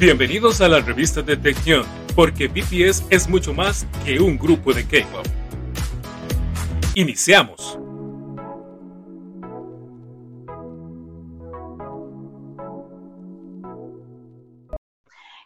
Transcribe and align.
Bienvenidos 0.00 0.62
a 0.62 0.68
la 0.68 0.80
revista 0.80 1.20
de 1.20 1.36
Tección, 1.36 1.84
porque 2.16 2.48
BTS 2.48 3.06
es 3.10 3.28
mucho 3.28 3.52
más 3.52 3.86
que 4.02 4.18
un 4.18 4.38
grupo 4.38 4.72
de 4.72 4.82
K-pop. 4.84 5.26
Iniciamos. 6.94 7.78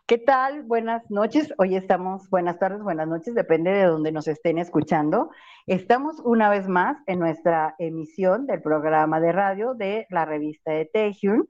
¿Qué 0.07 0.19
tal? 0.19 0.63
Buenas 0.63 1.03
noches. 1.11 1.53
Hoy 1.59 1.75
estamos, 1.75 2.31
buenas 2.31 2.61
tardes, 2.61 2.81
buenas 2.81 3.09
noches, 3.09 3.35
depende 3.35 3.73
de 3.73 3.87
donde 3.87 4.13
nos 4.13 4.29
estén 4.29 4.59
escuchando. 4.59 5.31
Estamos 5.67 6.21
una 6.23 6.49
vez 6.49 6.69
más 6.69 6.97
en 7.09 7.19
nuestra 7.19 7.75
emisión 7.81 8.47
del 8.47 8.63
programa 8.63 9.19
de 9.19 9.33
radio 9.33 9.75
de 9.75 10.07
la 10.11 10.25
revista 10.25 10.71
de 10.71 10.85
Taehyung. 10.85 11.49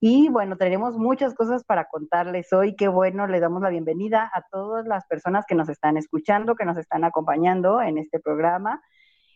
Y 0.00 0.28
bueno, 0.28 0.56
tenemos 0.56 0.96
muchas 0.96 1.34
cosas 1.34 1.64
para 1.64 1.86
contarles 1.86 2.52
hoy. 2.52 2.76
Qué 2.76 2.86
bueno, 2.86 3.26
le 3.26 3.40
damos 3.40 3.62
la 3.62 3.68
bienvenida 3.70 4.30
a 4.32 4.42
todas 4.42 4.86
las 4.86 5.04
personas 5.06 5.44
que 5.44 5.56
nos 5.56 5.68
están 5.68 5.96
escuchando, 5.96 6.54
que 6.54 6.64
nos 6.64 6.78
están 6.78 7.02
acompañando 7.02 7.82
en 7.82 7.98
este 7.98 8.20
programa. 8.20 8.80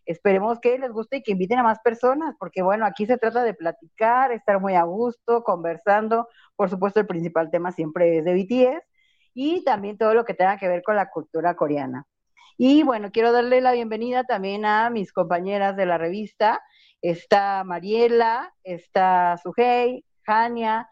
Esperemos 0.06 0.60
que 0.60 0.78
les 0.78 0.92
guste 0.92 1.16
y 1.16 1.22
que 1.22 1.32
inviten 1.32 1.58
a 1.58 1.64
más 1.64 1.80
personas, 1.80 2.36
porque 2.38 2.62
bueno, 2.62 2.86
aquí 2.86 3.06
se 3.06 3.18
trata 3.18 3.42
de 3.42 3.54
platicar, 3.54 4.30
estar 4.30 4.60
muy 4.60 4.74
a 4.74 4.84
gusto, 4.84 5.42
conversando. 5.42 6.28
Por 6.54 6.70
supuesto, 6.70 7.00
el 7.00 7.06
principal 7.06 7.50
tema 7.50 7.72
siempre 7.72 8.18
es 8.18 8.24
de 8.24 8.34
BTS 8.34 8.84
y 9.34 9.64
también 9.64 9.98
todo 9.98 10.14
lo 10.14 10.24
que 10.24 10.34
tenga 10.34 10.58
que 10.58 10.68
ver 10.68 10.82
con 10.82 10.94
la 10.94 11.10
cultura 11.10 11.56
coreana. 11.56 12.04
Y 12.56 12.84
bueno, 12.84 13.10
quiero 13.12 13.32
darle 13.32 13.60
la 13.60 13.72
bienvenida 13.72 14.24
también 14.24 14.64
a 14.64 14.90
mis 14.90 15.12
compañeras 15.12 15.76
de 15.76 15.86
la 15.86 15.98
revista. 15.98 16.62
Está 17.00 17.64
Mariela, 17.64 18.54
está 18.62 19.36
Sujei, 19.42 20.04
Jania, 20.24 20.88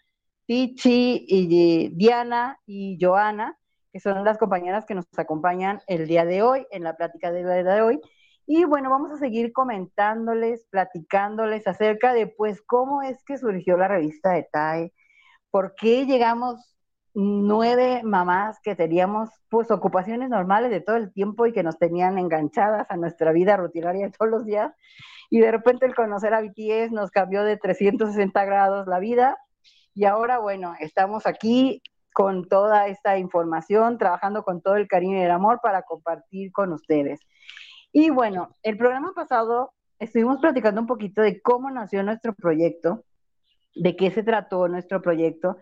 Tichi, 0.47 1.25
y 1.29 1.91
Diana 1.95 2.59
y 2.67 2.98
Joana, 3.00 3.56
que 3.92 4.00
son 4.00 4.25
las 4.25 4.39
compañeras 4.39 4.84
que 4.86 4.95
nos 4.95 5.06
acompañan 5.17 5.81
el 5.86 6.06
día 6.06 6.25
de 6.25 6.42
hoy, 6.42 6.67
en 6.70 6.84
la 6.84 6.97
plática 6.97 7.31
del 7.31 7.45
día 7.45 7.75
de 7.75 7.83
hoy. 7.83 8.01
Y 8.47 8.64
bueno, 8.64 8.91
vamos 8.91 9.12
a 9.12 9.17
seguir 9.17 9.53
comentándoles, 9.53 10.67
platicándoles 10.70 11.67
acerca 11.67 12.12
de 12.12 12.27
pues 12.27 12.62
cómo 12.62 13.03
es 13.03 13.23
que 13.25 13.39
surgió 13.39 13.77
la 13.77 13.89
revista 13.89 14.33
de 14.33 14.48
TAE, 14.51 14.92
por 15.51 15.75
qué 15.77 16.06
llegamos 16.06 16.77
nueve 17.14 18.03
mamás 18.05 18.58
que 18.62 18.77
teníamos 18.77 19.30
pues 19.48 19.70
ocupaciones 19.70 20.30
normales 20.30 20.70
de 20.70 20.80
todo 20.80 20.97
el 20.97 21.12
tiempo 21.12 21.47
y 21.47 21.52
que 21.52 21.62
nos 21.62 21.78
tenían 21.78 22.19
enganchadas 22.19 22.86
a 22.91 22.97
nuestra 22.97 23.33
vida 23.33 23.56
rutinaria 23.56 24.06
de 24.06 24.12
todos 24.12 24.30
los 24.30 24.44
días 24.44 24.72
y 25.28 25.41
de 25.41 25.50
repente 25.50 25.86
el 25.86 25.94
conocer 25.94 26.34
a 26.34 26.41
BTS 26.41 26.92
nos 26.92 27.11
cambió 27.11 27.42
de 27.44 27.56
360 27.56 28.44
grados 28.44 28.86
la 28.86 28.98
vida 28.98 29.36
y 29.94 30.05
ahora, 30.05 30.39
bueno, 30.39 30.75
estamos 30.80 31.27
aquí 31.27 31.83
con 32.12 32.48
toda 32.48 32.86
esta 32.89 33.19
información, 33.19 33.98
trabajando 33.98 34.42
con 34.45 34.62
todo 34.62 34.77
el 34.77 34.89
cariño 34.89 35.19
y 35.19 35.22
el 35.22 35.30
amor 35.30 35.61
para 35.62 35.83
compartir 35.83 36.52
con 36.52 36.72
ustedes. 36.72 37.20
Y 37.92 38.11
bueno, 38.11 38.56
el 38.62 38.77
programa 38.77 39.12
pasado 39.14 39.72
estuvimos 39.98 40.41
platicando 40.41 40.80
un 40.80 40.86
poquito 40.86 41.22
de 41.22 41.41
cómo 41.41 41.70
nació 41.70 42.02
nuestro 42.02 42.34
proyecto, 42.34 43.05
de 43.74 43.97
qué 43.97 44.11
se 44.11 44.22
trató 44.22 44.69
nuestro 44.69 45.02
proyecto, 45.02 45.56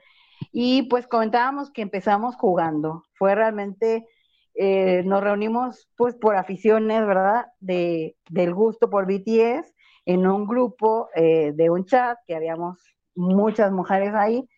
y 0.52 0.82
pues 0.82 1.06
comentábamos 1.06 1.70
que 1.70 1.82
empezamos 1.82 2.36
jugando. 2.36 3.04
Fue 3.14 3.34
realmente 3.34 4.06
eh, 4.54 5.02
nos 5.04 5.22
reunimos 5.22 5.88
pues 5.96 6.16
por 6.16 6.36
aficiones, 6.36 7.06
¿verdad? 7.06 7.46
De, 7.60 8.16
del 8.28 8.54
gusto 8.54 8.90
por 8.90 9.06
BTS 9.06 9.72
en 10.04 10.26
un 10.26 10.46
grupo 10.46 11.08
eh, 11.14 11.52
de 11.54 11.70
un 11.70 11.84
chat 11.84 12.18
que 12.26 12.34
habíamos 12.34 12.82
muchas 13.14 13.70
mujeres 13.72 14.14
ahí 14.14 14.48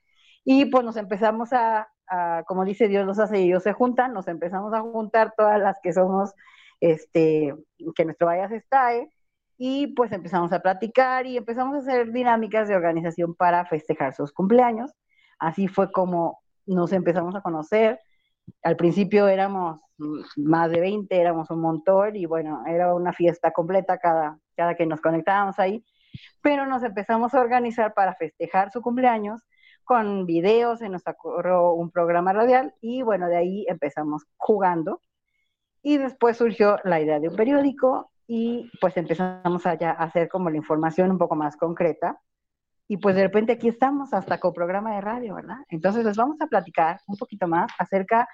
y 0.44 0.66
pues 0.66 0.84
nos 0.84 0.96
empezamos 0.96 1.50
a, 1.52 1.88
como 2.46 2.64
dice 2.64 2.88
Dios 2.88 3.06
los 3.06 3.18
hace 3.18 3.40
y 3.40 3.44
ellos 3.44 3.62
se 3.62 3.72
juntan, 3.72 4.12
nos 4.12 4.26
empezamos 4.26 4.72
a 4.74 4.80
juntar 4.80 5.34
todas 5.36 5.60
las 5.60 5.78
que 5.82 5.92
somos, 5.92 6.34
este, 6.80 7.54
que 7.94 8.04
nuestro 8.04 8.26
Vallas 8.26 8.52
está 8.52 8.92
y 9.58 9.88
pues 9.88 10.12
empezamos 10.12 10.52
a 10.52 10.60
platicar 10.60 11.26
y 11.26 11.36
empezamos 11.36 11.74
a 11.74 11.78
hacer 11.78 12.10
dinámicas 12.12 12.66
de 12.68 12.74
organización 12.74 13.34
para 13.34 13.66
festejar 13.66 14.14
sus 14.14 14.32
cumpleaños. 14.32 14.92
Así 15.40 15.66
fue 15.66 15.90
como 15.90 16.40
nos 16.66 16.92
empezamos 16.92 17.34
a 17.34 17.40
conocer. 17.40 18.00
Al 18.62 18.76
principio 18.76 19.26
éramos 19.28 19.80
más 20.36 20.70
de 20.70 20.80
20, 20.80 21.20
éramos 21.20 21.50
un 21.50 21.60
montón 21.60 22.16
y 22.16 22.26
bueno, 22.26 22.62
era 22.66 22.94
una 22.94 23.12
fiesta 23.12 23.50
completa 23.50 23.98
cada, 23.98 24.38
cada 24.56 24.74
que 24.74 24.86
nos 24.86 25.00
conectábamos 25.00 25.58
ahí, 25.58 25.84
pero 26.40 26.66
nos 26.66 26.82
empezamos 26.82 27.34
a 27.34 27.40
organizar 27.40 27.94
para 27.94 28.14
festejar 28.14 28.70
su 28.70 28.82
cumpleaños 28.82 29.40
con 29.84 30.24
videos, 30.24 30.78
se 30.78 30.88
nos 30.88 31.02
ocurrió 31.06 31.72
un 31.72 31.90
programa 31.90 32.32
radial 32.32 32.74
y 32.80 33.02
bueno, 33.02 33.26
de 33.28 33.36
ahí 33.36 33.66
empezamos 33.68 34.24
jugando. 34.36 35.00
Y 35.82 35.96
después 35.96 36.36
surgió 36.36 36.78
la 36.84 37.00
idea 37.00 37.18
de 37.18 37.28
un 37.28 37.36
periódico 37.36 38.10
y 38.26 38.70
pues 38.80 38.96
empezamos 38.96 39.66
a, 39.66 39.72
hacer 39.72 40.28
como 40.28 40.50
la 40.50 40.56
información 40.56 41.10
un 41.10 41.18
poco 41.18 41.34
más 41.34 41.56
concreta 41.56 42.20
y 42.90 42.96
pues 42.96 43.14
de 43.14 43.22
repente 43.22 43.52
aquí 43.52 43.68
estamos 43.68 44.12
hasta 44.12 44.40
con 44.40 44.52
programa 44.52 44.96
de 44.96 45.00
radio, 45.00 45.36
¿verdad? 45.36 45.58
Entonces 45.68 46.04
les 46.04 46.16
vamos 46.16 46.40
a 46.40 46.48
platicar 46.48 46.98
un 47.06 47.16
poquito 47.16 47.46
más 47.46 47.70
acerca 47.78 48.28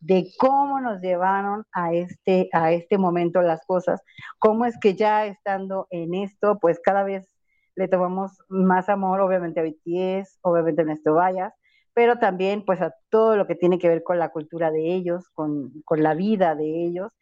de 0.00 0.26
cómo 0.36 0.80
nos 0.80 1.00
llevaron 1.00 1.64
a 1.70 1.92
este, 1.92 2.48
a 2.52 2.72
este 2.72 2.98
momento 2.98 3.40
las 3.40 3.64
cosas, 3.64 4.02
cómo 4.40 4.66
es 4.66 4.76
que 4.80 4.96
ya 4.96 5.26
estando 5.26 5.86
en 5.90 6.14
esto, 6.14 6.58
pues 6.60 6.80
cada 6.80 7.04
vez 7.04 7.32
le 7.76 7.86
tomamos 7.86 8.32
más 8.48 8.88
amor, 8.88 9.20
obviamente 9.20 9.60
a 9.60 9.62
BTS, 9.62 10.40
obviamente 10.42 10.82
a 10.82 10.86
Néstor 10.86 11.16
Vallas, 11.16 11.54
pero 11.94 12.18
también 12.18 12.64
pues 12.64 12.80
a 12.82 12.92
todo 13.10 13.36
lo 13.36 13.46
que 13.46 13.54
tiene 13.54 13.78
que 13.78 13.88
ver 13.88 14.02
con 14.02 14.18
la 14.18 14.30
cultura 14.30 14.72
de 14.72 14.92
ellos, 14.92 15.28
con, 15.34 15.70
con 15.84 16.02
la 16.02 16.14
vida 16.14 16.56
de 16.56 16.84
ellos 16.84 17.12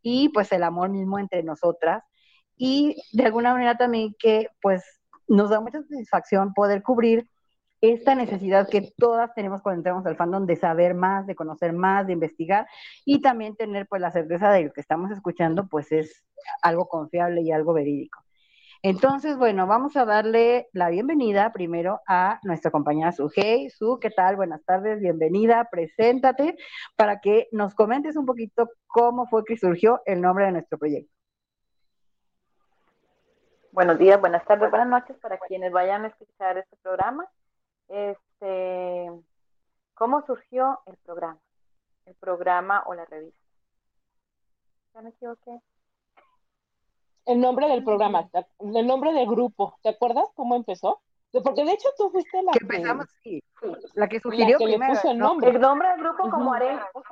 y 0.00 0.30
pues 0.30 0.50
el 0.52 0.62
amor 0.62 0.88
mismo 0.88 1.18
entre 1.18 1.42
nosotras 1.42 2.04
y 2.56 2.96
de 3.12 3.26
alguna 3.26 3.52
manera 3.52 3.76
también 3.76 4.14
que 4.18 4.48
pues 4.62 4.97
nos 5.28 5.50
da 5.50 5.60
mucha 5.60 5.82
satisfacción 5.82 6.52
poder 6.54 6.82
cubrir 6.82 7.28
esta 7.80 8.14
necesidad 8.14 8.68
que 8.68 8.92
todas 8.96 9.32
tenemos 9.34 9.62
cuando 9.62 9.80
entramos 9.80 10.06
al 10.06 10.16
fandom 10.16 10.46
de 10.46 10.56
saber 10.56 10.94
más, 10.94 11.26
de 11.26 11.36
conocer 11.36 11.72
más, 11.72 12.06
de 12.06 12.14
investigar 12.14 12.66
y 13.04 13.20
también 13.20 13.54
tener 13.54 13.86
pues 13.86 14.02
la 14.02 14.10
certeza 14.10 14.50
de 14.50 14.64
lo 14.64 14.72
que 14.72 14.80
estamos 14.80 15.10
escuchando 15.12 15.68
pues 15.68 15.92
es 15.92 16.24
algo 16.62 16.88
confiable 16.88 17.42
y 17.42 17.52
algo 17.52 17.72
verídico. 17.72 18.20
Entonces, 18.82 19.36
bueno, 19.36 19.66
vamos 19.66 19.96
a 19.96 20.04
darle 20.04 20.68
la 20.72 20.88
bienvenida 20.88 21.52
primero 21.52 22.00
a 22.06 22.38
nuestra 22.44 22.70
compañera 22.70 23.12
Hey, 23.34 23.70
Su, 23.70 23.98
¿qué 24.00 24.10
tal? 24.10 24.36
Buenas 24.36 24.64
tardes, 24.64 25.00
bienvenida, 25.00 25.68
preséntate 25.70 26.56
para 26.96 27.20
que 27.20 27.48
nos 27.50 27.74
comentes 27.74 28.16
un 28.16 28.24
poquito 28.24 28.70
cómo 28.86 29.26
fue 29.26 29.44
que 29.44 29.56
surgió 29.56 30.00
el 30.06 30.20
nombre 30.20 30.46
de 30.46 30.52
nuestro 30.52 30.78
proyecto. 30.78 31.17
Buenos 33.78 33.96
días, 33.96 34.20
buenas 34.20 34.44
tardes, 34.44 34.70
buenas 34.70 34.88
noches 34.88 35.16
para 35.18 35.38
quienes 35.38 35.70
vayan 35.70 36.04
a 36.04 36.08
escuchar 36.08 36.58
este 36.58 36.76
programa. 36.82 37.28
Este, 37.86 39.08
¿Cómo 39.94 40.26
surgió 40.26 40.80
el 40.86 40.96
programa? 40.96 41.38
El 42.04 42.16
programa 42.16 42.82
o 42.86 42.94
la 42.94 43.04
revista. 43.04 43.38
¿Ya 44.94 45.02
me 45.02 45.10
equivoqué? 45.10 45.60
El 47.24 47.40
nombre 47.40 47.68
del 47.68 47.84
programa, 47.84 48.28
el 48.58 48.84
nombre 48.84 49.12
del 49.12 49.28
grupo. 49.28 49.78
¿Te 49.84 49.90
acuerdas 49.90 50.24
cómo 50.34 50.56
empezó? 50.56 51.00
Porque 51.30 51.64
de 51.64 51.70
hecho 51.70 51.88
tú 51.96 52.10
fuiste 52.10 52.42
la 52.42 52.50
que, 52.50 52.58
empezamos, 52.60 53.06
sí, 53.22 53.40
la 53.94 54.08
que 54.08 54.18
sugirió 54.18 54.58
que 54.58 54.64
primero, 54.64 54.92
puso 54.92 55.08
el 55.08 55.18
nombre. 55.18 55.50
El 55.50 55.60
nombre 55.60 55.88
del 55.90 56.00
grupo 56.00 56.28
como 56.28 56.50
uh 56.50 57.02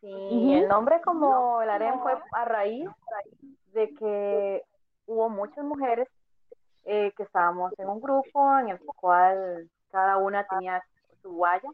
Sí, 0.00 0.54
el 0.54 0.66
nombre 0.66 1.00
como 1.02 1.62
el 1.62 1.70
Aren 1.70 2.00
fue 2.00 2.18
a 2.32 2.44
raíz 2.44 2.90
de 3.74 3.94
que 3.94 4.64
hubo 5.08 5.28
muchas 5.28 5.64
mujeres 5.64 6.06
eh, 6.84 7.12
que 7.16 7.24
estábamos 7.24 7.72
en 7.78 7.88
un 7.88 8.00
grupo 8.00 8.58
en 8.58 8.68
el 8.68 8.78
cual 8.78 9.68
cada 9.90 10.18
una 10.18 10.46
tenía 10.46 10.82
su 11.22 11.36
valla, 11.36 11.70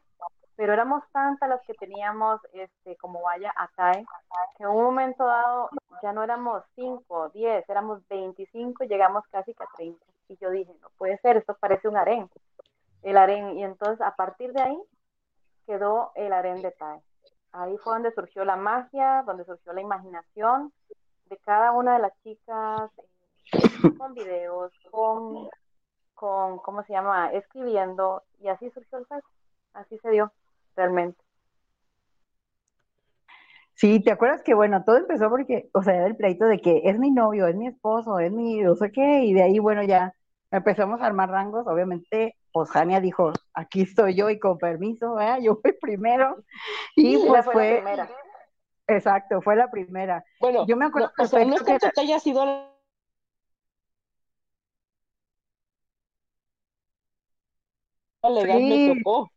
pero 0.57 0.73
éramos 0.73 1.03
tantas 1.13 1.49
las 1.49 1.61
que 1.63 1.75
teníamos 1.75 2.41
este, 2.53 2.97
como 2.97 3.21
valla 3.23 3.53
ATAE, 3.57 4.07
que 4.57 4.63
en 4.63 4.71
un 4.71 4.85
momento 4.85 5.27
dado 5.27 5.69
ya 6.03 6.13
no 6.13 6.23
éramos 6.23 6.63
5, 6.77 7.31
10, 7.31 7.69
éramos 7.69 8.07
25 8.09 8.85
y 8.85 8.89
llegamos 8.89 9.25
casi 9.31 9.53
que 9.53 9.65
a 9.65 9.69
30. 9.77 10.05
Y 10.29 10.37
yo 10.37 10.51
dije, 10.51 10.73
no 10.81 10.89
puede 10.97 11.19
ser, 11.19 11.37
esto 11.37 11.57
parece 11.59 11.89
un 11.89 11.97
harén, 11.97 12.31
el 13.03 13.17
harén. 13.17 13.59
Y 13.59 13.65
entonces 13.65 14.01
a 14.01 14.15
partir 14.15 14.53
de 14.53 14.63
ahí 14.63 14.79
quedó 15.67 16.13
el 16.15 16.33
harén 16.33 16.63
de 16.63 16.71
TAE. 16.71 17.03
Ahí 17.53 17.77
fue 17.79 17.95
donde 17.95 18.13
surgió 18.13 18.45
la 18.45 18.57
magia, 18.57 19.23
donde 19.27 19.45
surgió 19.45 19.73
la 19.73 19.81
imaginación 19.81 20.73
de 21.27 21.37
cada 21.39 21.73
una 21.73 21.95
de 21.95 22.01
las 22.01 22.13
chicas, 22.23 22.91
con 23.99 24.15
videos, 24.15 24.73
con, 24.91 25.49
con, 26.15 26.59
¿cómo 26.59 26.83
se 26.85 26.93
llama? 26.93 27.31
Escribiendo, 27.33 28.23
y 28.41 28.49
así 28.49 28.71
surgió 28.71 28.99
el 28.99 29.05
juego, 29.07 29.27
así 29.75 29.99
se 29.99 30.11
dio, 30.11 30.33
realmente. 30.77 31.23
Sí, 33.75 34.01
¿te 34.01 34.13
acuerdas 34.13 34.43
que, 34.43 34.55
bueno, 34.55 34.85
todo 34.85 34.99
empezó 34.99 35.29
porque, 35.29 35.69
o 35.73 35.83
sea, 35.83 35.95
era 35.95 36.07
el 36.07 36.17
pleito 36.17 36.47
de 36.47 36.61
que 36.61 36.83
es 36.85 36.99
mi 36.99 37.11
novio, 37.11 37.49
es 37.49 37.57
mi 37.57 37.67
esposo, 37.67 38.19
es 38.21 38.31
mi 38.31 38.61
no 38.61 38.77
sé 38.77 38.93
qué, 38.93 39.25
y 39.25 39.35
de 39.35 39.43
ahí, 39.43 39.59
bueno, 39.59 39.83
ya 39.83 40.15
empezamos 40.51 41.01
a 41.01 41.07
armar 41.07 41.31
rangos, 41.31 41.67
obviamente 41.67 42.37
pues 42.55 42.71
Jania 42.71 43.01
dijo, 43.01 43.33
aquí 43.53 43.83
estoy 43.83 44.15
yo 44.15 44.31
y 44.31 44.39
con 44.39 44.59
permiso, 44.59 45.21
¿eh? 45.21 45.39
yo 45.43 45.57
fui 45.57 45.73
primero. 45.73 46.37
Y 46.97 47.19
pues 47.27 47.45
fue... 47.45 47.83
Exacto, 48.87 49.43
fue 49.43 49.57
la 49.57 49.69
primera. 49.71 50.25
Bueno, 50.39 50.65
yo 50.67 50.77
me 50.77 50.85
acuerdo 50.85 51.11
no, 51.19 51.25
o 51.25 51.27
sea, 51.27 51.45
no 51.45 51.57
es 51.57 51.63
que, 51.63 51.79
que 51.79 52.01
haya 52.01 52.21
sido 52.21 52.45
la 58.31 58.41
edad 58.41 58.59
me 58.59 58.95
tocó. 58.97 59.31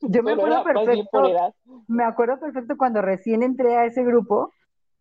Yo 0.00 0.22
me 0.22 0.32
acuerdo 0.32 0.64
perfecto. 0.64 1.22
Me 1.88 2.04
acuerdo 2.04 2.40
perfecto 2.40 2.76
cuando 2.76 3.00
recién 3.02 3.42
entré 3.42 3.76
a 3.76 3.86
ese 3.86 4.04
grupo 4.04 4.52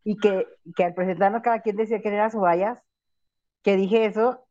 y 0.03 0.18
que, 0.18 0.48
que 0.75 0.83
al 0.83 0.94
presentarnos 0.94 1.42
cada 1.42 1.62
quien 1.62 1.75
decía 1.75 2.01
que 2.01 2.09
era 2.09 2.30
su 2.30 2.39
vallas, 2.39 2.80
que 3.63 3.75
dije 3.75 4.06
eso, 4.06 4.45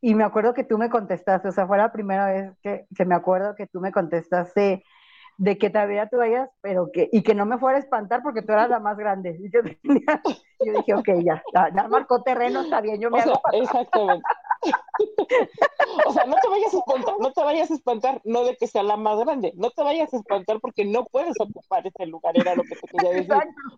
y 0.00 0.14
me 0.14 0.24
acuerdo 0.24 0.54
que 0.54 0.64
tú 0.64 0.78
me 0.78 0.90
contestaste, 0.90 1.48
o 1.48 1.52
sea, 1.52 1.66
fue 1.66 1.78
la 1.78 1.92
primera 1.92 2.26
vez 2.26 2.52
que, 2.62 2.86
que 2.94 3.04
me 3.04 3.14
acuerdo 3.14 3.54
que 3.54 3.66
tú 3.66 3.80
me 3.80 3.92
contestaste 3.92 4.82
de 5.40 5.56
que 5.56 5.70
todavía 5.70 6.06
tú 6.06 6.18
vayas, 6.18 6.50
pero 6.60 6.90
que, 6.92 7.08
y 7.10 7.22
que 7.22 7.34
no 7.34 7.46
me 7.46 7.58
fuera 7.58 7.78
a 7.78 7.80
espantar 7.80 8.22
porque 8.22 8.42
tú 8.42 8.52
eras 8.52 8.68
la 8.68 8.78
más 8.78 8.96
grande. 8.98 9.38
Y 10.62 10.66
yo, 10.66 10.72
dije, 10.74 10.94
ok, 10.94 11.08
ya, 11.24 11.42
ya, 11.54 11.88
marcó 11.88 12.22
terreno, 12.22 12.60
está 12.60 12.82
bien, 12.82 13.00
yo 13.00 13.10
me 13.10 13.20
hago 13.20 13.40
Exactamente. 13.54 14.22
o 16.06 16.12
sea, 16.12 16.24
no 16.26 16.36
te 16.36 16.48
vayas 16.48 16.74
a 16.74 16.78
espantar, 16.78 17.14
no 17.18 17.32
te 17.32 17.42
vayas 17.42 17.70
a 17.70 17.74
espantar, 17.74 18.20
no 18.24 18.44
de 18.44 18.56
que 18.56 18.66
sea 18.66 18.82
la 18.82 18.96
más 18.96 19.18
grande, 19.18 19.52
no 19.56 19.70
te 19.70 19.82
vayas 19.82 20.12
a 20.12 20.18
espantar 20.18 20.60
porque 20.60 20.84
no 20.84 21.04
puedes 21.06 21.34
ocupar 21.40 21.86
ese 21.86 22.06
lugar, 22.06 22.38
era 22.38 22.54
lo 22.54 22.62
que 22.62 22.76
te 22.76 22.88
quería 22.88 23.10
decir. 23.10 23.34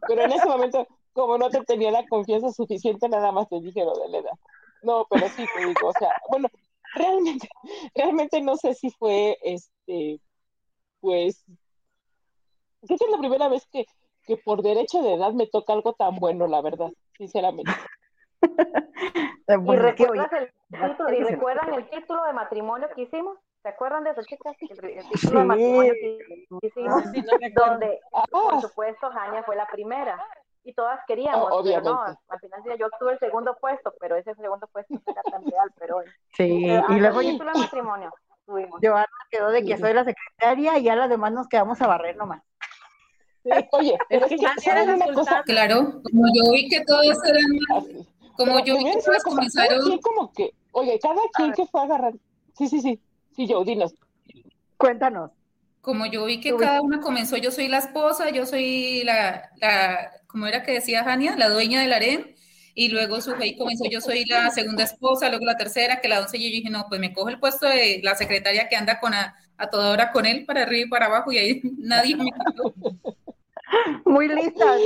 Pero 0.09 0.23
en 0.23 0.33
ese 0.33 0.47
momento, 0.47 0.87
como 1.13 1.39
no 1.39 1.51
te 1.51 1.63
tenía 1.65 1.91
la 1.91 2.07
confianza 2.07 2.51
suficiente, 2.53 3.09
nada 3.09 3.33
más 3.33 3.49
te 3.49 3.61
dije 3.61 3.85
lo 3.85 3.95
de 3.95 4.09
la 4.09 4.19
edad. 4.19 4.39
No, 4.83 5.07
pero 5.09 5.29
sí 5.29 5.45
te 5.55 5.67
digo, 5.67 5.89
o 5.89 5.93
sea, 5.93 6.11
bueno, 6.29 6.49
realmente, 6.95 7.49
realmente 7.95 8.41
no 8.41 8.57
sé 8.57 8.75
si 8.75 8.91
fue 8.91 9.39
este 9.43 10.21
pues 11.01 11.45
creo 12.87 12.99
que 12.99 13.05
es 13.05 13.11
la 13.11 13.19
primera 13.19 13.49
vez 13.49 13.67
que, 13.71 13.87
que 14.25 14.37
por 14.37 14.63
derecho 14.63 15.03
de 15.03 15.15
edad 15.15 15.33
me 15.33 15.47
toca 15.47 15.73
algo 15.73 15.93
tan 15.95 16.17
bueno, 16.17 16.47
la 16.47 16.63
verdad, 16.63 16.93
sinceramente. 17.17 17.73
¿Y, 19.49 19.77
recuerdas 19.77 20.33
el 20.33 20.51
título, 20.71 21.13
¿Y 21.13 21.25
recuerdan 21.25 21.75
el 21.75 21.91
título 21.91 22.25
de 22.25 22.33
matrimonio 22.33 22.89
que 22.95 23.03
hicimos? 23.03 23.39
¿Se 23.63 23.69
acuerdan 23.69 24.05
de 24.05 24.11
eso, 24.11 24.23
chicas? 24.23 24.55
El, 24.61 24.69
título 25.09 25.39
de 25.41 25.45
matrimonio 25.45 25.93
que 25.93 26.47
hicimos, 26.63 27.03
donde, 27.55 28.01
por 28.31 28.61
supuesto, 28.61 29.11
Jania 29.11 29.43
fue 29.45 29.57
la 29.57 29.67
primera. 29.67 30.19
Y 30.65 30.75
todas 30.75 31.01
queríamos, 31.09 31.49
oh, 31.51 31.63
pero 31.65 31.81
no, 31.81 32.05
al 32.05 32.39
final 32.39 32.79
yo 32.79 32.89
tuve 33.01 33.15
el 33.15 33.19
segundo 33.19 33.57
puesto, 33.61 33.93
pero 33.99 34.15
ese 34.15 34.33
segundo 34.37 34.69
puesto 34.69 34.95
era 35.09 35.23
tan 35.23 35.45
real, 35.45 35.73
pero... 35.77 36.03
Sí, 36.35 36.67
y 36.67 37.01
luego... 37.01 37.21
El 37.21 37.31
título 37.31 37.53
de 37.53 37.59
matrimonio. 37.59 38.13
Joana 38.47 39.07
quedó 39.31 39.51
de 39.51 39.65
que 39.65 39.79
soy 39.79 39.93
la 39.93 40.05
secretaria 40.05 40.79
y 40.79 40.85
ya 40.85 40.97
las 40.97 41.09
demás 41.09 41.33
nos 41.33 41.49
quedamos 41.49 41.81
a 41.81 41.87
barrer 41.87 42.17
nomás. 42.17 42.43
oye, 43.73 43.99
pero 44.09 44.27
es 44.27 44.41
que 44.41 44.93
una 44.95 45.15
cosa. 45.15 45.43
Claro, 45.45 46.01
como 46.03 46.27
yo 46.35 46.53
vi 46.53 46.69
que 46.69 46.85
todos 46.85 47.19
eran 47.25 47.97
como 48.37 48.65
yo 48.65 48.79
vi 48.79 48.85
que 48.85 49.03
todos 49.03 49.23
comenzaron. 49.23 49.99
como 49.99 50.33
que, 50.33 50.51
oye, 50.73 50.99
cada 51.01 51.21
quien 51.35 51.53
que 51.53 51.67
fue 51.67 51.81
a 51.81 51.85
agarrar. 51.85 52.15
Sí, 52.57 52.69
sí, 52.69 52.81
sí. 52.81 53.01
Sí, 53.35 53.47
yo, 53.47 53.65
dinos. 53.65 53.95
Cuéntanos. 54.77 55.31
Como 55.81 56.07
yo 56.07 56.25
vi 56.27 56.41
que 56.41 56.55
cada 56.57 56.81
una 56.81 57.01
comenzó, 57.01 57.37
yo 57.37 57.51
soy 57.51 57.69
la 57.69 57.79
esposa, 57.79 58.31
yo 58.31 58.47
soy 58.47 59.03
la, 59.05 59.51
la, 59.57 60.13
como 60.29 60.47
era 60.47 60.63
que 60.63 60.73
decía 60.73 61.03
Jania, 61.03 61.35
la 61.37 61.49
dueña 61.49 61.81
del 61.81 61.93
harén, 61.93 62.37
y 62.75 62.89
luego 62.89 63.21
su 63.21 63.35
y 63.43 63.57
comenzó, 63.57 63.85
yo 63.91 64.01
soy 64.01 64.25
la 64.25 64.51
segunda 64.51 64.85
esposa, 64.85 65.29
luego 65.29 65.45
la 65.45 65.57
tercera, 65.57 66.01
que 66.01 66.09
la 66.09 66.21
doncella, 66.21 66.45
y 66.45 66.51
yo 66.51 66.57
dije, 66.57 66.71
no, 66.71 66.87
pues 66.89 67.01
me 67.01 67.13
cojo 67.13 67.29
el 67.29 67.41
puesto 67.41 67.67
de 67.67 68.01
la 68.03 68.15
secretaria 68.15 68.69
que 68.69 68.77
anda 68.77 69.01
con 69.01 69.13
a, 69.13 69.35
toda 69.71 69.93
hora 69.93 70.11
con 70.11 70.27
él, 70.27 70.45
para 70.45 70.63
arriba 70.63 70.87
y 70.87 70.89
para 70.89 71.07
abajo, 71.07 71.33
y 71.33 71.39
ahí 71.39 71.61
nadie 71.79 72.17
me 72.17 72.25
quitó. 72.47 72.75
Muy 74.05 74.29
lista. 74.29 74.77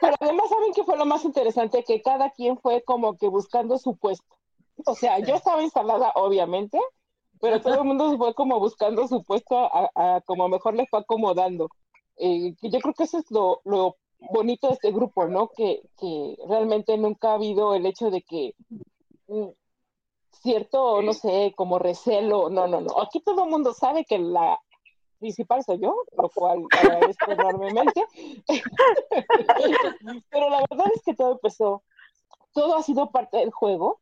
Pero 0.00 0.16
además, 0.20 0.48
¿saben 0.48 0.72
qué 0.72 0.84
fue 0.84 0.96
lo 0.96 1.06
más 1.06 1.24
interesante? 1.24 1.84
Que 1.84 2.02
cada 2.02 2.30
quien 2.30 2.58
fue 2.58 2.82
como 2.82 3.16
que 3.16 3.28
buscando 3.28 3.78
su 3.78 3.96
puesto. 3.96 4.36
O 4.86 4.94
sea, 4.94 5.18
yo 5.20 5.34
estaba 5.34 5.62
instalada, 5.62 6.12
obviamente, 6.16 6.78
pero 7.40 7.60
todo 7.60 7.74
el 7.74 7.84
mundo 7.84 8.16
fue 8.16 8.34
como 8.34 8.58
buscando 8.58 9.06
su 9.06 9.22
puesto 9.22 9.56
a, 9.56 10.20
como 10.26 10.48
mejor 10.48 10.74
le 10.74 10.86
fue 10.86 11.00
acomodando. 11.00 11.68
Eh, 12.16 12.54
yo 12.62 12.80
creo 12.80 12.94
que 12.94 13.04
eso 13.04 13.18
es 13.18 13.30
lo, 13.30 13.60
lo 13.64 13.96
bonito 14.18 14.68
de 14.68 14.74
este 14.74 14.92
grupo, 14.92 15.26
¿no? 15.26 15.48
Que, 15.48 15.82
que 15.98 16.36
realmente 16.48 16.96
nunca 16.96 17.30
ha 17.30 17.34
habido 17.34 17.74
el 17.74 17.86
hecho 17.86 18.10
de 18.10 18.22
que 18.22 18.54
mm, 19.28 19.48
cierto, 20.42 21.02
no 21.02 21.12
sé, 21.12 21.52
como 21.56 21.78
recelo, 21.78 22.50
no, 22.50 22.66
no, 22.66 22.80
no. 22.80 23.00
Aquí 23.00 23.20
todo 23.20 23.44
el 23.44 23.50
mundo 23.50 23.72
sabe 23.72 24.04
que 24.04 24.18
la 24.18 24.60
principal 25.24 25.64
soy 25.64 25.78
yo, 25.78 25.96
lo 26.18 26.28
cual 26.28 26.64
agradezco 26.70 27.30
enormemente. 27.32 28.04
Pero 30.30 30.50
la 30.50 30.62
verdad 30.68 30.86
es 30.94 31.02
que 31.02 31.14
todo 31.14 31.32
empezó, 31.32 31.82
todo 32.52 32.76
ha 32.76 32.82
sido 32.82 33.10
parte 33.10 33.38
del 33.38 33.50
juego 33.50 34.00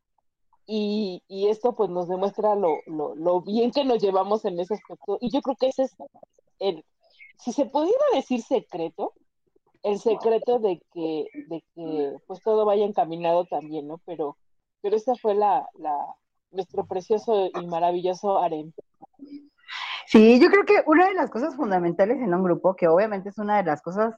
y, 0.66 1.22
y 1.28 1.46
esto 1.46 1.76
pues 1.76 1.90
nos 1.90 2.08
demuestra 2.08 2.56
lo, 2.56 2.78
lo, 2.86 3.40
bien 3.42 3.70
que 3.70 3.84
nos 3.84 4.02
llevamos 4.02 4.44
en 4.44 4.58
ese 4.58 4.74
aspecto. 4.74 5.18
Y 5.20 5.30
yo 5.30 5.42
creo 5.42 5.54
que 5.54 5.68
ese 5.68 5.84
es 5.84 5.94
el, 6.58 6.84
si 7.38 7.52
se 7.52 7.66
pudiera 7.66 8.04
decir 8.14 8.42
secreto, 8.42 9.12
el 9.84 10.00
secreto 10.00 10.58
de 10.58 10.82
que, 10.92 11.26
de 11.46 11.62
que 11.76 12.16
pues 12.26 12.42
todo 12.42 12.64
vaya 12.64 12.84
encaminado 12.84 13.44
también, 13.44 13.86
¿no? 13.86 13.98
Pero, 14.06 14.36
pero 14.80 14.96
esa 14.96 15.14
fue 15.14 15.36
la, 15.36 15.68
la, 15.74 15.96
nuestro 16.50 16.84
precioso 16.84 17.46
y 17.46 17.66
maravilloso 17.66 18.38
harem. 18.38 18.72
Sí, 20.12 20.38
yo 20.38 20.50
creo 20.50 20.66
que 20.66 20.82
una 20.84 21.08
de 21.08 21.14
las 21.14 21.30
cosas 21.30 21.56
fundamentales 21.56 22.18
en 22.18 22.34
un 22.34 22.44
grupo, 22.44 22.76
que 22.76 22.86
obviamente 22.86 23.30
es 23.30 23.38
una 23.38 23.56
de 23.56 23.62
las 23.62 23.80
cosas 23.80 24.14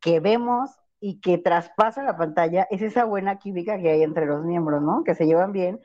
que 0.00 0.20
vemos 0.20 0.70
y 1.00 1.20
que 1.20 1.36
traspasa 1.36 2.04
la 2.04 2.16
pantalla, 2.16 2.68
es 2.70 2.80
esa 2.80 3.04
buena 3.04 3.36
química 3.36 3.76
que 3.76 3.90
hay 3.90 4.04
entre 4.04 4.24
los 4.26 4.44
miembros, 4.44 4.82
¿no? 4.82 5.02
Que 5.02 5.16
se 5.16 5.26
llevan 5.26 5.50
bien 5.50 5.80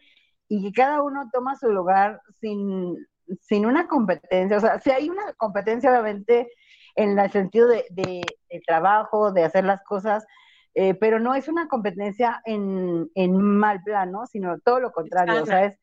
y 0.47 0.61
que 0.61 0.71
cada 0.71 1.01
uno 1.01 1.27
toma 1.33 1.55
su 1.55 1.71
lugar 1.71 2.21
sin, 2.39 2.95
sin 3.39 3.65
una 3.65 3.87
competencia. 3.87 4.57
O 4.57 4.59
sea, 4.59 4.79
si 4.79 4.91
hay 4.91 5.09
una 5.09 5.33
competencia, 5.33 5.89
obviamente, 5.89 6.51
en 6.93 7.17
el 7.17 7.31
sentido 7.31 7.67
de, 7.67 7.85
de, 7.89 8.21
trabajo, 8.67 9.31
de 9.31 9.43
hacer 9.43 9.63
las 9.63 9.81
cosas, 9.81 10.23
eh, 10.75 10.93
pero 10.93 11.19
no 11.19 11.33
es 11.33 11.47
una 11.47 11.67
competencia 11.67 12.43
en, 12.45 13.09
en, 13.15 13.41
mal 13.41 13.81
plano, 13.81 14.27
sino 14.27 14.59
todo 14.59 14.79
lo 14.79 14.91
contrario, 14.91 15.41
o 15.41 15.45
sea, 15.47 15.65
es 15.65 15.79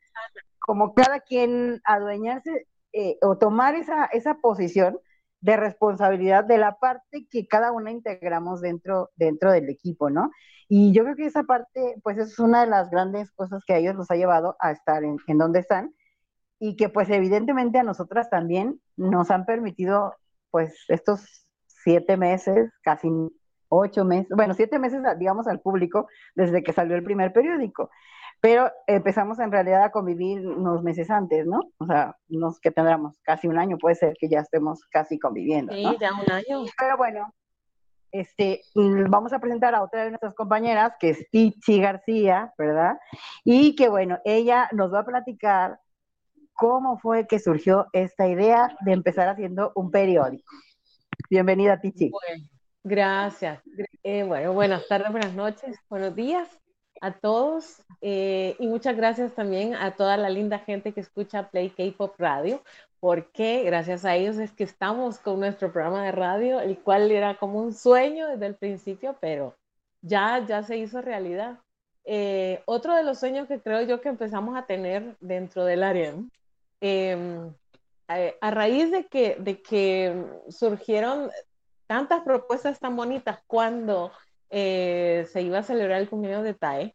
como 0.60 0.94
cada 0.94 1.18
quien 1.18 1.80
adueñarse 1.82 2.68
eh, 2.92 3.18
o 3.22 3.38
tomar 3.38 3.74
esa, 3.74 4.06
esa 4.06 4.34
posición 4.34 4.98
de 5.40 5.56
responsabilidad 5.56 6.44
de 6.44 6.58
la 6.58 6.78
parte 6.78 7.26
que 7.30 7.46
cada 7.46 7.72
una 7.72 7.90
integramos 7.90 8.60
dentro, 8.60 9.10
dentro 9.16 9.52
del 9.52 9.68
equipo, 9.68 10.10
¿no? 10.10 10.30
Y 10.68 10.92
yo 10.92 11.04
creo 11.04 11.16
que 11.16 11.26
esa 11.26 11.44
parte, 11.44 11.96
pues 12.02 12.18
es 12.18 12.38
una 12.38 12.62
de 12.62 12.70
las 12.70 12.90
grandes 12.90 13.30
cosas 13.32 13.62
que 13.66 13.74
a 13.74 13.78
ellos 13.78 13.94
los 13.94 14.10
ha 14.10 14.16
llevado 14.16 14.56
a 14.60 14.72
estar 14.72 15.04
en, 15.04 15.16
en 15.26 15.38
donde 15.38 15.60
están 15.60 15.94
y 16.58 16.76
que 16.76 16.88
pues 16.88 17.08
evidentemente 17.10 17.78
a 17.78 17.84
nosotras 17.84 18.28
también 18.30 18.80
nos 18.96 19.30
han 19.30 19.46
permitido 19.46 20.14
pues 20.50 20.84
estos 20.88 21.46
siete 21.66 22.16
meses, 22.16 22.70
casi 22.82 23.08
ocho 23.68 24.04
meses, 24.04 24.28
bueno, 24.34 24.54
siete 24.54 24.78
meses, 24.78 25.00
digamos, 25.18 25.46
al 25.46 25.60
público 25.60 26.08
desde 26.34 26.62
que 26.62 26.72
salió 26.72 26.96
el 26.96 27.04
primer 27.04 27.32
periódico. 27.32 27.90
Pero 28.40 28.70
empezamos 28.86 29.40
en 29.40 29.50
realidad 29.50 29.82
a 29.82 29.90
convivir 29.90 30.46
unos 30.46 30.82
meses 30.82 31.10
antes, 31.10 31.44
¿no? 31.44 31.60
O 31.78 31.86
sea, 31.86 32.16
nos 32.28 32.60
que 32.60 32.70
tendremos 32.70 33.18
casi 33.22 33.48
un 33.48 33.58
año, 33.58 33.78
puede 33.78 33.96
ser 33.96 34.14
que 34.18 34.28
ya 34.28 34.40
estemos 34.40 34.80
casi 34.90 35.18
conviviendo. 35.18 35.72
Sí, 35.72 35.84
ya 36.00 36.12
un 36.12 36.30
año. 36.30 36.64
Pero 36.78 36.96
bueno, 36.96 37.34
este, 38.12 38.62
vamos 38.74 39.32
a 39.32 39.40
presentar 39.40 39.74
a 39.74 39.82
otra 39.82 40.04
de 40.04 40.10
nuestras 40.10 40.34
compañeras, 40.34 40.92
que 41.00 41.10
es 41.10 41.30
Tichi 41.30 41.80
García, 41.80 42.52
¿verdad? 42.56 42.96
Y 43.44 43.74
que 43.74 43.88
bueno, 43.88 44.18
ella 44.24 44.68
nos 44.72 44.94
va 44.94 45.00
a 45.00 45.06
platicar 45.06 45.80
cómo 46.52 46.98
fue 46.98 47.26
que 47.26 47.40
surgió 47.40 47.86
esta 47.92 48.28
idea 48.28 48.76
de 48.80 48.92
empezar 48.92 49.28
haciendo 49.28 49.72
un 49.74 49.90
periódico. 49.90 50.52
Bienvenida, 51.28 51.80
Tichi. 51.80 52.12
gracias. 52.84 53.60
Eh, 54.04 54.22
bueno, 54.22 54.52
buenas 54.52 54.86
tardes, 54.86 55.10
buenas 55.10 55.34
noches, 55.34 55.76
buenos 55.88 56.14
días 56.14 56.48
a 57.00 57.12
todos 57.12 57.82
eh, 58.00 58.56
y 58.58 58.66
muchas 58.66 58.96
gracias 58.96 59.34
también 59.34 59.74
a 59.74 59.96
toda 59.96 60.16
la 60.16 60.30
linda 60.30 60.58
gente 60.58 60.92
que 60.92 61.00
escucha 61.00 61.50
Play 61.50 61.70
K-Pop 61.70 62.14
Radio, 62.18 62.62
porque 63.00 63.62
gracias 63.64 64.04
a 64.04 64.16
ellos 64.16 64.38
es 64.38 64.52
que 64.52 64.64
estamos 64.64 65.18
con 65.18 65.40
nuestro 65.40 65.72
programa 65.72 66.04
de 66.04 66.12
radio, 66.12 66.60
el 66.60 66.78
cual 66.78 67.10
era 67.10 67.36
como 67.36 67.60
un 67.60 67.72
sueño 67.72 68.28
desde 68.28 68.46
el 68.46 68.56
principio, 68.56 69.16
pero 69.20 69.56
ya, 70.02 70.44
ya 70.46 70.62
se 70.62 70.76
hizo 70.76 71.02
realidad. 71.02 71.58
Eh, 72.04 72.62
otro 72.66 72.94
de 72.94 73.02
los 73.02 73.18
sueños 73.18 73.48
que 73.48 73.60
creo 73.60 73.82
yo 73.82 74.00
que 74.00 74.08
empezamos 74.08 74.56
a 74.56 74.66
tener 74.66 75.16
dentro 75.20 75.64
del 75.64 75.82
área 75.82 76.14
Em, 76.80 77.52
a, 78.06 78.50
raíz 78.50 78.90
de 78.90 79.06
que, 79.06 79.36
de 79.38 79.60
que 79.60 80.24
surgieron 80.48 81.30
tantas 81.86 82.22
propuestas 82.22 82.78
tan 82.78 82.96
bonitas 82.96 83.40
cuando 83.46 84.12
eh, 84.50 85.26
se 85.32 85.42
iba 85.42 85.58
a 85.58 85.62
celebrar 85.62 86.00
el 86.00 86.08
cumpleaños 86.08 86.44
de 86.44 86.54
TAE, 86.54 86.94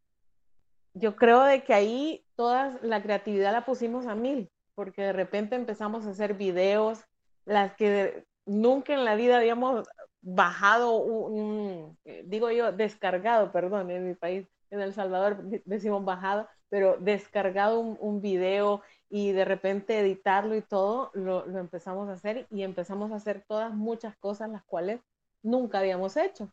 yo 0.93 1.15
creo 1.15 1.43
de 1.43 1.63
que 1.63 1.73
ahí 1.73 2.25
toda 2.35 2.79
la 2.81 3.01
creatividad 3.01 3.51
la 3.51 3.65
pusimos 3.65 4.07
a 4.07 4.15
mil, 4.15 4.51
porque 4.75 5.01
de 5.01 5.13
repente 5.13 5.55
empezamos 5.55 6.05
a 6.05 6.11
hacer 6.11 6.35
videos, 6.35 7.03
las 7.45 7.73
que 7.75 8.25
nunca 8.45 8.93
en 8.93 9.05
la 9.05 9.15
vida 9.15 9.37
habíamos 9.37 9.87
bajado, 10.21 10.97
un, 10.97 11.97
eh, 12.05 12.23
digo 12.25 12.49
yo, 12.51 12.71
descargado, 12.71 13.51
perdón, 13.51 13.91
en 13.91 14.07
mi 14.07 14.15
país, 14.15 14.47
en 14.69 14.81
El 14.81 14.93
Salvador 14.93 15.43
decimos 15.65 16.03
bajado, 16.03 16.47
pero 16.69 16.97
descargado 16.99 17.79
un, 17.79 18.21
video 18.21 18.81
y 19.09 19.31
de 19.31 19.45
repente 19.45 19.99
editarlo 19.99 20.55
y 20.55 20.61
todo, 20.61 21.11
lo, 21.13 21.45
empezamos 21.59 22.09
a 22.09 22.13
hacer 22.13 22.47
y 22.49 22.63
empezamos 22.63 23.11
a 23.11 23.17
hacer 23.17 23.43
todas 23.47 23.73
muchas 23.73 24.15
cosas 24.17 24.49
las 24.49 24.63
cuales 24.63 24.99
nunca 25.43 25.79
habíamos 25.79 26.17
hecho. 26.17 26.49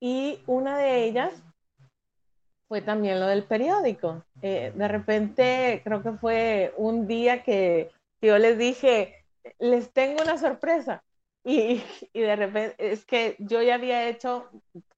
Y 0.00 0.42
una 0.46 0.78
de 0.78 1.04
ellas 1.04 1.42
fue 2.68 2.80
también 2.80 3.20
lo 3.20 3.26
del 3.26 3.44
periódico. 3.44 4.24
Eh, 4.42 4.72
de 4.74 4.88
repente, 4.88 5.82
creo 5.84 6.02
que 6.02 6.12
fue 6.12 6.72
un 6.76 7.06
día 7.06 7.42
que 7.42 7.90
yo 8.22 8.38
les 8.38 8.56
dije, 8.58 9.26
les 9.58 9.92
tengo 9.92 10.22
una 10.22 10.38
sorpresa. 10.38 11.02
Y, 11.44 11.82
y, 12.12 12.20
de 12.20 12.36
repente, 12.36 12.76
es 12.78 13.04
que 13.04 13.36
yo 13.38 13.62
ya 13.62 13.74
había 13.74 14.08
hecho 14.08 14.48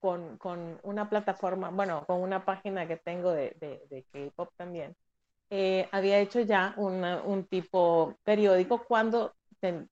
con, 0.01 0.37
con 0.39 0.79
una 0.83 1.09
plataforma, 1.09 1.71
bueno, 1.71 2.05
con 2.07 2.21
una 2.21 2.45
página 2.45 2.87
que 2.87 2.97
tengo 2.97 3.33
de, 3.33 3.57
de, 3.61 3.83
de 3.91 4.05
K-Pop 4.13 4.51
también, 4.57 4.95
eh, 5.51 5.89
había 5.93 6.19
hecho 6.19 6.41
ya 6.41 6.75
una, 6.79 7.23
un 7.23 7.45
tipo 7.45 8.17
periódico 8.25 8.85
cuando 8.85 9.35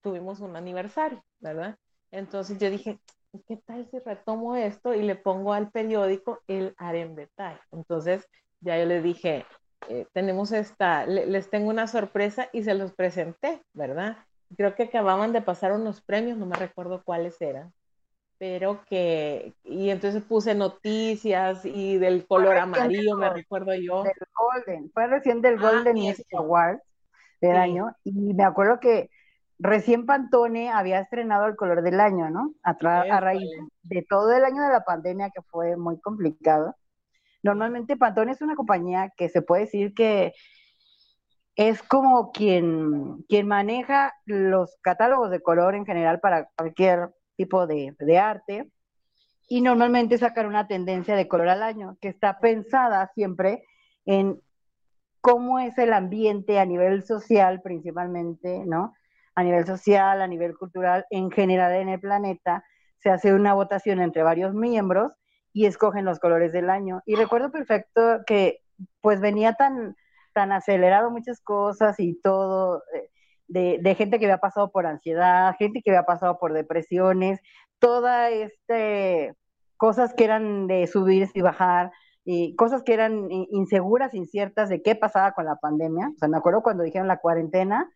tuvimos 0.01 0.41
un 0.41 0.57
aniversario, 0.57 1.23
¿verdad? 1.39 1.79
Entonces 2.11 2.59
yo 2.59 2.71
dije, 2.71 2.99
¿qué 3.47 3.57
tal 3.57 3.89
si 3.91 3.99
retomo 3.99 4.57
esto 4.57 4.95
y 4.95 5.03
le 5.03 5.17
pongo 5.17 5.53
al 5.53 5.71
periódico 5.71 6.41
el 6.49 6.75
harem 6.79 7.15
detalle? 7.15 7.61
Entonces 7.73 8.29
ya 8.61 8.79
yo 8.79 8.87
le 8.87 9.03
dije, 9.03 9.47
eh, 9.89 10.07
tenemos 10.13 10.53
esta, 10.53 11.07
les 11.07 11.51
tengo 11.51 11.71
una 11.71 11.87
sorpresa 11.87 12.49
y 12.53 12.63
se 12.63 12.75
los 12.75 12.93
presenté, 12.93 13.63
¿verdad? 13.73 14.19
creo 14.57 14.75
que 14.75 14.85
acababan 14.85 15.33
de 15.33 15.43
pasar 15.43 15.73
unos 15.73 16.01
premios, 16.01 16.39
no 16.39 16.47
me 16.47 16.57
recuerdo 16.57 17.03
cuáles 17.05 17.41
eran, 17.41 17.73
pero 18.39 18.85
que, 18.87 19.55
y 19.65 19.91
entonces 19.91 20.23
puse 20.23 20.55
noticias 20.55 21.65
y 21.65 21.99
del 21.99 22.27
color 22.27 22.57
amarillo, 22.57 23.17
me 23.17 23.31
recuerdo 23.31 23.75
yo. 23.75 24.03
Del 24.03 24.15
Golden, 24.35 24.91
fue 24.93 25.07
recién 25.07 25.41
del 25.41 25.59
ah, 25.59 25.71
Golden 25.71 25.97
Music 25.97 26.27
Awards 26.35 26.83
del 27.41 27.57
año, 27.57 27.95
y 28.05 28.35
me 28.35 28.45
acuerdo 28.45 28.81
que 28.81 29.09
recién 29.61 30.07
Pantone 30.07 30.71
había 30.71 31.01
estrenado 31.01 31.47
el 31.47 31.57
color 31.57 31.83
del 31.83 32.01
año, 32.01 32.31
¿no? 32.31 32.55
A, 32.63 32.71
a 32.71 33.21
raíz 33.21 33.49
de 33.83 34.05
todo 34.09 34.33
el 34.33 34.45
año 34.45 34.63
de 34.63 34.73
la 34.73 34.85
pandemia 34.85 35.31
que 35.31 35.43
fue 35.43 35.77
muy 35.77 36.01
complicado. 36.01 36.75
Normalmente 37.43 37.97
Pantone 37.97 38.33
es 38.33 38.43
una 38.43 38.57
compañía 38.57 39.13
que 39.17 39.29
se 39.29 39.43
puede 39.43 39.63
decir 39.63 39.95
que 39.95 40.33
es 41.57 41.83
como 41.83 42.33
quien, 42.33 43.23
quien 43.29 43.47
maneja 43.47 44.15
los 44.25 44.79
catálogos 44.83 45.31
de 45.31 45.43
color 45.43 45.75
en 45.75 45.85
general 45.85 46.21
para 46.21 46.49
cualquier 46.57 47.11
tipo 47.37 47.67
de, 47.67 47.95
de 47.99 48.19
arte 48.19 48.71
y 49.49 49.61
normalmente 49.61 50.17
sacan 50.17 50.47
una 50.47 50.69
tendencia 50.69 51.17
de 51.17 51.29
color 51.29 51.49
al 51.49 51.63
año 51.63 51.99
que 52.01 52.09
está 52.09 52.39
pensada 52.39 53.11
siempre 53.15 53.65
en 54.07 54.41
cómo 55.21 55.59
es 55.59 55.77
el 55.77 55.93
ambiente 55.93 56.59
a 56.59 56.65
nivel 56.65 57.05
social 57.05 57.61
principalmente, 57.61 58.65
¿no? 58.65 58.95
A 59.41 59.43
nivel 59.43 59.65
social, 59.65 60.21
a 60.21 60.27
nivel 60.27 60.55
cultural, 60.55 61.07
en 61.09 61.31
general 61.31 61.73
en 61.75 61.89
el 61.89 61.99
planeta, 61.99 62.63
se 62.99 63.09
hace 63.09 63.33
una 63.33 63.55
votación 63.55 64.03
entre 64.03 64.23
varios 64.23 64.53
miembros 64.53 65.13
y 65.55 65.65
escogen 65.65 66.05
los 66.05 66.19
colores 66.19 66.53
del 66.53 66.69
año. 66.69 67.01
Y 67.07 67.15
recuerdo 67.15 67.51
perfecto 67.51 68.21
que 68.27 68.59
pues 69.01 69.19
venía 69.21 69.55
tan, 69.55 69.97
tan 70.35 70.53
acelerado 70.53 71.11
muchas 71.11 71.41
cosas 71.41 71.99
y 72.01 72.21
todo, 72.21 72.83
eh, 72.95 73.09
de, 73.49 73.79
de, 73.81 73.95
gente 73.95 74.19
que 74.19 74.27
había 74.27 74.39
pasado 74.39 74.71
por 74.71 74.85
ansiedad, 74.85 75.55
gente 75.59 75.81
que 75.83 75.91
había 75.91 76.05
pasado 76.05 76.39
por 76.39 76.53
depresiones, 76.53 77.41
toda 77.79 78.29
este 78.29 79.35
cosas 79.79 80.13
que 80.13 80.25
eran 80.25 80.67
de 80.67 80.87
subir 80.87 81.31
y 81.33 81.41
bajar, 81.41 81.93
y 82.25 82.55
cosas 82.57 82.83
que 82.83 82.93
eran 82.93 83.29
inseguras, 83.31 84.13
inciertas 84.13 84.69
de 84.69 84.83
qué 84.83 84.95
pasaba 84.95 85.33
con 85.33 85.47
la 85.47 85.57
pandemia. 85.57 86.11
O 86.15 86.19
sea, 86.19 86.29
me 86.29 86.37
acuerdo 86.37 86.63
cuando 86.63 86.83
dijeron 86.83 87.09
la 87.09 87.17
cuarentena, 87.17 87.91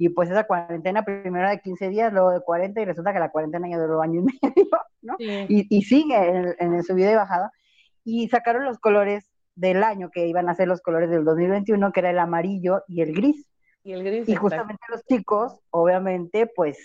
y 0.00 0.08
pues 0.08 0.30
esa 0.30 0.44
cuarentena 0.44 1.04
primero 1.04 1.46
de 1.46 1.60
15 1.60 1.90
días, 1.90 2.10
luego 2.10 2.30
de 2.30 2.40
40, 2.40 2.80
y 2.80 2.84
resulta 2.86 3.12
que 3.12 3.18
la 3.18 3.30
cuarentena 3.30 3.68
ya 3.68 3.76
duró 3.76 4.00
año 4.00 4.22
y 4.22 4.24
medio, 4.42 4.66
¿no? 5.02 5.14
Y, 5.18 5.66
y, 5.68 5.82
sigue 5.82 6.16
en, 6.16 6.54
en 6.58 6.74
el 6.74 6.84
subida 6.84 7.12
y 7.12 7.16
bajada. 7.16 7.52
Y 8.02 8.26
sacaron 8.28 8.64
los 8.64 8.78
colores 8.78 9.30
del 9.56 9.82
año 9.82 10.10
que 10.10 10.26
iban 10.26 10.48
a 10.48 10.54
ser 10.54 10.68
los 10.68 10.80
colores 10.80 11.10
del 11.10 11.26
2021, 11.26 11.92
que 11.92 12.00
era 12.00 12.08
el 12.08 12.18
amarillo 12.18 12.82
y 12.88 13.02
el 13.02 13.12
gris. 13.12 13.46
Y 13.84 13.92
el 13.92 14.02
gris. 14.02 14.26
Y 14.26 14.36
justamente 14.36 14.82
los 14.88 15.04
chicos, 15.04 15.60
obviamente, 15.68 16.46
pues 16.46 16.82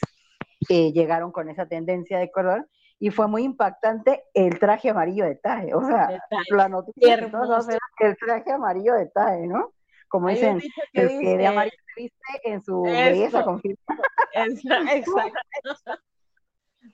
eh, 0.67 0.91
llegaron 0.91 1.31
con 1.31 1.47
esa 1.47 1.67
tendencia 1.67 2.19
de 2.19 2.29
color 2.31 2.67
y 2.99 3.11
fue 3.11 3.29
muy 3.29 3.43
impactante 3.43 4.23
el 4.33 4.59
traje 4.59 4.89
amarillo 4.89 5.23
de 5.23 5.35
Tae. 5.35 5.73
O 5.73 5.85
sea, 5.85 6.21
la 6.49 6.67
noticia 6.67 7.15
de 7.15 7.29
todos 7.29 7.69
era 7.69 7.79
el 7.99 8.17
traje 8.17 8.51
amarillo 8.51 8.93
de 8.93 9.05
Tae, 9.05 9.47
¿no? 9.47 9.71
Como 10.15 10.29
dicen, 10.29 10.61
el 10.93 11.09
que 11.09 11.37
de 11.37 11.45
amarillo 11.45 11.75
se 11.93 12.01
viste 12.03 12.23
en 12.45 12.61
su 12.61 12.83
belleza 12.83 13.43
confirma. 13.43 13.77
Exacto. 14.33 15.11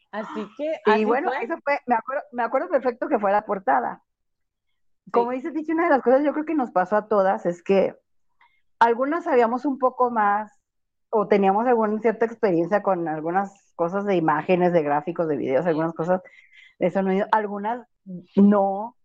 Así 0.09 0.49
que. 0.57 0.97
y 0.97 1.05
bueno, 1.05 1.31
eso 1.39 1.55
fue, 1.63 1.77
me 1.85 1.93
acuerdo, 1.93 2.23
me 2.31 2.41
acuerdo 2.41 2.69
perfecto 2.69 3.07
que 3.07 3.19
fue 3.19 3.31
la 3.31 3.45
portada. 3.45 4.01
Como 5.11 5.29
dices, 5.29 5.53
dicho, 5.53 5.71
una 5.73 5.83
de 5.83 5.91
las 5.91 6.01
cosas 6.01 6.23
yo 6.23 6.33
creo 6.33 6.45
que 6.45 6.55
nos 6.55 6.71
pasó 6.71 6.95
a 6.95 7.07
todas 7.07 7.45
es 7.45 7.61
que 7.61 7.95
algunas 8.79 9.25
sabíamos 9.25 9.65
un 9.65 9.77
poco 9.77 10.09
más 10.09 10.51
o 11.11 11.27
teníamos 11.27 11.67
alguna 11.67 11.99
cierta 11.99 12.25
experiencia 12.25 12.81
con 12.81 13.07
algunas 13.07 13.71
cosas 13.75 14.03
de 14.07 14.15
imágenes, 14.15 14.73
de 14.73 14.81
gráficos, 14.81 15.27
de 15.27 15.37
videos, 15.37 15.67
algunas 15.67 15.93
cosas 15.93 16.23
de 16.79 16.89
sonido, 16.89 17.27
algunas 17.31 17.87
no. 18.35 18.97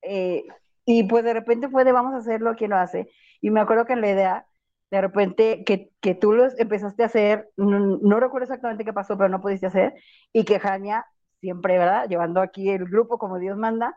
Eh, 0.00 0.46
y 0.86 1.02
pues 1.04 1.22
de 1.22 1.34
repente 1.34 1.68
fue 1.68 1.84
de 1.84 1.92
vamos 1.92 2.14
a 2.14 2.18
hacerlo, 2.18 2.54
¿quién 2.56 2.70
lo 2.70 2.78
hace? 2.78 3.10
Y 3.42 3.50
me 3.50 3.60
acuerdo 3.60 3.84
que 3.84 3.92
en 3.92 4.00
la 4.00 4.10
idea, 4.10 4.46
de 4.90 5.00
repente, 5.02 5.64
que, 5.64 5.90
que 6.00 6.14
tú 6.14 6.32
lo 6.32 6.46
empezaste 6.56 7.02
a 7.02 7.06
hacer, 7.06 7.50
no, 7.56 8.20
recuerdo 8.20 8.44
exactamente 8.44 8.84
qué 8.84 8.92
pasó, 8.94 9.18
pero 9.18 9.28
no 9.28 9.42
pudiste 9.42 9.66
hacer, 9.66 9.94
y 10.32 10.44
que 10.44 10.58
Jania, 10.58 11.04
siempre, 11.40 11.76
¿verdad? 11.76 12.08
Llevando 12.08 12.40
aquí 12.40 12.70
el 12.70 12.86
grupo 12.86 13.18
como 13.18 13.38
Dios 13.38 13.58
manda, 13.58 13.94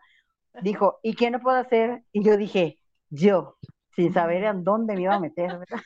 dijo, 0.62 1.00
¿y 1.04 1.16
quién 1.16 1.34
lo 1.34 1.40
puede 1.40 1.60
hacer? 1.60 2.04
Y 2.12 2.24
yo 2.24 2.36
dije, 2.36 2.80
yo, 3.10 3.58
sin 3.96 4.12
saber 4.14 4.44
en 4.44 4.64
dónde 4.64 4.96
me 4.96 5.04
iba 5.04 5.16
a 5.16 5.20
meter, 5.20 5.60
¿verdad? 5.60 5.80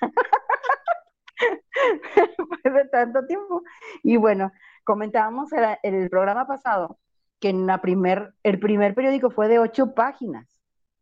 de 2.63 2.85
tanto 2.85 3.25
tiempo. 3.25 3.61
Y 4.03 4.17
bueno, 4.17 4.51
comentábamos 4.83 5.51
el, 5.53 5.65
el 5.83 6.09
programa 6.09 6.47
pasado 6.47 6.97
que 7.39 7.49
en 7.49 7.65
la 7.65 7.81
primer, 7.81 8.33
el 8.43 8.59
primer 8.59 8.93
periódico 8.93 9.29
fue 9.29 9.47
de 9.47 9.59
ocho 9.59 9.93
páginas, 9.93 10.47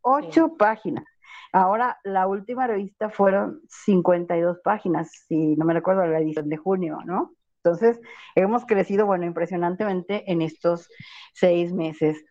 ocho 0.01 0.55
páginas. 0.57 1.05
Ahora, 1.51 2.00
la 2.03 2.27
última 2.27 2.67
revista 2.67 3.10
fueron 3.10 3.62
52 3.69 4.60
páginas, 4.63 5.12
si 5.27 5.55
no 5.55 5.65
me 5.65 5.74
recuerdo 5.74 6.05
la 6.05 6.19
edición 6.19 6.50
de 6.50 6.57
junio, 6.57 7.00
¿no? 7.05 7.34
Entonces, 7.63 8.00
hemos 8.36 8.65
crecido, 8.65 9.05
bueno, 9.05 9.25
impresionantemente 9.25 10.31
en 10.31 10.41
estos 10.41 10.89
seis 11.34 11.74
meses. 11.74 12.24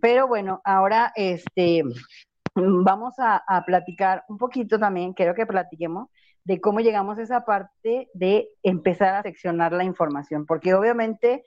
Pero 0.00 0.28
bueno, 0.28 0.60
ahora 0.64 1.12
este, 1.16 1.82
vamos 2.54 3.14
a, 3.18 3.42
platicar 3.66 4.24
un 4.28 4.38
poquito 4.38 4.78
también, 4.78 5.12
quiero 5.12 5.34
que 5.34 5.46
platiquemos 5.46 6.08
de 6.44 6.60
cómo 6.60 6.80
llegamos 6.80 7.18
a 7.18 7.22
esa 7.22 7.44
parte 7.44 8.10
de 8.12 8.48
empezar 8.62 9.14
a 9.14 9.22
seccionar 9.22 9.72
la 9.72 9.84
información, 9.84 10.44
porque 10.46 10.74
obviamente 10.74 11.44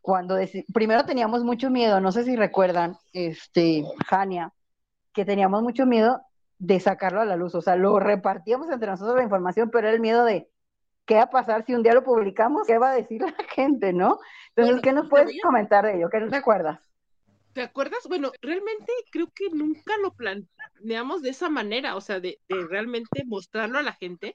cuando 0.00 0.36
primero 0.72 1.04
teníamos 1.04 1.44
mucho 1.44 1.70
miedo, 1.70 2.00
no 2.00 2.10
sé 2.10 2.24
si 2.24 2.34
recuerdan, 2.34 2.96
este, 3.12 3.84
Jania, 4.06 4.52
que 5.12 5.24
teníamos 5.24 5.62
mucho 5.62 5.86
miedo 5.86 6.20
de 6.58 6.78
sacarlo 6.80 7.20
a 7.20 7.24
la 7.24 7.36
luz, 7.36 7.54
o 7.54 7.60
sea, 7.60 7.76
lo 7.76 7.98
repartíamos 7.98 8.70
entre 8.70 8.90
nosotros 8.90 9.16
la 9.16 9.24
información, 9.24 9.70
pero 9.70 9.88
era 9.88 9.96
el 9.96 10.00
miedo 10.00 10.24
de 10.24 10.48
qué 11.06 11.16
va 11.16 11.22
a 11.22 11.30
pasar 11.30 11.64
si 11.66 11.74
un 11.74 11.82
día 11.82 11.94
lo 11.94 12.04
publicamos, 12.04 12.66
qué 12.66 12.78
va 12.78 12.92
a 12.92 12.94
decir 12.94 13.20
la 13.22 13.34
gente, 13.48 13.92
¿no? 13.92 14.20
Entonces, 14.54 14.82
¿qué 14.82 14.92
nos 14.92 15.08
puedes 15.08 15.32
comentar 15.42 15.84
de 15.84 15.96
ello? 15.96 16.08
¿Qué 16.10 16.20
recuerdas? 16.20 16.80
¿Te 17.52 17.62
acuerdas? 17.62 18.00
Bueno, 18.08 18.32
realmente 18.40 18.92
creo 19.10 19.30
que 19.34 19.50
nunca 19.50 19.94
lo 19.98 20.14
planeamos 20.14 21.22
de 21.22 21.30
esa 21.30 21.50
manera, 21.50 21.96
o 21.96 22.00
sea, 22.00 22.18
de, 22.18 22.38
realmente 22.48 23.24
mostrarlo 23.26 23.78
a 23.78 23.82
la 23.82 23.92
gente. 23.92 24.34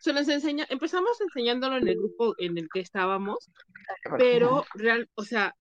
Se 0.00 0.12
nos 0.12 0.28
enseña, 0.28 0.66
empezamos 0.68 1.20
enseñándolo 1.20 1.76
en 1.76 1.88
el 1.88 1.96
grupo 1.96 2.34
en 2.38 2.58
el 2.58 2.68
que 2.68 2.80
estábamos, 2.80 3.50
pero 4.18 4.64
real, 4.74 5.08
o 5.14 5.24
sea, 5.24 5.56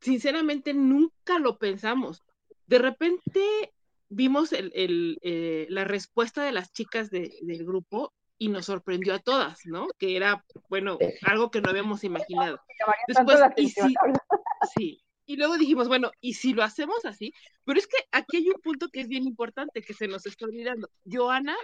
sinceramente 0.00 0.74
nunca 0.74 1.38
lo 1.38 1.58
pensamos. 1.58 2.22
De 2.66 2.78
repente 2.78 3.72
vimos 4.10 4.52
el, 4.52 4.70
el, 4.74 5.18
eh, 5.22 5.66
la 5.70 5.84
respuesta 5.84 6.44
de 6.44 6.52
las 6.52 6.72
chicas 6.72 7.10
de, 7.10 7.32
del 7.42 7.64
grupo 7.64 8.12
y 8.36 8.48
nos 8.48 8.66
sorprendió 8.66 9.14
a 9.14 9.18
todas, 9.18 9.60
¿no? 9.64 9.86
Que 9.98 10.16
era, 10.16 10.44
bueno, 10.68 10.98
algo 11.22 11.50
que 11.50 11.60
no 11.60 11.70
habíamos 11.70 12.04
imaginado. 12.04 12.60
Después, 13.06 13.40
y 13.56 13.68
sí, 13.68 15.02
y 15.26 15.36
luego 15.36 15.56
dijimos, 15.58 15.88
bueno, 15.88 16.10
¿y 16.20 16.34
si 16.34 16.54
lo 16.54 16.64
hacemos 16.64 17.04
así? 17.04 17.32
Pero 17.64 17.78
es 17.78 17.86
que 17.86 17.98
aquí 18.10 18.38
hay 18.38 18.48
un 18.48 18.60
punto 18.60 18.88
que 18.88 19.00
es 19.00 19.08
bien 19.08 19.24
importante 19.26 19.82
que 19.82 19.94
se 19.94 20.08
nos 20.08 20.26
está 20.26 20.46
olvidando. 20.46 20.90
Joana 21.04 21.56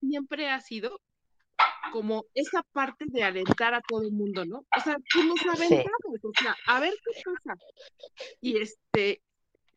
siempre 0.00 0.48
ha 0.50 0.60
sido 0.60 1.00
como 1.92 2.26
esa 2.34 2.62
parte 2.72 3.06
de 3.08 3.24
alentar 3.24 3.74
a 3.74 3.80
todo 3.80 4.02
el 4.02 4.12
mundo, 4.12 4.44
¿no? 4.44 4.58
O 4.58 4.80
sea, 4.84 4.96
tú 5.10 5.24
nos 5.24 5.40
aventamos, 5.46 6.22
o 6.22 6.32
sea, 6.40 6.56
a 6.66 6.78
ver 6.78 6.92
qué 6.92 7.22
pasa. 7.24 7.58
Y 8.40 8.58
este, 8.58 9.22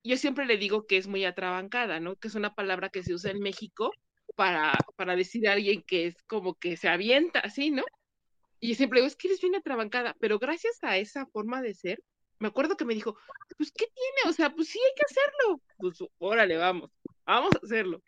yo 0.04 0.18
siempre 0.18 0.46
le 0.46 0.58
digo 0.58 0.86
que 0.88 0.98
es 0.98 1.08
muy 1.08 1.26
atrabancada, 1.26 2.00
¿no? 2.00 2.16
Que 2.16 2.28
es 2.28 2.36
una 2.36 2.56
palabra 2.56 2.90
que 2.90 3.04
se 3.04 3.14
usa 3.14 3.32
en 3.32 3.40
México 3.40 3.92
para, 4.36 4.78
para 4.96 5.16
decir 5.16 5.48
a 5.48 5.54
alguien 5.54 5.84
que 5.84 6.08
es 6.08 6.16
como 6.24 6.56
que 6.56 6.78
se 6.78 6.90
avienta 6.90 7.40
así, 7.40 7.72
¿no? 7.72 7.84
Y 8.60 8.76
siempre 8.76 9.00
digo, 9.00 9.08
es 9.08 9.16
que 9.16 9.28
eres 9.28 9.42
bien 9.42 9.56
atrabancada, 9.56 10.16
pero 10.20 10.40
gracias 10.40 10.78
a 10.84 10.98
esa 10.98 11.26
forma 11.26 11.62
de 11.62 11.74
ser, 11.74 12.04
me 12.40 12.48
acuerdo 12.48 12.78
que 12.78 12.86
me 12.86 12.96
dijo, 12.96 13.18
pues, 13.58 13.72
¿qué 13.72 13.86
tiene? 13.86 14.30
O 14.30 14.34
sea, 14.34 14.50
pues 14.52 14.70
sí, 14.70 14.80
hay 14.80 14.94
que 14.96 15.04
hacerlo. 15.04 15.62
Pues, 15.78 16.00
órale, 16.18 16.58
vamos, 16.58 16.90
vamos 17.26 17.52
a 17.56 17.66
hacerlo. 17.66 18.02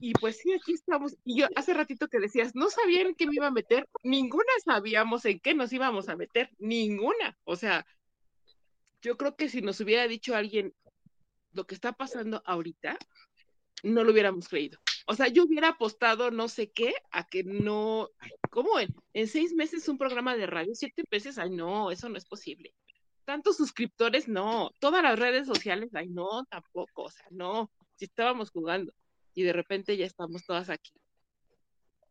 Y 0.00 0.12
pues 0.12 0.38
sí, 0.38 0.52
aquí 0.52 0.74
estamos. 0.74 1.16
Y 1.24 1.40
yo 1.40 1.48
hace 1.56 1.74
ratito 1.74 2.06
que 2.06 2.20
decías, 2.20 2.54
no 2.54 2.70
sabían 2.70 3.08
en 3.08 3.14
qué 3.16 3.26
me 3.26 3.34
iba 3.34 3.48
a 3.48 3.52
meter, 3.52 3.88
ninguna 4.04 4.52
sabíamos 4.64 5.24
en 5.24 5.40
qué 5.40 5.54
nos 5.54 5.72
íbamos 5.72 6.08
a 6.08 6.16
meter, 6.16 6.50
ninguna. 6.58 7.36
O 7.44 7.56
sea, 7.56 7.84
yo 9.02 9.16
creo 9.16 9.36
que 9.36 9.48
si 9.48 9.60
nos 9.60 9.80
hubiera 9.80 10.06
dicho 10.06 10.36
alguien 10.36 10.72
lo 11.52 11.66
que 11.66 11.74
está 11.74 11.92
pasando 11.92 12.42
ahorita, 12.44 12.98
no 13.82 14.04
lo 14.04 14.12
hubiéramos 14.12 14.48
creído. 14.48 14.78
O 15.06 15.14
sea, 15.14 15.28
yo 15.28 15.44
hubiera 15.44 15.68
apostado 15.68 16.30
no 16.30 16.48
sé 16.48 16.70
qué 16.70 16.94
a 17.10 17.26
que 17.26 17.44
no, 17.44 18.10
¿cómo 18.50 18.78
en, 18.78 18.94
en 19.14 19.28
seis 19.28 19.54
meses 19.54 19.88
un 19.88 19.98
programa 19.98 20.36
de 20.36 20.46
radio, 20.46 20.74
siete 20.74 21.04
veces? 21.10 21.38
Ay, 21.38 21.50
no, 21.50 21.90
eso 21.90 22.08
no 22.08 22.18
es 22.18 22.26
posible. 22.26 22.74
Tantos 23.24 23.56
suscriptores, 23.56 24.28
no. 24.28 24.70
Todas 24.80 25.02
las 25.02 25.18
redes 25.18 25.46
sociales, 25.46 25.90
ay, 25.94 26.08
no, 26.08 26.44
tampoco. 26.46 27.04
O 27.04 27.10
sea, 27.10 27.26
no. 27.30 27.70
Si 27.96 28.06
estábamos 28.06 28.50
jugando 28.50 28.92
y 29.34 29.42
de 29.42 29.52
repente 29.52 29.96
ya 29.96 30.06
estamos 30.06 30.44
todas 30.44 30.68
aquí. 30.68 30.92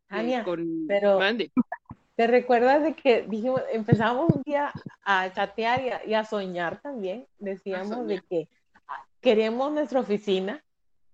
Ania, 0.08 0.44
pero 0.86 1.18
¿te 2.14 2.26
recuerdas 2.26 2.82
de 2.82 2.94
que 2.94 3.22
dijimos, 3.28 3.60
empezamos 3.70 4.30
un 4.34 4.42
día 4.42 4.72
a 5.04 5.30
chatear 5.32 6.02
y 6.06 6.14
a, 6.14 6.24
soñar 6.24 6.80
también? 6.80 7.26
Decíamos 7.38 8.06
de 8.06 8.22
que 8.22 8.48
queremos 9.20 9.72
nuestra 9.72 10.00
oficina 10.00 10.64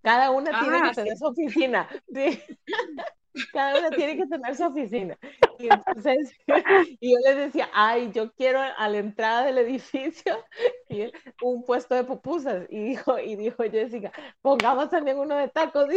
cada 0.04 0.30
una 0.30 0.60
tiene 0.60 0.82
que 0.82 0.94
tener 0.94 1.16
su 1.16 1.26
oficina. 1.26 1.88
Sí. 2.12 2.42
Cada 3.52 3.80
una 3.80 3.90
tiene 3.90 4.16
que 4.16 4.26
tener 4.26 4.54
su 4.54 4.64
oficina. 4.64 5.18
Y 5.58 5.66
entonces, 5.68 6.32
y 7.00 7.12
yo 7.12 7.18
les 7.24 7.36
decía, 7.36 7.68
ay, 7.72 8.12
yo 8.12 8.32
quiero 8.34 8.60
a 8.60 8.88
la 8.88 8.98
entrada 8.98 9.44
del 9.44 9.58
edificio 9.58 10.44
un 11.42 11.64
puesto 11.64 11.96
de 11.96 12.04
pupusas. 12.04 12.66
Y 12.68 12.80
dijo, 12.84 13.18
y 13.18 13.34
dijo 13.34 13.64
Jessica, 13.64 14.12
pongamos 14.40 14.90
también 14.90 15.18
uno 15.18 15.36
de 15.36 15.48
tacos. 15.48 15.88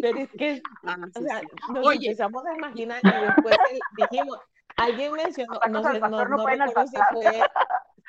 Pero 0.00 0.18
es 0.18 0.30
que, 0.32 0.62
ah, 0.84 0.96
o 1.14 1.20
sea, 1.20 1.42
nos 1.68 1.94
empezamos 1.94 2.44
a 2.44 2.54
imaginar 2.54 3.00
y 3.04 3.26
después 3.26 3.56
dijimos, 3.96 4.38
alguien 4.76 5.12
mencionó, 5.12 5.60
no, 5.68 5.82
sé, 5.84 6.00
no, 6.00 6.08
no, 6.08 6.24
no 6.24 6.46
recuerdo 6.46 6.86
si 6.86 6.96
fue, 7.12 7.42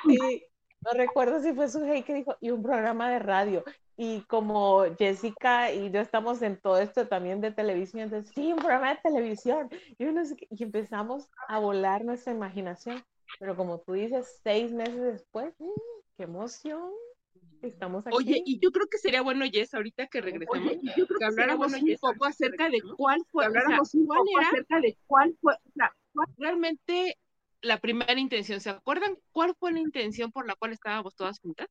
sí, 0.07 0.47
no 0.85 0.91
recuerdo 0.91 1.41
si 1.41 1.53
fue 1.53 1.67
su 1.67 1.81
que 1.81 2.13
dijo, 2.13 2.37
y 2.39 2.51
un 2.51 2.61
programa 2.61 3.09
de 3.09 3.19
radio 3.19 3.63
y 3.97 4.21
como 4.21 4.83
Jessica 4.97 5.71
y 5.71 5.89
yo 5.89 6.01
estamos 6.01 6.41
en 6.41 6.57
todo 6.57 6.77
esto 6.79 7.07
también 7.07 7.41
de 7.41 7.51
televisión, 7.51 8.03
entonces, 8.03 8.31
sí, 8.33 8.51
un 8.51 8.59
programa 8.59 8.93
de 8.93 8.99
televisión. 9.01 9.69
Y, 9.97 10.05
y 10.05 10.63
empezamos 10.63 11.29
a 11.47 11.59
volar 11.59 12.03
nuestra 12.03 12.33
imaginación. 12.33 13.03
Pero 13.39 13.55
como 13.55 13.79
tú 13.79 13.93
dices, 13.93 14.39
seis 14.43 14.71
meses 14.71 15.01
después, 15.01 15.53
¡mm! 15.59 15.65
¡qué 16.17 16.23
emoción! 16.23 16.91
Estamos 17.61 18.05
aquí. 18.05 18.15
Oye, 18.15 18.43
y 18.45 18.59
yo 18.59 18.71
creo 18.71 18.87
que 18.87 18.97
sería 18.97 19.21
bueno, 19.21 19.45
Jess, 19.51 19.73
ahorita 19.73 20.07
que 20.07 20.21
regresemos, 20.21 20.59
que 21.17 21.25
habláramos 21.25 21.73
un 21.73 21.97
poco 21.99 22.25
acerca 22.25 22.69
de 22.69 22.79
cuál 22.95 23.21
fue, 23.31 23.45
habláramos 23.45 23.91
cuál 24.05 24.21
era, 24.37 24.49
acerca 24.49 24.79
de 24.81 24.97
cuál 25.07 25.35
fue, 25.41 25.55
realmente 26.37 27.17
la 27.65 27.79
primera 27.79 28.19
intención. 28.19 28.61
¿Se 28.61 28.69
acuerdan 28.69 29.17
cuál 29.31 29.55
fue 29.55 29.73
la 29.73 29.79
intención 29.79 30.31
por 30.31 30.47
la 30.47 30.55
cual 30.55 30.71
estábamos 30.71 31.15
todas 31.15 31.39
juntas? 31.39 31.67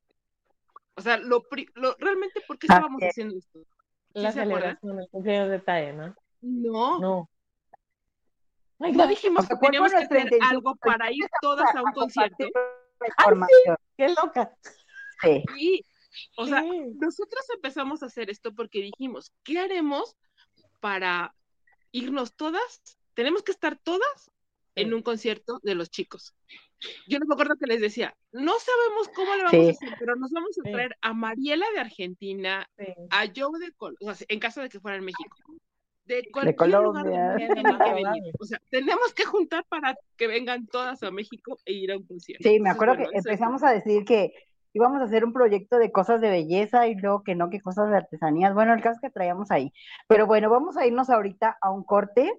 O 0.95 1.01
sea, 1.01 1.17
lo, 1.17 1.43
lo 1.75 1.95
realmente, 1.99 2.41
¿por 2.47 2.57
qué 2.57 2.67
estábamos 2.67 3.01
haciendo 3.01 3.37
esto? 3.37 3.59
la 4.15 4.31
celebración 4.31 4.97
del 4.97 5.09
cumpleaños 5.09 5.49
de. 5.49 6.13
No. 6.41 6.99
No. 6.99 7.29
no 8.79 9.07
dijimos 9.07 9.47
que 9.47 9.55
teníamos 9.57 9.91
que 9.91 9.97
hacer 9.97 10.29
algo 10.49 10.75
para 10.75 11.11
ir 11.11 11.25
todas 11.41 11.73
a 11.75 11.81
un 11.81 11.91
concierto. 11.91 12.45
¡Ay, 13.17 13.35
sí! 13.35 13.71
¡Qué 13.97 14.09
loca! 14.09 14.55
Sí. 15.21 15.83
O 16.37 16.45
sea, 16.45 16.61
nosotros 16.61 17.45
empezamos 17.53 18.03
a 18.03 18.05
hacer 18.05 18.29
esto 18.29 18.53
porque 18.53 18.79
dijimos, 18.81 19.33
¿qué 19.43 19.59
haremos 19.59 20.15
para 20.79 21.35
irnos 21.91 22.33
todas? 22.35 22.81
Tenemos 23.15 23.43
que 23.43 23.51
estar 23.51 23.77
todas 23.77 24.31
en 24.75 24.93
un 24.93 25.01
concierto 25.01 25.59
de 25.63 25.75
los 25.75 25.89
chicos. 25.89 26.35
Yo 27.07 27.19
no 27.19 27.25
me 27.25 27.33
acuerdo 27.33 27.55
que 27.55 27.67
les 27.67 27.81
decía, 27.81 28.15
no 28.31 28.53
sabemos 28.59 29.09
cómo 29.15 29.35
le 29.35 29.43
vamos 29.43 29.67
a 29.67 29.71
hacer, 29.71 29.97
pero 29.97 30.15
nos 30.15 30.31
vamos 30.31 30.57
a 30.59 30.69
traer 30.69 30.95
a 31.01 31.13
Mariela 31.13 31.65
de 31.73 31.79
Argentina, 31.79 32.69
a 33.09 33.25
Joe 33.33 33.59
de 33.59 33.71
Colombia, 33.73 34.15
en 34.27 34.39
caso 34.39 34.61
de 34.61 34.69
que 34.69 34.79
fuera 34.79 34.97
en 34.97 35.05
México, 35.05 35.35
de 36.05 36.29
cualquier 36.31 36.81
lugar 36.81 37.07
O 38.39 38.45
sea, 38.45 38.61
tenemos 38.69 39.13
que 39.13 39.25
juntar 39.25 39.65
para 39.67 39.95
que 40.17 40.27
vengan 40.27 40.67
todas 40.67 41.01
a 41.01 41.11
México 41.11 41.57
e 41.65 41.73
ir 41.73 41.91
a 41.91 41.97
un 41.97 42.05
concierto. 42.05 42.47
Sí, 42.47 42.59
me 42.59 42.69
acuerdo 42.69 42.97
que 42.97 43.17
empezamos 43.17 43.63
a 43.63 43.71
decir 43.71 44.05
que 44.05 44.33
íbamos 44.73 45.01
a 45.01 45.05
hacer 45.05 45.25
un 45.25 45.33
proyecto 45.33 45.77
de 45.77 45.91
cosas 45.91 46.21
de 46.21 46.29
belleza 46.29 46.87
y 46.87 46.95
luego 46.95 47.23
que 47.23 47.33
no, 47.33 47.49
que 47.49 47.61
cosas 47.61 47.89
de 47.89 47.97
artesanías. 47.97 48.53
Bueno, 48.53 48.73
el 48.73 48.81
caso 48.81 48.99
que 49.01 49.09
traíamos 49.09 49.49
ahí. 49.49 49.73
Pero 50.07 50.27
bueno, 50.27 50.49
vamos 50.49 50.77
a 50.77 50.85
irnos 50.85 51.09
ahorita 51.09 51.57
a 51.61 51.71
un 51.71 51.83
corte 51.83 52.31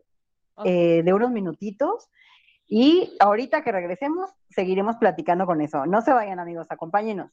eh, 0.65 1.03
de 1.05 1.13
unos 1.13 1.31
minutitos 1.31 2.09
y 2.69 3.17
ahorita 3.21 3.63
que 3.63 3.73
regresemos, 3.73 4.31
seguiremos 4.51 4.97
platicando 4.97 5.47
con 5.47 5.61
eso. 5.61 5.87
No 5.87 6.03
se 6.03 6.13
vayan 6.13 6.41
amigos, 6.41 6.67
acompáñenos. 6.71 7.31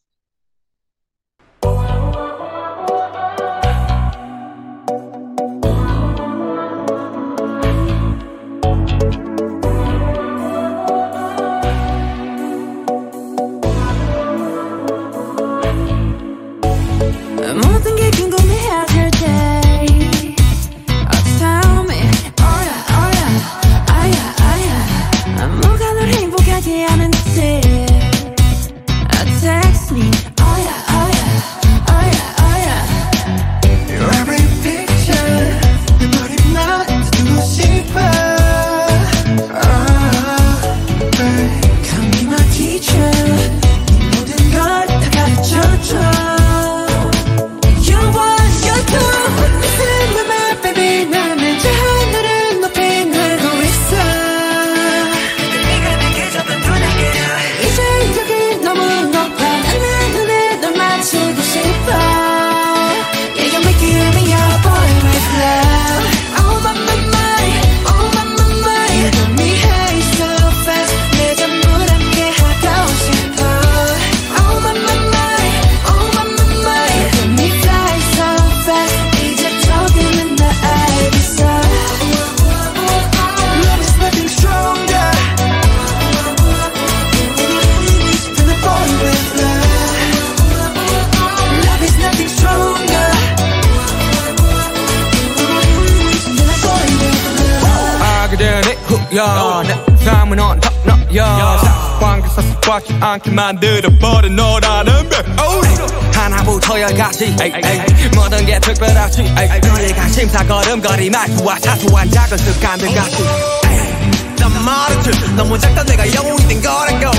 습관치 102.74 102.98
않게 103.00 103.30
만들어버린 103.32 104.36
너라는 104.36 105.10
백 105.10 105.26
하나부터 106.16 106.80
열까지 106.80 107.36
모든 108.16 108.46
게 108.46 108.60
특별하지. 108.60 109.24
너의 109.24 109.94
관심사 109.94 110.46
걸음걸이 110.46 111.10
말투와 111.10 111.60
사소한 111.60 112.10
작은 112.10 112.38
습관들 112.38 112.94
같이. 112.96 113.24
난 114.40 114.64
말했지. 114.64 115.36
너무 115.36 115.60
작다 115.60 115.84
내가 115.84 116.14
영웅이 116.14 116.48
된 116.48 116.62
거라고. 116.62 117.12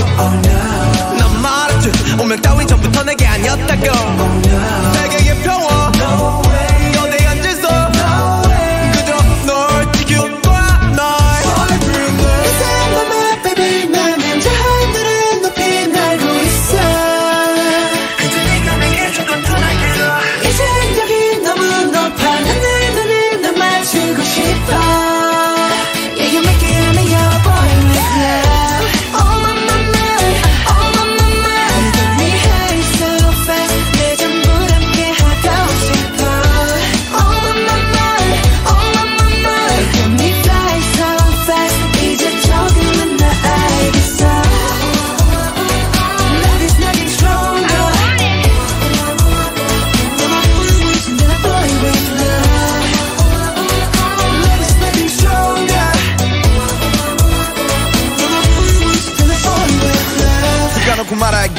난 1.19 1.43
말했지. 1.43 1.91
운명 2.21 2.41
따윈 2.41 2.67
전부터 2.67 3.05
내게 3.05 3.27
아니었다고. 3.27 3.83
세계의 4.95 5.43
평화 5.43 6.44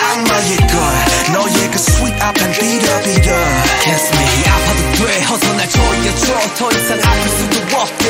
악마의 0.00 0.56
걸 0.56 0.74
너의 1.32 1.70
그 1.70 1.76
sweet 1.78 2.16
앞엔 2.22 2.52
비려비려 2.52 3.28
Kiss 3.82 4.04
me. 4.14 4.24
아파도 4.48 4.80
돼. 5.06 5.24
어서 5.30 5.52
날 5.54 5.68
조여줘. 5.68 6.26
더 6.58 6.70
이상 6.72 6.98
아플 7.04 7.22
수도 7.28 7.54
없게. 7.78 8.04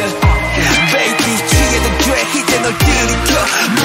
Baby 0.93 1.31
취해도 1.49 1.87
돼. 1.99 2.07
이제 2.41 2.51
널 2.61 2.67
들이켜 2.79 3.31
못 3.75 3.81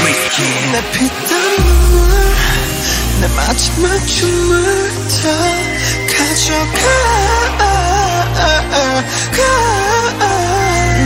risky. 0.00 0.48
내 0.72 0.74
피땀 0.92 1.32
눈물 1.56 1.94
내 3.20 3.22
마지막 3.36 3.84
춤을 4.06 4.54
다 5.08 5.22
가져가. 6.16 6.84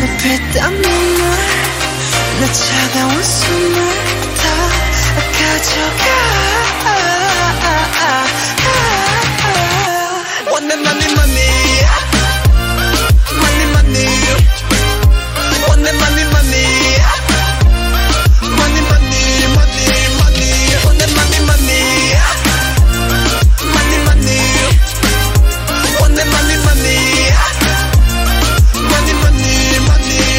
내 0.01 0.03
피땀 0.19 0.59
눈물 0.83 1.21
내 2.41 2.43
차가운 2.53 3.23
숨을 3.23 3.77
다 4.18 4.18
가져가 5.39 6.05
원내 10.51 10.75
money 10.75 11.07
money 11.13 11.49
money 13.39 13.65
money 13.71 14.09
원내 15.69 15.91
money 15.93 16.25
money 16.27 16.59
money 18.59 18.83
money 18.83 18.83
money 18.89 19.15
money 19.55 20.43
원내 20.85 21.03
money 21.07 21.41
money 21.47 21.83
money 23.75 23.99
money 24.07 24.43
원내 26.01 26.21
money 26.25 26.57
money 26.67 26.99
money 28.91 29.15
money 29.23 29.57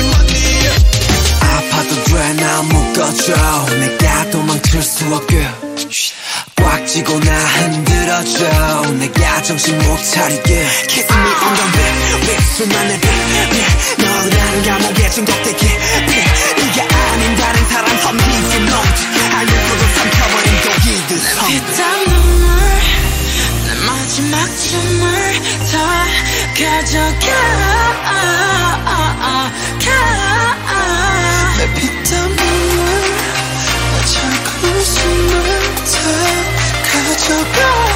money 0.09 0.43
아파도 1.41 1.91
돼나 2.03 2.43
묶어줘 2.63 3.27
없게. 5.13 5.47
꽉 6.55 6.87
쥐고 6.87 7.19
나 7.19 7.31
흔들어줘. 7.31 8.91
내가 8.91 9.41
정신 9.43 9.77
못 9.77 9.97
차리게. 10.03 10.67
Kiss 10.87 11.11
me 11.11 11.19
on 11.19 11.53
the 11.55 11.65
lip 11.73 12.27
lip 12.27 12.41
수만의 12.55 12.99
빛 12.99 13.07
너라는 14.03 14.63
감옥에 14.63 15.09
중독되게. 15.09 15.67
네가 15.67 16.87
아닌 17.11 17.35
다른 17.35 17.67
사람 17.69 17.87
선비지 17.99 18.59
넌 18.59 18.71
알면서도 19.35 19.83
삼켜버린 19.95 20.47
독이듯 20.63 21.11
피땀 21.47 21.79
눈물 22.05 22.47
내 23.65 23.67
마지막 23.85 24.35
춤을 24.57 25.07
다 25.71 25.73
가져가. 26.57 27.27
차가운 29.79 31.59
숨을 34.89 35.75
다 35.85 35.99
가져가 36.91 37.88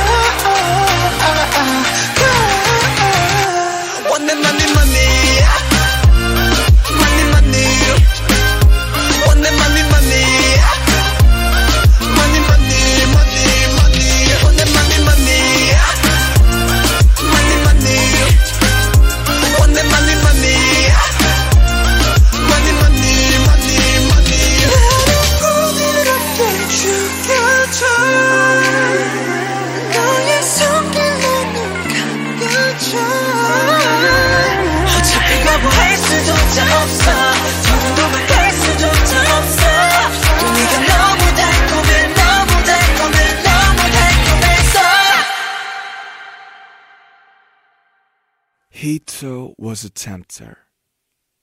was 49.58 49.84
a 49.84 49.90
tempter. 49.90 50.60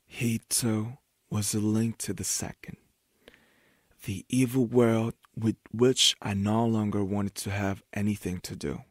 He 0.06 0.40
too 0.48 0.98
was 1.30 1.54
a 1.54 1.60
link 1.60 1.98
to 1.98 2.12
the 2.12 2.24
second. 2.24 2.76
The 4.04 4.24
evil 4.28 4.66
world 4.66 5.14
with 5.36 5.56
which 5.72 6.16
I 6.20 6.34
no 6.34 6.66
longer 6.66 7.04
wanted 7.04 7.34
to 7.36 7.50
have 7.50 7.82
anything 7.92 8.40
to 8.40 8.56
do. 8.56 8.82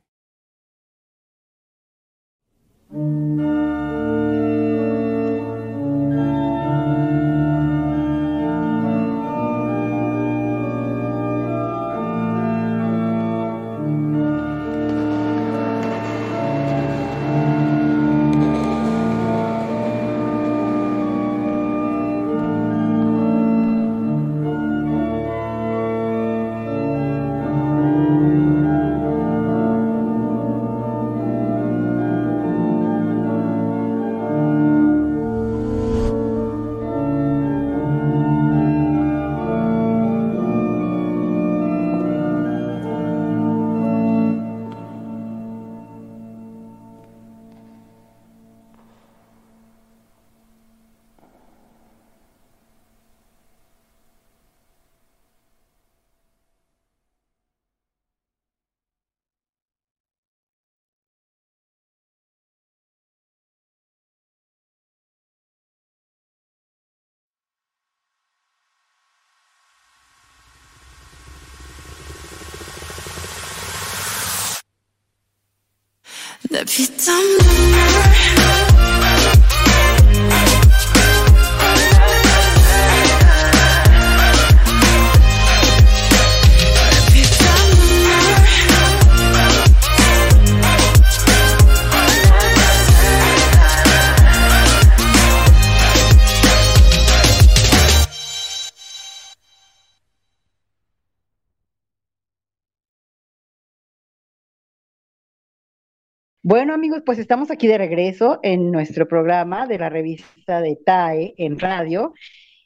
Bueno, 106.49 106.73
amigos, 106.73 107.03
pues 107.05 107.19
estamos 107.19 107.51
aquí 107.51 107.67
de 107.67 107.77
regreso 107.77 108.39
en 108.41 108.71
nuestro 108.71 109.07
programa 109.07 109.67
de 109.67 109.77
la 109.77 109.87
revista 109.87 110.61
de 110.61 110.77
TAE 110.83 111.35
en 111.37 111.59
radio 111.59 112.11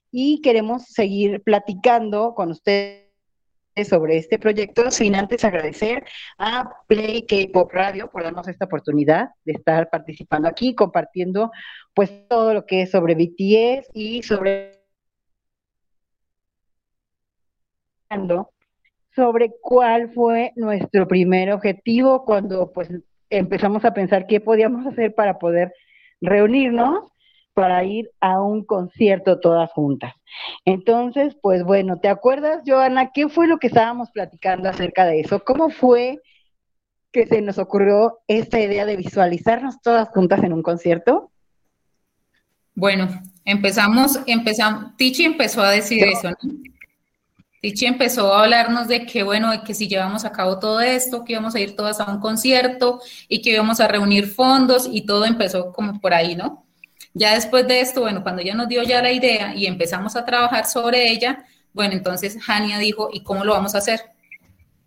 y 0.09 0.39
queremos 0.41 0.85
seguir 0.85 1.43
platicando 1.43 2.33
con 2.33 2.51
ustedes 2.51 3.09
sobre 3.89 4.15
este 4.15 4.39
proyecto 4.39 4.89
sin 4.89 5.15
antes 5.15 5.43
agradecer 5.43 6.05
a 6.37 6.71
Play 6.87 7.25
K-Pop 7.25 7.73
Radio 7.73 8.09
por 8.09 8.23
darnos 8.23 8.47
esta 8.47 8.63
oportunidad 8.63 9.31
de 9.43 9.51
estar 9.51 9.89
participando 9.89 10.47
aquí, 10.47 10.75
compartiendo 10.75 11.51
pues 11.93 12.25
todo 12.29 12.53
lo 12.53 12.65
que 12.65 12.83
es 12.83 12.91
sobre 12.91 13.15
BTS 13.15 13.89
y 13.93 14.23
sobre 14.23 14.81
sobre 19.13 19.51
cuál 19.59 20.13
fue 20.13 20.53
nuestro 20.55 21.05
primer 21.05 21.51
objetivo 21.51 22.23
cuando 22.23 22.71
pues 22.71 22.89
empezamos 23.37 23.85
a 23.85 23.93
pensar 23.93 24.27
qué 24.27 24.39
podíamos 24.39 24.85
hacer 24.85 25.13
para 25.13 25.39
poder 25.39 25.73
reunirnos 26.21 27.09
para 27.53 27.83
ir 27.83 28.09
a 28.19 28.41
un 28.41 28.65
concierto 28.65 29.39
todas 29.39 29.71
juntas. 29.71 30.13
Entonces, 30.65 31.35
pues 31.41 31.63
bueno, 31.63 31.99
¿te 31.99 32.09
acuerdas, 32.09 32.63
Joana, 32.65 33.11
qué 33.13 33.29
fue 33.29 33.47
lo 33.47 33.59
que 33.59 33.67
estábamos 33.67 34.09
platicando 34.11 34.69
acerca 34.69 35.05
de 35.05 35.19
eso? 35.19 35.43
¿Cómo 35.43 35.69
fue 35.69 36.19
que 37.11 37.27
se 37.27 37.41
nos 37.41 37.59
ocurrió 37.59 38.19
esta 38.27 38.59
idea 38.59 38.85
de 38.85 38.97
visualizarnos 38.97 39.81
todas 39.81 40.09
juntas 40.09 40.43
en 40.43 40.53
un 40.53 40.63
concierto? 40.63 41.31
Bueno, 42.73 43.07
empezamos, 43.45 44.19
empezamos, 44.25 44.97
Tichi 44.97 45.25
empezó 45.25 45.61
a 45.61 45.69
decir 45.69 46.03
eso, 46.03 46.29
¿no? 46.29 46.72
Tichi 47.63 47.85
empezó 47.85 48.33
a 48.33 48.43
hablarnos 48.43 48.89
de 48.89 49.05
que, 49.05 49.23
bueno, 49.23 49.49
de 49.49 49.63
que 49.63 49.73
si 49.73 49.87
llevamos 49.87 50.25
a 50.25 50.33
cabo 50.33 50.59
todo 50.59 50.81
esto, 50.81 51.23
que 51.23 51.31
íbamos 51.31 51.55
a 51.55 51.61
ir 51.61 51.77
todas 51.77 52.01
a 52.01 52.11
un 52.11 52.19
concierto 52.19 52.99
y 53.29 53.41
que 53.41 53.51
íbamos 53.51 53.79
a 53.79 53.87
reunir 53.87 54.27
fondos 54.27 54.89
y 54.91 55.05
todo 55.05 55.23
empezó 55.23 55.71
como 55.71 56.01
por 56.01 56.13
ahí, 56.13 56.35
¿no? 56.35 56.65
Ya 57.13 57.35
después 57.35 57.65
de 57.65 57.79
esto, 57.79 58.01
bueno, 58.01 58.21
cuando 58.21 58.41
ella 58.41 58.53
nos 58.53 58.67
dio 58.67 58.83
ya 58.83 59.01
la 59.01 59.13
idea 59.13 59.55
y 59.55 59.65
empezamos 59.65 60.17
a 60.17 60.25
trabajar 60.25 60.65
sobre 60.65 61.09
ella, 61.09 61.45
bueno, 61.71 61.93
entonces 61.93 62.37
Hania 62.45 62.79
dijo, 62.79 63.07
¿y 63.13 63.23
cómo 63.23 63.45
lo 63.45 63.53
vamos 63.53 63.75
a 63.75 63.77
hacer? 63.77 64.01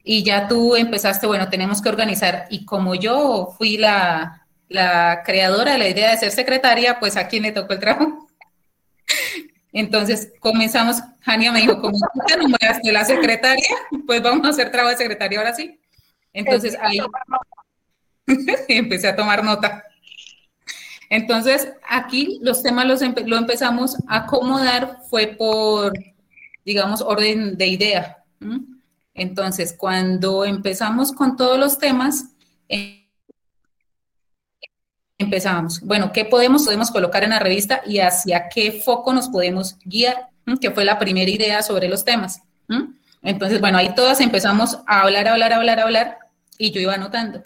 Y 0.04 0.22
ya 0.22 0.46
tú 0.46 0.76
empezaste, 0.76 1.26
bueno, 1.26 1.48
tenemos 1.48 1.80
que 1.80 1.88
organizar. 1.88 2.44
Y 2.50 2.66
como 2.66 2.94
yo 2.94 3.54
fui 3.56 3.78
la, 3.78 4.46
la 4.68 5.22
creadora 5.24 5.72
de 5.72 5.78
la 5.78 5.88
idea 5.88 6.10
de 6.10 6.18
ser 6.18 6.30
secretaria, 6.30 6.98
pues 7.00 7.16
a 7.16 7.26
quién 7.26 7.44
le 7.44 7.52
tocó 7.52 7.72
el 7.72 7.80
trabajo. 7.80 8.28
Entonces 9.76 10.32
comenzamos, 10.40 11.02
Jania 11.20 11.52
me 11.52 11.60
dijo, 11.60 11.78
como 11.82 11.98
tú 11.98 12.20
te 12.26 12.38
nombraste 12.38 12.90
la 12.92 13.04
secretaria, 13.04 13.76
pues 14.06 14.22
vamos 14.22 14.46
a 14.46 14.48
hacer 14.48 14.70
trabajo 14.72 14.92
de 14.92 14.96
secretaria 14.96 15.38
ahora 15.38 15.54
sí. 15.54 15.78
Entonces 16.32 16.78
ahí 16.80 16.98
empecé 18.68 19.08
a 19.08 19.14
tomar 19.14 19.44
nota. 19.44 19.84
Entonces 21.10 21.74
aquí 21.86 22.38
los 22.40 22.62
temas 22.62 22.86
los 22.86 23.02
empe 23.02 23.26
lo 23.26 23.36
empezamos 23.36 23.98
a 24.08 24.24
acomodar, 24.24 25.00
fue 25.10 25.26
por, 25.26 25.92
digamos, 26.64 27.02
orden 27.02 27.58
de 27.58 27.66
idea. 27.66 28.24
Entonces 29.12 29.74
cuando 29.76 30.46
empezamos 30.46 31.12
con 31.12 31.36
todos 31.36 31.58
los 31.58 31.78
temas, 31.78 32.30
eh, 32.70 33.05
empezamos, 35.18 35.80
bueno, 35.80 36.12
¿qué 36.12 36.24
podemos, 36.24 36.64
podemos 36.64 36.90
colocar 36.90 37.24
en 37.24 37.30
la 37.30 37.38
revista 37.38 37.82
y 37.86 37.98
hacia 37.98 38.48
qué 38.48 38.72
foco 38.72 39.12
nos 39.12 39.28
podemos 39.28 39.76
guiar? 39.84 40.28
¿m? 40.46 40.58
Que 40.58 40.70
fue 40.70 40.84
la 40.84 40.98
primera 40.98 41.30
idea 41.30 41.62
sobre 41.62 41.88
los 41.88 42.04
temas. 42.04 42.42
¿m? 42.68 42.88
Entonces, 43.22 43.60
bueno, 43.60 43.78
ahí 43.78 43.94
todas 43.94 44.20
empezamos 44.20 44.78
a 44.86 45.00
hablar, 45.02 45.28
hablar, 45.28 45.52
hablar, 45.52 45.80
hablar, 45.80 46.18
y 46.58 46.70
yo 46.70 46.80
iba 46.80 46.94
anotando. 46.94 47.42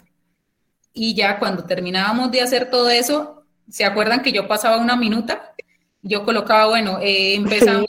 Y 0.93 1.15
ya 1.15 1.39
cuando 1.39 1.63
terminábamos 1.63 2.31
de 2.31 2.41
hacer 2.41 2.69
todo 2.69 2.89
eso, 2.89 3.43
¿se 3.69 3.85
acuerdan 3.85 4.21
que 4.21 4.31
yo 4.31 4.47
pasaba 4.47 4.77
una 4.77 4.95
minuta? 4.95 5.50
Yo 6.03 6.25
colocaba, 6.25 6.65
bueno, 6.67 6.97
eh, 6.99 7.35
empezamos 7.35 7.85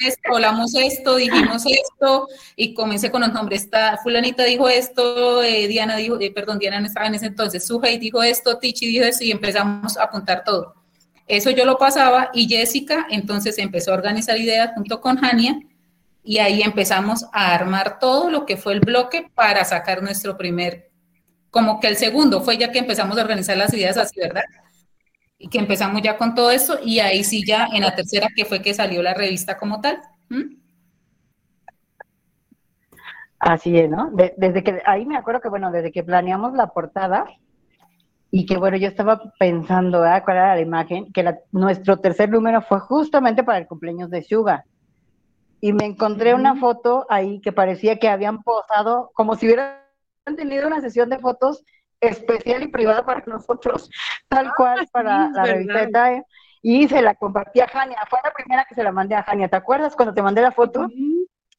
esto, 0.00 0.34
hablamos 0.34 0.74
esto, 0.74 1.14
dijimos 1.14 1.62
esto, 1.64 2.26
y 2.56 2.74
comencé 2.74 3.12
con 3.12 3.20
los 3.20 3.32
nombres. 3.32 3.62
Esta, 3.62 3.98
fulanita 4.02 4.42
dijo 4.44 4.68
esto, 4.68 5.42
eh, 5.44 5.68
Diana 5.68 5.96
dijo, 5.96 6.20
eh, 6.20 6.32
perdón, 6.32 6.58
Diana 6.58 6.80
no 6.80 6.86
estaba 6.86 7.06
en 7.06 7.14
ese 7.14 7.26
entonces, 7.26 7.64
Sujei 7.64 7.98
dijo 7.98 8.20
esto, 8.22 8.58
Tichi 8.58 8.86
dijo 8.86 9.04
esto, 9.04 9.22
y 9.22 9.30
empezamos 9.30 9.96
a 9.96 10.04
apuntar 10.04 10.42
todo. 10.44 10.74
Eso 11.28 11.50
yo 11.50 11.64
lo 11.64 11.78
pasaba, 11.78 12.30
y 12.34 12.48
Jessica 12.48 13.06
entonces 13.10 13.56
empezó 13.58 13.92
a 13.92 13.94
organizar 13.94 14.36
ideas 14.38 14.72
junto 14.74 15.00
con 15.00 15.24
Hania, 15.24 15.60
y 16.24 16.38
ahí 16.38 16.62
empezamos 16.62 17.26
a 17.32 17.54
armar 17.54 18.00
todo 18.00 18.28
lo 18.28 18.44
que 18.44 18.56
fue 18.56 18.72
el 18.72 18.80
bloque 18.80 19.30
para 19.34 19.64
sacar 19.64 20.02
nuestro 20.02 20.36
primer, 20.36 20.90
como 21.50 21.78
que 21.78 21.86
el 21.86 21.96
segundo 21.96 22.42
fue 22.42 22.58
ya 22.58 22.72
que 22.72 22.80
empezamos 22.80 23.16
a 23.18 23.22
organizar 23.22 23.56
las 23.56 23.72
ideas 23.72 23.96
así, 23.96 24.18
¿verdad? 24.18 24.42
Y 25.44 25.48
que 25.48 25.58
empezamos 25.58 26.00
ya 26.02 26.16
con 26.16 26.36
todo 26.36 26.52
esto 26.52 26.78
y 26.84 27.00
ahí 27.00 27.24
sí 27.24 27.44
ya 27.44 27.66
en 27.72 27.82
la 27.82 27.96
tercera 27.96 28.28
que 28.34 28.44
fue 28.44 28.62
que 28.62 28.72
salió 28.74 29.02
la 29.02 29.12
revista 29.12 29.58
como 29.58 29.80
tal. 29.80 29.98
¿Mm? 30.28 30.54
Así 33.40 33.76
es, 33.76 33.90
¿no? 33.90 34.12
De- 34.12 34.34
desde 34.36 34.62
que, 34.62 34.80
ahí 34.86 35.04
me 35.04 35.16
acuerdo 35.16 35.40
que, 35.40 35.48
bueno, 35.48 35.72
desde 35.72 35.90
que 35.90 36.04
planeamos 36.04 36.52
la 36.52 36.68
portada 36.68 37.24
y 38.30 38.46
que, 38.46 38.56
bueno, 38.56 38.76
yo 38.76 38.86
estaba 38.86 39.20
pensando, 39.36 40.02
¿verdad? 40.02 40.22
¿Cuál 40.24 40.36
era 40.36 40.54
la 40.54 40.60
imagen? 40.60 41.12
Que 41.12 41.24
la- 41.24 41.40
nuestro 41.50 41.96
tercer 41.96 42.30
número 42.30 42.62
fue 42.62 42.78
justamente 42.78 43.42
para 43.42 43.58
el 43.58 43.66
cumpleaños 43.66 44.10
de 44.10 44.22
Suga. 44.22 44.64
Y 45.60 45.72
me 45.72 45.86
encontré 45.86 46.34
una 46.34 46.54
foto 46.54 47.04
ahí 47.10 47.40
que 47.40 47.50
parecía 47.50 47.98
que 47.98 48.08
habían 48.08 48.44
posado 48.44 49.10
como 49.14 49.34
si 49.34 49.46
hubieran 49.46 49.74
tenido 50.36 50.68
una 50.68 50.80
sesión 50.80 51.10
de 51.10 51.18
fotos 51.18 51.64
especial 52.02 52.62
y 52.64 52.68
privada 52.68 53.06
para 53.06 53.24
nosotros, 53.26 53.88
tal 54.28 54.48
Ah, 54.48 54.52
cual 54.56 54.88
para 54.92 55.30
la 55.30 55.44
revista 55.44 55.86
de. 55.86 55.92
TAE. 55.92 56.22
Y 56.64 56.86
se 56.86 57.02
la 57.02 57.14
compartí 57.14 57.60
a 57.60 57.66
Jania. 57.66 57.98
Fue 58.08 58.20
la 58.22 58.32
primera 58.32 58.64
que 58.68 58.74
se 58.76 58.84
la 58.84 58.92
mandé 58.92 59.16
a 59.16 59.24
Jania. 59.24 59.48
¿Te 59.48 59.56
acuerdas 59.56 59.96
cuando 59.96 60.14
te 60.14 60.22
mandé 60.22 60.42
la 60.42 60.52
foto? 60.52 60.88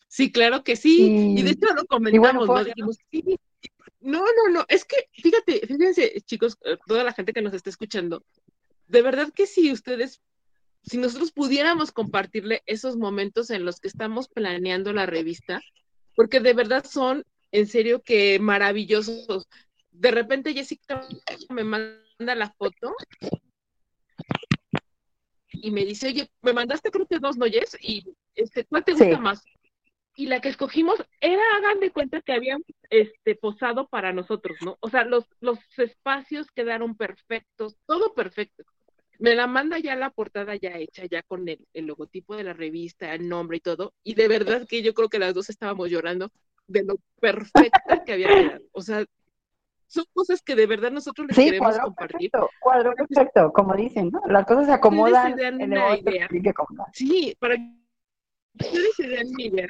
Sí, 0.08 0.32
claro 0.32 0.64
que 0.64 0.78
sí. 0.78 1.36
Y, 1.38 1.42
de 1.42 1.52
hecho 1.52 1.74
lo 1.74 1.86
comentamos, 1.86 2.48
bueno, 2.48 2.60
¿no? 2.60 2.64
Dijimos, 2.64 2.98
sí. 3.12 3.38
No, 4.00 4.20
no, 4.20 4.54
no. 4.54 4.66
Es 4.70 4.86
que, 4.86 5.10
fíjate, 5.12 5.66
fíjense, 5.68 6.22
chicos, 6.22 6.58
eh, 6.64 6.78
toda 6.86 7.04
la 7.04 7.14
gente 7.14 7.34
que 7.34 7.42
nos 7.42 7.54
está 7.54 7.70
escuchando, 7.70 8.24
de 8.88 9.02
verdad 9.02 9.30
que 9.34 9.46
si 9.46 9.72
ustedes, 9.72 10.22
si 10.84 10.98
nosotros 10.98 11.32
pudiéramos 11.32 11.92
compartirle 11.92 12.64
esos 12.66 12.96
momentos 12.96 13.50
en 13.50 13.66
los 13.66 13.80
que 13.80 13.88
estamos 13.88 14.30
planeando 14.30 14.94
la 14.94 15.06
revista, 15.06 15.62
porque 16.16 16.40
de 16.40 16.54
verdad 16.54 16.86
son, 16.86 17.26
en 17.52 17.68
serio, 17.68 18.02
que 18.02 18.40
maravillosos. 18.40 19.50
De 19.94 20.12
repente 20.12 20.54
Jessica 20.54 21.08
me 21.50 21.64
manda 21.64 22.36
la 22.36 22.50
foto 22.52 22.96
y 25.52 25.72
me 25.72 25.86
dice, 25.86 26.08
oye, 26.08 26.30
me 26.42 26.52
mandaste 26.54 26.92
creo 26.92 27.08
que 27.08 27.20
dos, 27.20 27.38
¿no, 27.38 27.46
Jess? 27.46 27.78
Y 27.80 28.04
este, 28.36 28.66
¿cuál 28.66 28.84
te 28.84 28.92
gusta 28.94 29.16
Sí. 29.16 29.22
más? 29.22 29.44
Y 30.16 30.28
la 30.28 30.42
que 30.42 30.50
escogimos 30.50 31.04
era, 31.22 31.42
hagan 31.58 31.80
de 31.80 31.92
cuenta 31.92 32.22
que 32.22 32.34
habían 32.34 32.64
este, 32.90 33.36
posado 33.36 33.88
para 33.88 34.14
nosotros, 34.14 34.58
¿no? 34.62 34.78
O 34.80 34.90
sea, 34.90 35.06
los, 35.06 35.26
los 35.40 35.58
espacios 35.78 36.52
quedaron 36.52 36.96
perfectos, 36.96 37.78
todo 37.88 38.14
perfecto. 38.14 38.64
Me 39.20 39.36
la 39.36 39.48
manda 39.48 39.80
ya 39.80 39.96
la 39.96 40.10
portada 40.10 40.56
ya 40.56 40.78
hecha, 40.78 41.06
ya 41.06 41.24
con 41.24 41.48
el, 41.48 41.66
el 41.74 41.86
logotipo 41.86 42.36
de 42.36 42.44
la 42.44 42.54
revista, 42.54 43.14
el 43.14 43.28
nombre 43.30 43.58
y 43.58 43.62
todo. 43.62 43.94
Y 44.04 44.16
de 44.16 44.28
verdad 44.28 44.68
que 44.68 44.84
yo 44.84 44.94
creo 44.94 45.10
que 45.10 45.20
las 45.20 45.34
dos 45.34 45.50
estábamos 45.50 45.90
llorando 45.90 46.32
de 46.68 46.84
lo 46.84 46.96
perfecta 47.20 48.04
que 48.06 48.14
había 48.14 48.28
quedado. 48.28 48.66
O 48.72 48.82
sea, 48.82 49.06
son 49.94 50.06
cosas 50.14 50.42
que 50.42 50.56
de 50.56 50.66
verdad 50.66 50.92
nosotros 50.92 51.28
les 51.28 51.36
Sí, 51.36 51.46
queremos 51.46 51.68
cuadró 51.70 51.84
compartir. 51.86 52.32
perfecto, 52.32 52.50
cuadró 52.60 52.94
perfecto, 52.96 53.52
como 53.54 53.76
dicen, 53.76 54.10
¿no? 54.12 54.22
Las 54.28 54.46
cosas 54.46 54.66
se 54.66 54.74
acomodan 54.74 55.36
den 55.36 55.56
en 55.56 55.62
el 55.62 55.70
una 55.72 55.82
momento 55.82 56.06
que 56.12 56.18
idea. 56.18 56.28
que. 56.28 56.54
Sí, 56.94 57.36
para 57.40 57.56
que 57.56 57.74
ustedes 58.60 58.96
se 58.96 59.08
den 59.08 59.28
una 59.28 59.44
idea. 59.44 59.68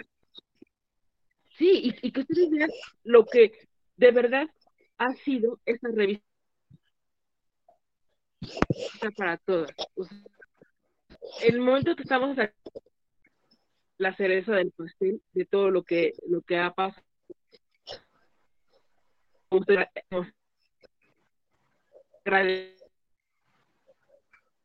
Sí, 1.58 1.94
y, 2.02 2.08
y 2.08 2.12
que 2.12 2.22
ustedes 2.22 2.50
vean 2.50 2.70
lo 3.04 3.26
que 3.26 3.52
de 3.98 4.12
verdad 4.12 4.48
ha 4.98 5.14
sido 5.14 5.60
esta 5.66 5.90
revista 5.90 6.24
para 9.18 9.38
todas. 9.38 9.72
O 9.96 10.04
sea, 10.06 10.18
el 11.44 11.60
momento 11.60 11.96
que 11.96 12.04
estamos 12.04 12.36
la 13.98 14.16
cereza 14.16 14.54
del 14.56 14.72
pastel 14.72 15.22
de 15.34 15.46
todo 15.46 15.70
lo 15.70 15.84
que 15.84 16.14
lo 16.28 16.42
que 16.42 16.58
ha 16.58 16.74
pasado. 16.74 17.06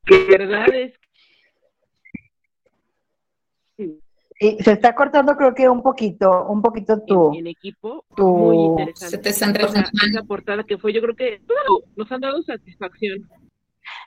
Que 0.05 0.25
verdad 0.29 0.65
es 0.73 0.93
sí, 3.77 3.99
Y 4.39 4.63
se 4.63 4.71
está 4.71 4.95
cortando 4.95 5.35
creo 5.35 5.53
que 5.53 5.69
un 5.69 5.83
poquito, 5.83 6.45
un 6.47 6.61
poquito 6.61 7.01
tu, 7.05 7.33
en, 7.33 7.39
en 7.39 7.47
equipo 7.47 8.05
tu- 8.15 8.25
muy 8.27 8.57
interesante. 8.57 9.17
Se 9.17 9.17
te 9.19 9.29
está 9.29 9.45
O 9.45 9.49
sea, 9.49 9.49
entrecortando. 9.49 10.07
esa 10.09 10.23
portada 10.23 10.63
que 10.63 10.77
fue, 10.77 10.93
yo 10.93 11.01
creo 11.01 11.15
que 11.15 11.41
nos 11.95 12.11
han 12.11 12.21
dado 12.21 12.41
satisfacción. 12.43 13.29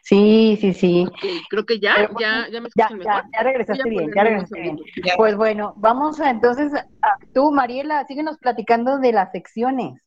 Sí, 0.03 0.57
sí, 0.61 0.75
sí. 0.75 1.07
Creo 1.49 1.65
que 1.65 1.79
ya, 1.81 1.95
Pero 1.97 2.19
ya, 2.21 2.49
ya 2.51 2.61
me 2.61 2.69
Ya, 2.77 2.89
mejor. 2.91 3.23
ya 3.33 3.43
regresaste 3.43 3.89
bien, 3.89 4.11
ya 4.15 4.25
regresaste 4.25 4.61
bien. 4.61 4.79
Pues 5.17 5.37
bueno, 5.37 5.75
vamos 5.77 6.21
a 6.21 6.31
entonces, 6.31 6.73
a- 6.75 7.17
tú, 7.33 7.51
Mariela, 7.53 8.05
síguenos 8.07 8.39
platicando 8.39 8.99
de 8.99 9.13
las 9.13 9.31
secciones. 9.33 10.01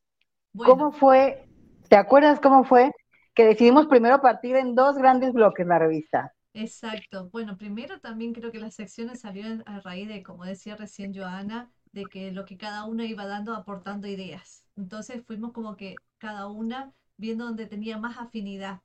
Bueno, 0.55 0.75
¿Cómo 0.75 0.91
fue? 0.91 1.45
¿Te 1.89 1.95
acuerdas 1.97 2.39
cómo 2.41 2.63
fue 2.65 2.91
que 3.35 3.45
decidimos 3.45 3.87
primero 3.87 4.21
partir 4.21 4.55
en 4.55 4.75
dos 4.75 4.97
grandes 4.97 5.33
bloques 5.33 5.65
la 5.67 5.79
revista? 5.79 6.33
exacto. 6.53 7.29
Bueno, 7.31 7.57
primero 7.57 7.99
también 7.99 8.33
creo 8.33 8.51
que 8.51 8.59
las 8.59 8.75
secciones 8.75 9.21
salieron 9.21 9.63
a 9.65 9.79
raíz 9.81 10.07
de, 10.07 10.23
como 10.23 10.45
decía 10.45 10.75
recién 10.75 11.13
Joana, 11.15 11.71
de 11.91 12.05
que 12.05 12.31
lo 12.31 12.45
que 12.45 12.57
cada 12.57 12.85
una 12.85 13.05
iba 13.05 13.25
dando, 13.25 13.53
aportando 13.55 14.07
ideas. 14.07 14.65
Entonces 14.75 15.23
fuimos 15.25 15.53
como 15.53 15.75
que 15.77 15.95
cada 16.17 16.47
una 16.47 16.93
viendo 17.17 17.45
donde 17.45 17.67
tenía 17.67 17.97
más 17.97 18.17
afinidad. 18.17 18.81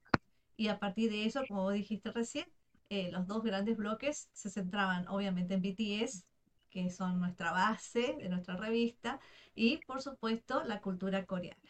Y 0.56 0.68
a 0.68 0.78
partir 0.78 1.10
de 1.10 1.26
eso, 1.26 1.42
como 1.48 1.70
dijiste 1.70 2.12
recién, 2.12 2.46
eh, 2.90 3.10
los 3.12 3.26
dos 3.26 3.42
grandes 3.44 3.76
bloques 3.76 4.28
se 4.32 4.50
centraban 4.50 5.08
obviamente 5.08 5.54
en 5.54 5.62
BTS, 5.62 6.24
que 6.70 6.90
son 6.90 7.18
nuestra 7.20 7.52
base 7.52 8.16
de 8.20 8.28
nuestra 8.28 8.56
revista, 8.56 9.20
y 9.54 9.78
por 9.86 10.02
supuesto 10.02 10.64
la 10.64 10.80
cultura 10.80 11.26
coreana. 11.26 11.60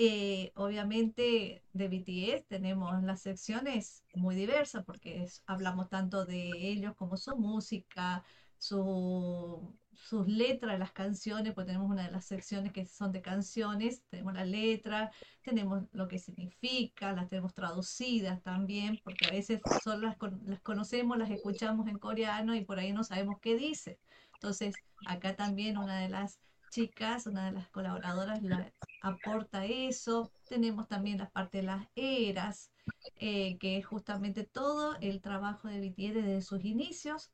Eh, 0.00 0.52
obviamente 0.54 1.64
de 1.72 1.88
BTS 1.88 2.44
tenemos 2.48 3.02
las 3.02 3.20
secciones 3.22 4.04
muy 4.14 4.36
diversas 4.36 4.84
porque 4.84 5.26
hablamos 5.46 5.88
tanto 5.88 6.24
de 6.24 6.50
ellos 6.70 6.94
como 6.96 7.16
su 7.16 7.36
música, 7.36 8.22
su- 8.58 9.76
sus 9.98 10.26
letras 10.26 10.78
las 10.78 10.92
canciones, 10.92 11.52
pues 11.54 11.66
tenemos 11.66 11.90
una 11.90 12.04
de 12.04 12.10
las 12.10 12.24
secciones 12.24 12.72
que 12.72 12.86
son 12.86 13.12
de 13.12 13.20
canciones, 13.20 14.02
tenemos 14.08 14.34
la 14.34 14.44
letra, 14.44 15.10
tenemos 15.42 15.84
lo 15.92 16.08
que 16.08 16.18
significa, 16.18 17.12
las 17.12 17.28
tenemos 17.28 17.52
traducidas 17.54 18.42
también, 18.42 19.00
porque 19.04 19.26
a 19.26 19.32
veces 19.32 19.60
solo 19.82 20.08
las, 20.08 20.16
las 20.46 20.60
conocemos, 20.60 21.18
las 21.18 21.30
escuchamos 21.30 21.88
en 21.88 21.98
coreano 21.98 22.54
y 22.54 22.64
por 22.64 22.78
ahí 22.78 22.92
no 22.92 23.04
sabemos 23.04 23.38
qué 23.40 23.56
dice. 23.56 23.98
Entonces, 24.34 24.74
acá 25.06 25.34
también 25.34 25.76
una 25.78 25.98
de 25.98 26.08
las 26.08 26.38
chicas, 26.70 27.26
una 27.26 27.46
de 27.46 27.52
las 27.52 27.68
colaboradoras 27.68 28.42
la, 28.42 28.72
aporta 29.00 29.64
eso. 29.64 30.32
Tenemos 30.48 30.88
también 30.88 31.18
la 31.18 31.30
parte 31.30 31.58
de 31.58 31.64
las 31.64 31.86
eras, 31.94 32.70
eh, 33.16 33.58
que 33.58 33.78
es 33.78 33.86
justamente 33.86 34.44
todo 34.44 34.96
el 35.00 35.20
trabajo 35.20 35.68
de 35.68 35.80
BTS 35.80 36.14
desde 36.14 36.42
sus 36.42 36.64
inicios. 36.64 37.32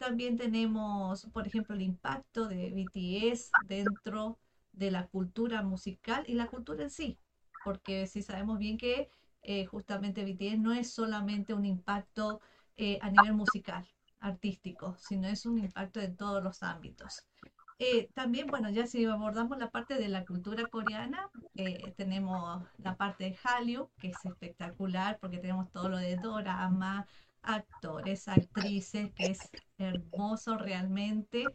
También 0.00 0.38
tenemos, 0.38 1.26
por 1.26 1.46
ejemplo, 1.46 1.74
el 1.74 1.82
impacto 1.82 2.48
de 2.48 2.70
BTS 2.70 3.50
dentro 3.68 4.38
de 4.72 4.90
la 4.90 5.06
cultura 5.08 5.62
musical 5.62 6.24
y 6.26 6.32
la 6.32 6.46
cultura 6.46 6.84
en 6.84 6.88
sí, 6.88 7.18
porque 7.66 8.06
sí 8.06 8.22
sabemos 8.22 8.58
bien 8.58 8.78
que 8.78 9.10
eh, 9.42 9.66
justamente 9.66 10.24
BTS 10.24 10.56
no 10.56 10.72
es 10.72 10.90
solamente 10.90 11.52
un 11.52 11.66
impacto 11.66 12.40
eh, 12.78 12.98
a 13.02 13.10
nivel 13.10 13.34
musical, 13.34 13.86
artístico, 14.20 14.96
sino 14.96 15.28
es 15.28 15.44
un 15.44 15.58
impacto 15.58 16.00
en 16.00 16.16
todos 16.16 16.42
los 16.42 16.62
ámbitos. 16.62 17.26
Eh, 17.78 18.08
también, 18.14 18.46
bueno, 18.46 18.70
ya 18.70 18.86
si 18.86 19.04
abordamos 19.04 19.58
la 19.58 19.70
parte 19.70 19.96
de 19.96 20.08
la 20.08 20.24
cultura 20.24 20.66
coreana, 20.66 21.28
eh, 21.54 21.92
tenemos 21.98 22.62
la 22.78 22.96
parte 22.96 23.24
de 23.24 23.36
Hallyu, 23.36 23.90
que 23.98 24.08
es 24.08 24.24
espectacular 24.24 25.18
porque 25.20 25.38
tenemos 25.38 25.70
todo 25.70 25.90
lo 25.90 25.98
de 25.98 26.16
dorama, 26.16 27.06
actores, 27.42 28.28
actrices, 28.28 29.12
que 29.12 29.26
es 29.26 29.38
hermoso 29.78 30.56
realmente. 30.56 31.46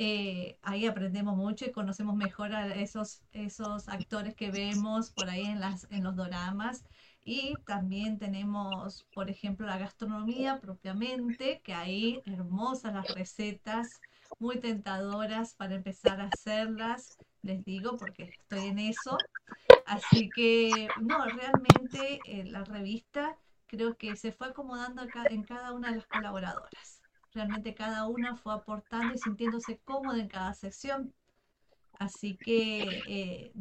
Eh, 0.00 0.58
ahí 0.62 0.86
aprendemos 0.86 1.36
mucho 1.36 1.64
y 1.66 1.72
conocemos 1.72 2.14
mejor 2.14 2.54
a 2.54 2.72
esos, 2.76 3.22
esos 3.32 3.88
actores 3.88 4.34
que 4.36 4.50
vemos 4.50 5.10
por 5.10 5.28
ahí 5.28 5.44
en 5.44 5.60
las, 5.60 5.88
en 5.90 6.04
los 6.04 6.14
doramas. 6.14 6.84
Y 7.24 7.54
también 7.66 8.18
tenemos, 8.18 9.06
por 9.12 9.28
ejemplo, 9.28 9.66
la 9.66 9.76
gastronomía 9.76 10.60
propiamente, 10.60 11.60
que 11.62 11.74
ahí 11.74 12.22
hermosas 12.26 12.94
las 12.94 13.12
recetas, 13.12 14.00
muy 14.38 14.60
tentadoras 14.60 15.54
para 15.54 15.74
empezar 15.74 16.20
a 16.20 16.28
hacerlas, 16.28 17.18
les 17.42 17.64
digo, 17.64 17.96
porque 17.96 18.30
estoy 18.38 18.68
en 18.68 18.78
eso. 18.78 19.18
Así 19.84 20.30
que, 20.30 20.88
no, 21.00 21.24
realmente 21.24 22.20
eh, 22.24 22.44
la 22.44 22.62
revista 22.62 23.36
creo 23.68 23.96
que 23.96 24.16
se 24.16 24.32
fue 24.32 24.48
acomodando 24.48 25.06
en 25.30 25.44
cada 25.44 25.72
una 25.72 25.90
de 25.90 25.96
las 25.96 26.06
colaboradoras. 26.06 27.00
Realmente 27.32 27.74
cada 27.74 28.06
una 28.06 28.36
fue 28.36 28.54
aportando 28.54 29.14
y 29.14 29.18
sintiéndose 29.18 29.78
cómoda 29.84 30.18
en 30.18 30.28
cada 30.28 30.54
sección. 30.54 31.14
Así 31.98 32.36
que 32.36 33.02
eh, 33.06 33.52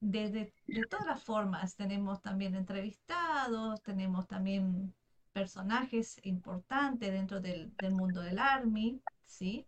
de, 0.00 0.52
todas 0.88 1.06
las 1.06 1.24
formas 1.24 1.74
tenemos 1.76 2.20
también 2.20 2.54
entrevistados, 2.54 3.82
tenemos 3.82 4.26
también 4.28 4.94
personajes 5.32 6.20
importantes 6.22 7.10
dentro 7.10 7.40
del, 7.40 7.74
del 7.76 7.92
mundo 7.92 8.20
del 8.20 8.38
Army, 8.38 9.00
¿sí? 9.24 9.66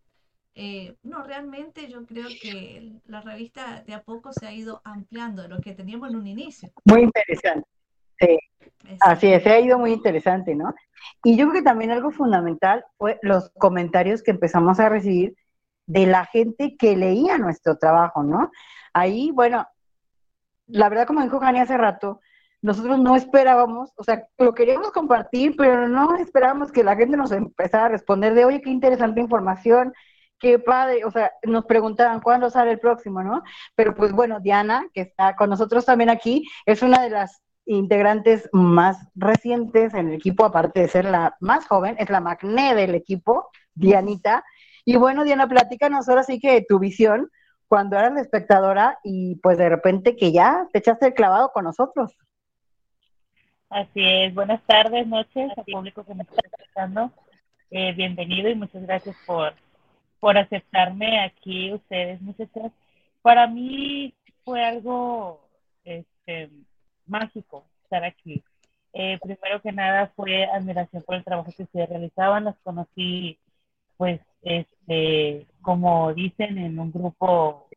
Eh, 0.59 0.97
no, 1.03 1.23
realmente 1.23 1.87
yo 1.89 2.07
creo 2.07 2.29
que 2.41 2.93
la 3.07 3.21
revista 3.21 3.83
de 3.83 3.93
a 3.93 4.03
poco 4.03 4.33
se 4.33 4.47
ha 4.47 4.53
ido 4.55 4.81
ampliando 4.85 5.43
de 5.43 5.49
lo 5.49 5.61
que 5.61 5.75
teníamos 5.75 6.11
en 6.11 6.17
un 6.17 6.27
inicio. 6.27 6.71
Muy 6.87 7.03
interesante. 7.03 7.69
Sí, 8.19 8.39
así 9.01 9.27
es, 9.29 9.39
Exacto. 9.39 9.49
se 9.49 9.51
ha 9.51 9.61
ido 9.61 9.79
muy 9.79 9.93
interesante, 9.93 10.55
¿no? 10.55 10.75
Y 11.25 11.37
yo 11.37 11.49
creo 11.49 11.61
que 11.61 11.69
también 11.69 11.91
algo 11.91 12.11
fundamental 12.11 12.85
fue 12.99 13.19
los 13.23 13.51
comentarios 13.59 14.23
que 14.23 14.31
empezamos 14.31 14.81
a 14.81 14.89
recibir 14.89 15.37
de 15.87 16.07
la 16.07 16.25
gente 16.27 16.77
que 16.77 16.97
leía 16.97 17.39
nuestro 17.39 17.77
trabajo, 17.79 18.23
¿no? 18.23 18.51
Ahí, 18.93 19.31
bueno, 19.33 19.67
la 20.67 20.89
verdad, 20.89 21.07
como 21.07 21.23
dijo 21.23 21.39
Jani 21.39 21.61
hace 21.61 21.77
rato, 21.77 22.21
nosotros 22.63 22.99
no 22.99 23.15
esperábamos, 23.15 23.93
o 23.97 24.03
sea, 24.03 24.27
lo 24.39 24.55
queríamos 24.55 24.91
compartir, 24.91 25.55
pero 25.57 25.89
no 25.89 26.17
esperábamos 26.17 26.73
que 26.73 26.83
la 26.83 26.97
gente 26.97 27.17
nos 27.17 27.31
empezara 27.31 27.87
a 27.87 27.91
responder 27.91 28.35
de, 28.35 28.45
oye, 28.45 28.61
qué 28.61 28.71
interesante 28.71 29.21
información, 29.21 29.93
qué 30.39 30.59
padre, 30.59 31.05
o 31.05 31.11
sea, 31.11 31.33
nos 31.45 31.65
preguntaban 31.67 32.21
cuándo 32.21 32.51
sale 32.51 32.73
el 32.73 32.81
próximo, 32.81 33.23
¿no? 33.23 33.43
Pero 33.75 33.95
pues 33.95 34.13
bueno, 34.13 34.41
Diana, 34.41 34.87
que 34.93 35.03
está 35.03 35.37
con 35.37 35.51
nosotros 35.51 35.85
también 35.85 36.11
aquí, 36.11 36.45
es 36.65 36.83
una 36.83 37.03
de 37.03 37.11
las 37.11 37.43
integrantes 37.67 38.49
más 38.53 38.97
recientes 39.15 39.93
en 39.95 40.09
el 40.09 40.15
equipo, 40.15 40.45
aparte 40.45 40.81
de 40.81 40.89
ser 40.89 41.05
la 41.05 41.37
más 41.41 41.67
joven, 41.67 41.97
es 41.99 42.09
la 42.09 42.21
magné 42.21 42.75
del 42.75 42.95
equipo, 42.95 43.51
Dianita. 43.75 44.45
Y 44.85 44.97
bueno, 44.97 45.25
Diana, 45.25 45.49
platícanos 45.49 46.09
ahora 46.09 46.23
sí 46.23 46.39
que 46.41 46.65
tu 46.67 46.79
visión 46.79 47.31
cuando 47.69 47.99
eras 47.99 48.15
la 48.15 48.21
espectadora 48.21 48.99
y 49.03 49.37
pues 49.37 49.59
de 49.59 49.69
repente 49.69 50.17
que 50.17 50.33
ya 50.33 50.69
te 50.73 50.79
echaste 50.79 51.07
el 51.07 51.15
clavado 51.15 51.51
con 51.53 51.65
nosotros. 51.65 52.17
Así 53.69 54.01
es, 54.01 54.33
buenas 54.33 54.63
tardes, 54.63 55.07
noches 55.09 55.51
al 55.57 55.65
público 55.65 56.05
que 56.05 56.15
me 56.15 56.23
está 56.23 56.41
escuchando. 56.45 57.11
Eh, 57.73 57.93
bienvenido 57.95 58.49
y 58.49 58.55
muchas 58.55 58.83
gracias 58.83 59.17
por, 59.27 59.55
por 60.21 60.39
aceptarme 60.39 61.21
aquí, 61.21 61.73
ustedes, 61.73 62.21
muchachas. 62.21 62.71
Para 63.23 63.49
mí 63.49 64.15
fue 64.45 64.65
algo 64.65 65.41
este, 65.85 66.49
mágico 67.07 67.65
estar 67.83 68.05
aquí. 68.05 68.43
Eh, 68.93 69.19
primero 69.23 69.61
que 69.61 69.73
nada 69.73 70.13
fue 70.17 70.45
admiración 70.47 71.03
por 71.03 71.17
el 71.17 71.25
trabajo 71.25 71.53
que 71.55 71.65
ustedes 71.65 71.89
realizaban, 71.89 72.45
las 72.45 72.57
conocí, 72.63 73.39
pues, 73.97 74.21
este, 74.43 75.47
como 75.63 76.15
dicen, 76.15 76.59
en 76.59 76.79
un 76.79 76.93
grupo 76.93 77.69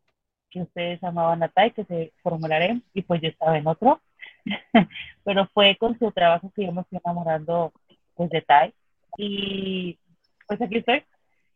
que 0.49 0.61
ustedes 0.61 1.01
llamaban 1.01 1.43
ATAI, 1.43 1.71
que 1.71 1.83
se 1.85 2.13
formularé, 2.23 2.81
y 2.93 3.01
pues 3.03 3.21
yo 3.21 3.29
estaba 3.29 3.57
en 3.57 3.67
otro, 3.67 4.01
pero 5.23 5.47
fue 5.53 5.75
con 5.77 5.97
su 5.99 6.11
trabajo 6.11 6.51
que 6.55 6.65
yo 6.65 6.71
me 6.71 6.83
fui 6.85 6.99
enamorando, 7.03 7.73
pues, 8.15 8.29
de 8.29 8.41
TAI, 8.41 8.73
y 9.17 9.99
pues 10.47 10.61
aquí 10.61 10.77
estoy. 10.77 11.03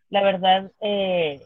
La 0.10 0.22
verdad, 0.22 0.72
eh, 0.82 1.42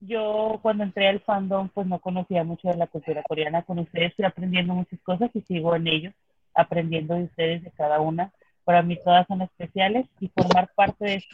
yo 0.00 0.58
cuando 0.62 0.84
entré 0.84 1.08
al 1.08 1.20
fandom, 1.20 1.68
pues 1.70 1.86
no 1.86 1.98
conocía 2.00 2.44
mucho 2.44 2.68
de 2.68 2.76
la 2.76 2.86
cultura 2.86 3.22
coreana. 3.22 3.62
Con 3.62 3.78
ustedes 3.80 4.10
estoy 4.10 4.26
aprendiendo 4.26 4.74
muchas 4.74 5.00
cosas 5.00 5.30
y 5.34 5.40
sigo 5.42 5.74
en 5.74 5.88
ellos, 5.88 6.14
aprendiendo 6.54 7.14
de 7.14 7.24
ustedes, 7.24 7.64
de 7.64 7.70
cada 7.72 8.00
una. 8.00 8.32
Para 8.64 8.82
mí 8.82 8.96
todas 9.02 9.26
son 9.26 9.42
especiales 9.42 10.06
y 10.20 10.28
formar 10.28 10.70
parte 10.74 11.04
de 11.04 11.24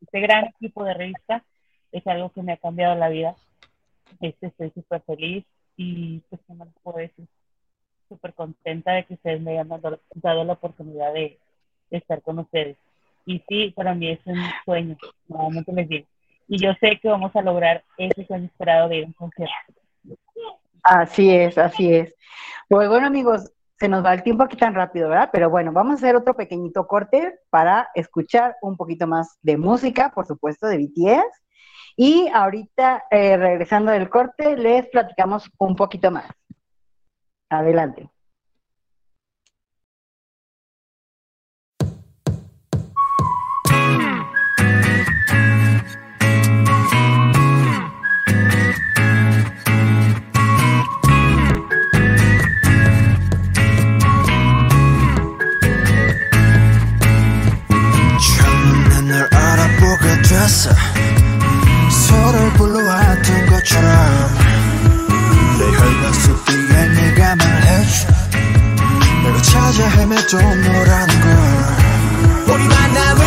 este, 0.00 0.20
gran 0.20 0.46
equipo 0.46 0.84
de 0.84 0.94
revista 0.94 1.44
es 1.90 2.06
algo 2.06 2.30
que 2.30 2.42
me 2.42 2.52
ha 2.52 2.56
cambiado 2.56 2.94
la 2.94 3.08
vida. 3.08 3.36
Este, 4.20 4.46
estoy 4.46 4.70
súper 4.70 5.02
feliz 5.02 5.44
y 5.76 6.20
pues 6.30 6.40
qué 6.46 6.54
más 6.54 6.68
puedo 6.82 6.98
decir. 6.98 7.26
Súper 8.08 8.32
contenta 8.34 8.92
de 8.92 9.04
que 9.04 9.14
ustedes 9.14 9.40
me 9.40 9.52
hayan 9.52 9.68
dado, 9.68 10.00
dado 10.14 10.44
la 10.44 10.54
oportunidad 10.54 11.12
de, 11.12 11.38
estar 11.90 12.22
con 12.22 12.38
ustedes. 12.38 12.78
Y 13.26 13.42
sí, 13.48 13.70
para 13.76 13.94
mí 13.94 14.08
es 14.08 14.20
un 14.24 14.38
sueño, 14.64 14.96
nuevamente 15.28 15.72
les 15.74 15.88
digo 15.88 16.06
y 16.48 16.58
yo 16.62 16.72
sé 16.80 16.98
que 17.00 17.08
vamos 17.08 17.34
a 17.34 17.42
lograr 17.42 17.84
ese 17.98 18.26
sueño 18.26 18.46
esperado 18.46 18.88
de 18.88 18.98
ir 18.98 19.04
a 19.04 19.06
un 19.06 19.12
concierto. 19.12 19.54
Así 20.82 21.34
es, 21.34 21.58
así 21.58 21.94
es. 21.94 22.14
Pues 22.68 22.88
bueno, 22.88 23.06
amigos, 23.06 23.52
se 23.78 23.88
nos 23.88 24.04
va 24.04 24.14
el 24.14 24.22
tiempo 24.22 24.44
aquí 24.44 24.56
tan 24.56 24.74
rápido, 24.74 25.08
¿verdad? 25.08 25.30
Pero 25.32 25.50
bueno, 25.50 25.72
vamos 25.72 25.92
a 25.92 25.96
hacer 25.96 26.16
otro 26.16 26.34
pequeñito 26.34 26.86
corte 26.86 27.38
para 27.50 27.88
escuchar 27.94 28.56
un 28.62 28.76
poquito 28.76 29.06
más 29.06 29.38
de 29.42 29.56
música, 29.56 30.12
por 30.14 30.26
supuesto, 30.26 30.66
de 30.66 30.78
BTS. 30.78 31.42
Y 31.96 32.28
ahorita, 32.32 33.04
eh, 33.10 33.36
regresando 33.36 33.92
del 33.92 34.08
corte, 34.08 34.56
les 34.56 34.86
platicamos 34.88 35.50
un 35.58 35.76
poquito 35.76 36.10
más. 36.10 36.30
Adelante. 37.50 38.08
됐어. 60.42 60.70
서로를 61.88 62.52
불러왔던 62.54 63.46
것처럼 63.46 63.86
내 65.56 65.64
혈관 65.66 66.12
속 66.14 66.44
뒤에 66.46 66.88
네가 66.88 67.36
말해줘. 67.36 68.08
내가 69.22 69.42
찾아 69.42 69.88
헤매도 69.88 70.38
너라는 70.40 71.20
걸. 71.20 72.54
우리 72.54 72.64
만남을 72.64 73.22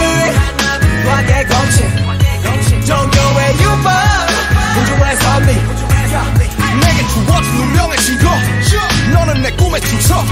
과거의 1.05 1.47
공식 1.47 2.85
종교의 2.85 3.53
유법. 3.61 3.87
우주의 4.75 5.15
섭리. 5.15 5.55
내게 6.81 7.07
주어진 7.07 7.49
운명의 7.61 7.97
신고 7.97 8.29
너는 9.13 9.41
내 9.41 9.51
꿈의 9.51 9.79
주석 9.79 10.25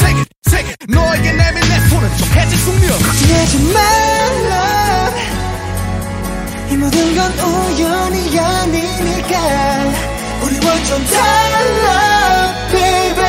세계 0.00 0.24
세계 0.50 0.74
너에게 0.88 1.32
내민 1.32 1.60
내 1.60 1.88
손은 1.88 2.16
정해진 2.16 2.58
숙명. 2.58 2.98
걱정하지 2.98 3.72
말라 3.72 4.87
이 6.70 6.76
모든 6.76 7.16
건 7.16 7.32
우연이 7.32 8.38
아니니까. 8.38 9.38
우리 10.42 10.66
완전 10.66 11.04
달라 11.06 12.54
baby. 12.70 13.24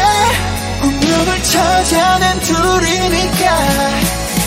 운명을 0.83 1.43
찾아낸 1.43 2.39
둘이니까. 2.41 3.57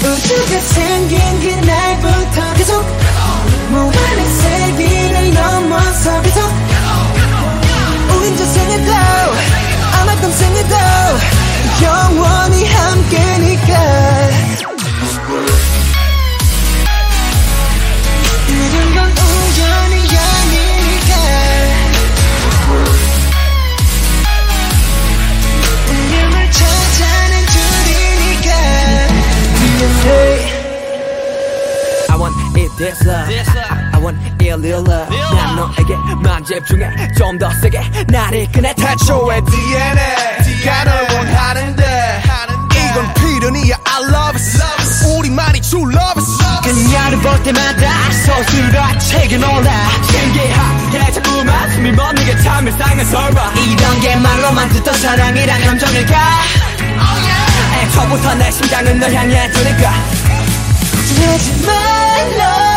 우주가 0.02 0.60
생긴 0.60 1.40
그날부터 1.40 2.54
계속 2.54 2.84
무한의 3.70 4.28
세기를 4.30 5.34
넘어서 5.34 6.22
계속 6.22 6.42
우린 8.16 8.36
저생에도 8.36 8.92
아마 9.94 10.14
평생에도 10.16 10.74
영원히 11.82 12.66
함께니까 12.66 14.31
집중해 36.52 37.12
좀 37.16 37.38
더 37.38 37.50
세게 37.60 37.80
나를 38.08 38.46
꺼내 38.52 38.74
태초의 38.74 39.42
DNA가 39.44 40.84
널 40.84 41.02
원하는데. 41.14 42.22
이건 42.74 43.14
필연이야. 43.14 43.74
I 43.84 44.02
love 44.04 44.36
it 44.36 45.16
우리만이 45.18 45.60
true 45.62 45.90
love 45.90 46.22
it 46.22 46.68
그녀를 46.68 47.18
볼 47.20 47.42
때마다 47.42 48.10
서술아 48.26 48.98
책에 48.98 49.36
놀라. 49.38 49.72
신기하게 50.10 51.12
자꾸만 51.12 51.70
숨이 51.72 51.92
멎는 51.92 52.42
참 52.42 52.66
일상의 52.66 53.04
설화 53.06 53.52
이런 53.54 54.00
게 54.00 54.16
말로만 54.16 54.68
듣던 54.70 54.94
사랑이란 54.94 55.64
감정일까? 55.64 56.16
애초부터 57.82 58.34
내 58.34 58.50
심장은 58.50 58.98
널 59.00 59.12
향해 59.14 59.50
두니까. 59.52 59.92
걱정하지 60.92 61.66
말라 61.66 62.71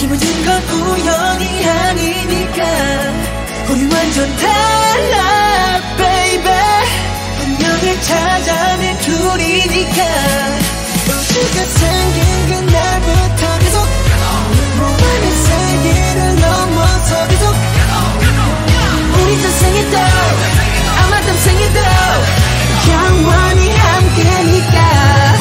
이 0.00 0.06
모든 0.06 0.44
건 0.44 0.62
우연이 0.62 1.66
아니니까. 1.66 2.62
우리 3.68 3.82
완전 3.92 4.36
달라 4.36 5.80
baby. 5.96 6.54
운명을 7.42 8.00
찾아낸 8.02 8.96
둘이니까. 8.98 10.04
우주가 11.04 11.64
생긴 11.64 12.46
그날부터 12.46 13.58
계속. 13.58 13.76
무한의 14.76 15.32
세계를 15.32 16.40
넘어서 16.42 17.26
계속. 17.26 17.54
우리 19.20 19.42
저생에도 19.42 19.98
아마 21.02 21.20
평생에도 21.22 21.80
영원히 22.92 23.76
함께니까 23.76 25.37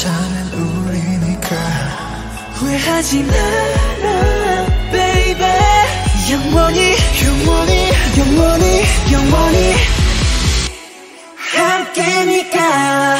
괜찮은 0.00 0.52
우리니까. 0.54 1.56
후회하지 2.54 3.22
마라 3.22 4.66
baby. 4.90 5.44
영원히 6.30 6.96
영원히 7.26 7.92
영원히 8.16 8.82
영원히 9.12 9.74
함께니까. 11.36 13.19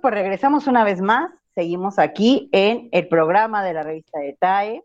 pues 0.00 0.14
regresamos 0.14 0.66
una 0.66 0.84
vez 0.84 1.00
más, 1.00 1.30
seguimos 1.54 1.98
aquí 1.98 2.48
en 2.52 2.88
el 2.92 3.08
programa 3.08 3.64
de 3.64 3.74
la 3.74 3.82
revista 3.82 4.18
de 4.18 4.36
TAE, 4.38 4.82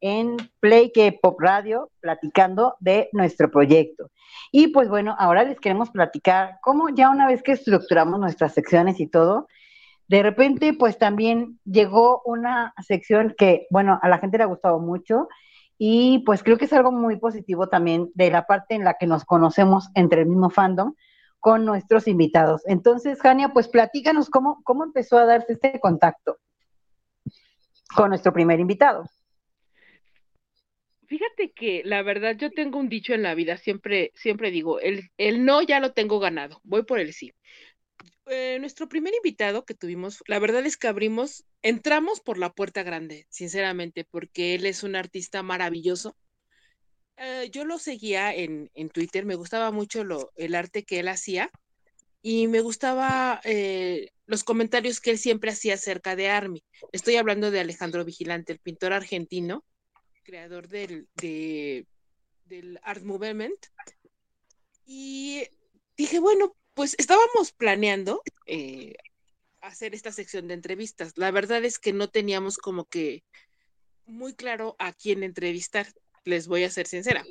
en 0.00 0.36
Play 0.60 0.92
que 0.92 1.12
Pop 1.12 1.40
Radio, 1.40 1.90
platicando 2.00 2.76
de 2.80 3.08
nuestro 3.12 3.50
proyecto. 3.50 4.10
Y 4.52 4.68
pues 4.68 4.88
bueno, 4.88 5.16
ahora 5.18 5.44
les 5.44 5.58
queremos 5.58 5.90
platicar 5.90 6.58
cómo 6.60 6.90
ya 6.90 7.10
una 7.10 7.26
vez 7.26 7.42
que 7.42 7.52
estructuramos 7.52 8.20
nuestras 8.20 8.52
secciones 8.52 9.00
y 9.00 9.06
todo, 9.06 9.48
de 10.08 10.22
repente 10.22 10.74
pues 10.74 10.98
también 10.98 11.58
llegó 11.64 12.22
una 12.24 12.74
sección 12.86 13.34
que, 13.36 13.66
bueno, 13.70 13.98
a 14.02 14.08
la 14.08 14.18
gente 14.18 14.38
le 14.38 14.44
ha 14.44 14.48
gustado 14.48 14.78
mucho 14.78 15.28
y 15.78 16.22
pues 16.26 16.42
creo 16.42 16.58
que 16.58 16.66
es 16.66 16.72
algo 16.72 16.92
muy 16.92 17.16
positivo 17.16 17.68
también 17.68 18.10
de 18.14 18.30
la 18.30 18.46
parte 18.46 18.74
en 18.74 18.84
la 18.84 18.94
que 18.94 19.06
nos 19.06 19.24
conocemos 19.24 19.88
entre 19.94 20.22
el 20.22 20.28
mismo 20.28 20.50
fandom 20.50 20.94
con 21.44 21.66
nuestros 21.66 22.08
invitados. 22.08 22.62
Entonces, 22.64 23.20
Jania, 23.20 23.50
pues 23.50 23.68
platícanos 23.68 24.30
cómo, 24.30 24.62
cómo 24.64 24.82
empezó 24.82 25.18
a 25.18 25.26
darse 25.26 25.52
este 25.52 25.78
contacto 25.78 26.38
con 27.94 28.08
nuestro 28.08 28.32
primer 28.32 28.60
invitado. 28.60 29.04
Fíjate 31.06 31.52
que 31.52 31.82
la 31.84 32.00
verdad 32.00 32.34
yo 32.34 32.50
tengo 32.50 32.78
un 32.78 32.88
dicho 32.88 33.12
en 33.12 33.22
la 33.22 33.34
vida, 33.34 33.58
siempre, 33.58 34.10
siempre 34.14 34.50
digo, 34.50 34.80
el, 34.80 35.10
el 35.18 35.44
no 35.44 35.60
ya 35.60 35.80
lo 35.80 35.92
tengo 35.92 36.18
ganado, 36.18 36.62
voy 36.64 36.84
por 36.84 36.98
el 36.98 37.12
sí. 37.12 37.34
Eh, 38.24 38.56
nuestro 38.58 38.88
primer 38.88 39.12
invitado 39.12 39.66
que 39.66 39.74
tuvimos, 39.74 40.22
la 40.26 40.38
verdad 40.38 40.64
es 40.64 40.78
que 40.78 40.88
abrimos, 40.88 41.44
entramos 41.60 42.20
por 42.20 42.38
la 42.38 42.54
puerta 42.54 42.82
grande, 42.82 43.26
sinceramente, 43.28 44.06
porque 44.10 44.54
él 44.54 44.64
es 44.64 44.82
un 44.82 44.96
artista 44.96 45.42
maravilloso. 45.42 46.16
Eh, 47.16 47.48
yo 47.52 47.64
lo 47.64 47.78
seguía 47.78 48.34
en, 48.34 48.70
en 48.74 48.88
Twitter, 48.90 49.24
me 49.24 49.36
gustaba 49.36 49.70
mucho 49.70 50.04
lo, 50.04 50.32
el 50.36 50.54
arte 50.54 50.82
que 50.82 51.00
él 51.00 51.08
hacía 51.08 51.50
y 52.22 52.48
me 52.48 52.60
gustaba 52.60 53.40
eh, 53.44 54.10
los 54.26 54.44
comentarios 54.44 55.00
que 55.00 55.10
él 55.10 55.18
siempre 55.18 55.50
hacía 55.50 55.74
acerca 55.74 56.16
de 56.16 56.28
Army. 56.28 56.64
Estoy 56.92 57.16
hablando 57.16 57.50
de 57.50 57.60
Alejandro 57.60 58.04
Vigilante, 58.04 58.52
el 58.52 58.58
pintor 58.58 58.92
argentino, 58.92 59.64
creador 60.22 60.68
del, 60.68 61.06
de, 61.14 61.86
del 62.46 62.80
Art 62.82 63.02
Movement. 63.02 63.66
Y 64.86 65.44
dije, 65.96 66.18
bueno, 66.18 66.56
pues 66.72 66.96
estábamos 66.98 67.52
planeando 67.52 68.22
eh, 68.46 68.94
hacer 69.60 69.94
esta 69.94 70.10
sección 70.10 70.48
de 70.48 70.54
entrevistas. 70.54 71.12
La 71.16 71.30
verdad 71.30 71.64
es 71.64 71.78
que 71.78 71.92
no 71.92 72.08
teníamos 72.08 72.56
como 72.56 72.86
que 72.86 73.22
muy 74.06 74.34
claro 74.34 74.76
a 74.78 74.92
quién 74.92 75.22
entrevistar, 75.22 75.86
les 76.24 76.46
voy 76.46 76.64
a 76.64 76.70
ser 76.70 76.86
sincera. 76.86 77.24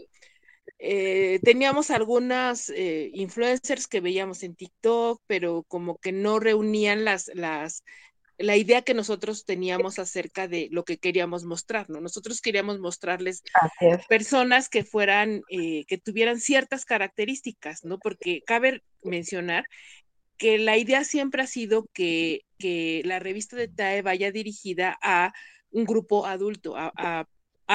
Eh, 0.80 1.40
teníamos 1.44 1.92
algunas 1.92 2.70
eh, 2.70 3.10
influencers 3.14 3.88
que 3.88 4.02
veíamos 4.02 4.44
en 4.44 4.56
TikTok, 4.56 5.22
pero 5.28 5.64
como 5.68 5.98
que 5.98 6.12
no 6.12 6.40
reunían 6.40 7.06
las, 7.06 7.32
las, 7.34 7.84
la 8.38 8.58
idea 8.58 8.82
que 8.82 8.94
nosotros 8.94 9.46
teníamos 9.46 10.00
acerca 10.00 10.48
de 10.48 10.68
lo 10.72 10.84
que 10.84 10.98
queríamos 10.98 11.46
mostrar, 11.46 11.90
¿no? 11.90 12.02
Nosotros 12.02 12.42
queríamos 12.42 12.80
mostrarles 12.80 13.44
personas 14.10 14.70
que 14.70 14.84
fueran, 14.84 15.42
eh, 15.50 15.86
que 15.86 15.98
tuvieran 15.98 16.40
ciertas 16.40 16.86
características, 16.86 17.84
¿no? 17.84 18.00
Porque 18.00 18.42
cabe 18.46 18.84
mencionar 19.04 19.66
que 20.38 20.58
la 20.58 20.78
idea 20.78 21.04
siempre 21.04 21.44
ha 21.44 21.48
sido 21.48 21.88
que, 21.94 22.42
que 22.58 23.02
la 23.06 23.20
revista 23.20 23.56
de 23.56 23.68
TAE 23.68 24.02
vaya 24.02 24.32
dirigida 24.32 24.98
a 25.02 25.32
un 25.70 25.86
grupo 25.86 26.26
adulto, 26.26 26.76
a, 26.76 26.92
a 26.98 27.26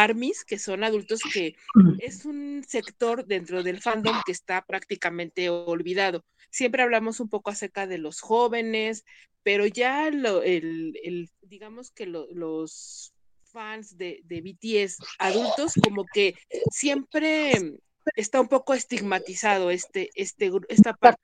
armies, 0.02 0.44
que 0.44 0.58
son 0.58 0.84
adultos 0.84 1.20
que 1.32 1.56
es 1.98 2.24
un 2.24 2.64
sector 2.66 3.26
dentro 3.26 3.62
del 3.62 3.80
fandom 3.80 4.16
que 4.24 4.32
está 4.32 4.62
prácticamente 4.62 5.50
olvidado. 5.50 6.24
Siempre 6.50 6.82
hablamos 6.82 7.20
un 7.20 7.28
poco 7.28 7.50
acerca 7.50 7.86
de 7.86 7.98
los 7.98 8.20
jóvenes, 8.20 9.04
pero 9.42 9.66
ya 9.66 10.10
lo, 10.10 10.42
el, 10.42 10.98
el, 11.02 11.30
digamos 11.42 11.90
que 11.90 12.06
lo, 12.06 12.26
los 12.32 13.12
fans 13.44 13.96
de, 13.96 14.20
de 14.24 14.40
BTS 14.40 14.98
adultos 15.18 15.72
como 15.82 16.04
que 16.04 16.34
siempre 16.70 17.80
está 18.14 18.40
un 18.40 18.48
poco 18.48 18.74
estigmatizado 18.74 19.70
este, 19.70 20.10
este, 20.14 20.50
esta 20.68 20.94
parte. 20.94 21.20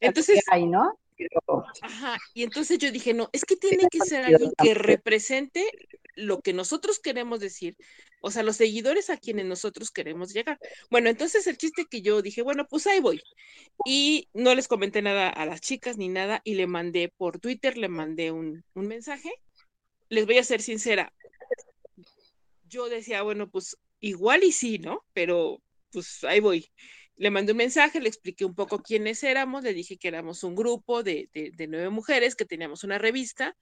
Entonces, 0.00 0.42
hay, 0.50 0.66
¿no? 0.66 0.98
Ajá, 1.82 2.18
y 2.34 2.42
entonces 2.42 2.78
yo 2.78 2.90
dije, 2.90 3.14
no, 3.14 3.28
es 3.32 3.44
que 3.44 3.56
tiene 3.56 3.88
que 3.90 4.00
ser 4.00 4.24
alguien 4.24 4.52
que 4.62 4.74
represente 4.74 5.64
lo 6.16 6.40
que 6.40 6.52
nosotros 6.52 6.98
queremos 6.98 7.40
decir, 7.40 7.76
o 8.20 8.30
sea, 8.30 8.42
los 8.42 8.56
seguidores 8.56 9.10
a 9.10 9.16
quienes 9.16 9.46
nosotros 9.46 9.90
queremos 9.90 10.32
llegar. 10.32 10.58
Bueno, 10.90 11.08
entonces 11.08 11.46
el 11.46 11.56
chiste 11.56 11.86
que 11.90 12.02
yo 12.02 12.22
dije, 12.22 12.42
bueno, 12.42 12.66
pues 12.68 12.86
ahí 12.86 13.00
voy. 13.00 13.22
Y 13.86 14.28
no 14.34 14.54
les 14.54 14.68
comenté 14.68 15.02
nada 15.02 15.28
a 15.28 15.46
las 15.46 15.60
chicas 15.60 15.96
ni 15.96 16.08
nada, 16.08 16.40
y 16.44 16.54
le 16.54 16.66
mandé 16.66 17.12
por 17.16 17.38
Twitter, 17.38 17.78
le 17.78 17.88
mandé 17.88 18.30
un, 18.30 18.64
un 18.74 18.86
mensaje. 18.86 19.32
Les 20.08 20.26
voy 20.26 20.38
a 20.38 20.44
ser 20.44 20.60
sincera, 20.60 21.12
yo 22.70 22.88
decía, 22.88 23.22
bueno, 23.22 23.50
pues 23.50 23.76
igual 24.00 24.44
y 24.44 24.52
sí, 24.52 24.78
¿no? 24.78 25.04
Pero 25.12 25.60
pues 25.92 26.24
ahí 26.24 26.40
voy 26.40 26.70
le 27.20 27.30
mandé 27.30 27.52
un 27.52 27.58
mensaje, 27.58 28.00
le 28.00 28.08
expliqué 28.08 28.46
un 28.46 28.54
poco 28.54 28.82
quiénes 28.82 29.22
éramos, 29.22 29.62
le 29.62 29.74
dije 29.74 29.98
que 29.98 30.08
éramos 30.08 30.42
un 30.42 30.56
grupo 30.56 31.02
de, 31.02 31.28
nueve 31.68 31.90
mujeres, 31.90 32.34
que 32.34 32.46
teníamos 32.46 32.82
una 32.82 32.96
revista 32.96 33.54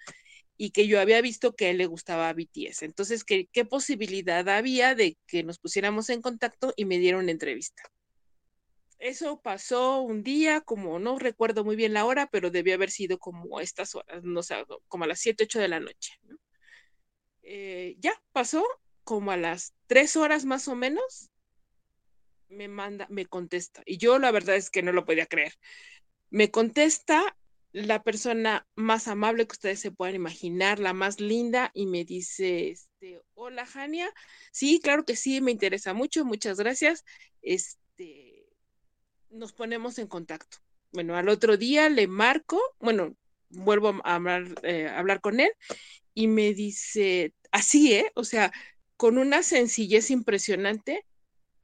y 0.57 0.71
que 0.71 0.87
yo 0.87 1.01
había 1.01 1.21
visto 1.21 1.57
que 1.57 1.71
él 1.71 1.79
le 1.79 1.87
gustaba 1.87 2.33
BTS. 2.33 2.85
Entonces, 2.85 3.25
¿qué, 3.25 3.49
posibilidad 3.69 4.49
había 4.49 4.95
de 4.95 5.19
que 5.27 5.43
nos 5.43 5.59
pusiéramos 5.59 6.09
en 6.09 6.23
contacto 6.23 6.73
y 6.77 6.85
me 6.85 7.01
dieron 7.01 7.25
una 7.25 7.33
entrevista? 7.33 7.83
Eso 9.01 9.41
pasó 9.41 10.03
un 10.03 10.23
día, 10.23 10.61
como 10.61 11.01
no 11.01 11.19
recuerdo 11.19 11.65
muy 11.65 11.75
bien 11.75 11.95
la 11.95 12.05
hora, 12.05 12.29
pero 12.31 12.53
debió 12.53 12.75
haber 12.75 12.93
sido 12.93 13.19
como 13.19 13.59
estas 13.59 13.93
horas, 13.97 14.23
no 14.23 14.45
sé, 14.45 14.55
como 14.87 15.03
a 15.03 15.09
las 15.09 15.19
7, 15.19 15.43
8 15.43 15.59
de 15.59 15.69
la 15.69 15.81
noche. 15.81 16.13
¿no? 16.23 16.37
Eh, 17.43 17.97
ya 17.99 18.13
pasó 18.31 18.65
como 19.03 19.33
a 19.33 19.37
las 19.37 19.75
3 19.89 20.15
horas 20.15 20.45
más 20.45 20.69
o 20.69 20.77
menos, 20.77 21.33
me 22.49 22.69
manda, 22.69 23.07
me 23.11 23.27
contesta. 23.27 23.83
Y 23.87 23.99
yo 23.99 24.19
la 24.19 24.31
verdad 24.31 24.57
es 24.57 24.71
que 24.71 24.83
no 24.83 24.93
lo 24.93 25.05
podía 25.05 25.27
creer. 25.27 25.55
Me 26.31 26.51
contesta 26.51 27.37
la 27.73 28.03
persona 28.03 28.67
más 28.75 29.09
amable 29.09 29.47
que 29.47 29.53
ustedes 29.53 29.81
se 29.81 29.91
puedan 29.91 30.15
imaginar, 30.15 30.79
la 30.79 30.93
más 30.93 31.21
linda, 31.21 31.71
y 31.75 31.87
me 31.87 32.05
dice, 32.05 32.71
este, 32.71 33.21
hola 33.35 33.67
Jania, 33.67 34.13
sí, 34.53 34.81
claro 34.83 35.05
que 35.05 35.17
sí, 35.17 35.41
me 35.41 35.53
interesa 35.53 35.93
mucho, 35.93 36.25
muchas 36.25 36.59
gracias. 36.59 37.05
Este, 37.43 38.47
nos 39.31 39.53
ponemos 39.53 39.99
en 39.99 40.07
contacto. 40.07 40.59
Bueno, 40.93 41.17
al 41.17 41.29
otro 41.29 41.57
día 41.57 41.89
le 41.91 42.07
marco, 42.07 42.61
bueno, 42.81 43.15
vuelvo 43.51 44.01
a 44.05 44.15
hablar, 44.15 44.47
eh, 44.63 44.89
hablar 44.89 45.21
con 45.21 45.41
él 45.41 45.51
y 46.15 46.27
me 46.29 46.55
dice, 46.55 47.35
así, 47.53 47.95
¿eh? 47.95 48.11
O 48.15 48.25
sea, 48.25 48.53
con 48.97 49.19
una 49.19 49.43
sencillez 49.43 50.11
impresionante, 50.11 51.05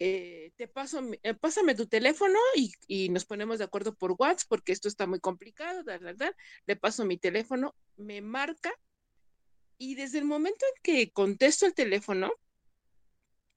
eh, 0.07 0.53
te 0.57 0.69
paso, 0.69 1.01
eh, 1.23 1.33
pásame 1.33 1.75
tu 1.75 1.87
teléfono 1.87 2.39
y, 2.55 2.75
y, 2.87 3.09
nos 3.09 3.25
ponemos 3.25 3.57
de 3.57 3.65
acuerdo 3.65 3.95
por 3.95 4.15
WhatsApp 4.19 4.51
porque 4.51 4.73
esto 4.73 4.87
está 4.87 5.07
muy 5.07 5.19
complicado, 5.19 5.83
da, 5.83 5.99
da, 5.99 6.37
le 6.67 6.77
paso 6.77 7.07
mi 7.07 7.17
teléfono, 7.17 7.75
me 7.97 8.21
marca 8.21 8.71
y 9.79 9.95
desde 9.95 10.19
el 10.19 10.27
momento 10.27 10.67
en 10.67 10.83
que 10.83 11.11
contesto 11.11 11.65
el 11.65 11.73
teléfono, 11.73 12.31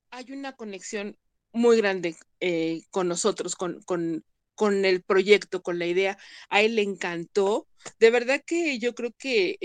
hay 0.10 0.32
una 0.32 0.56
conexión 0.56 1.18
muy 1.52 1.76
grande 1.76 2.16
eh, 2.40 2.84
con 2.92 3.10
nosotros, 3.10 3.58
con, 3.58 3.82
con, 3.84 4.24
con 4.56 4.86
el 4.86 5.04
proyecto, 5.04 5.62
con 5.62 5.80
la 5.80 5.86
idea. 5.86 6.18
A 6.48 6.62
él 6.62 6.76
le 6.76 6.84
encantó. 6.84 7.68
De 8.00 8.10
verdad 8.10 8.42
que 8.46 8.80
yo 8.80 8.96
creo 8.96 9.12
que 9.20 9.58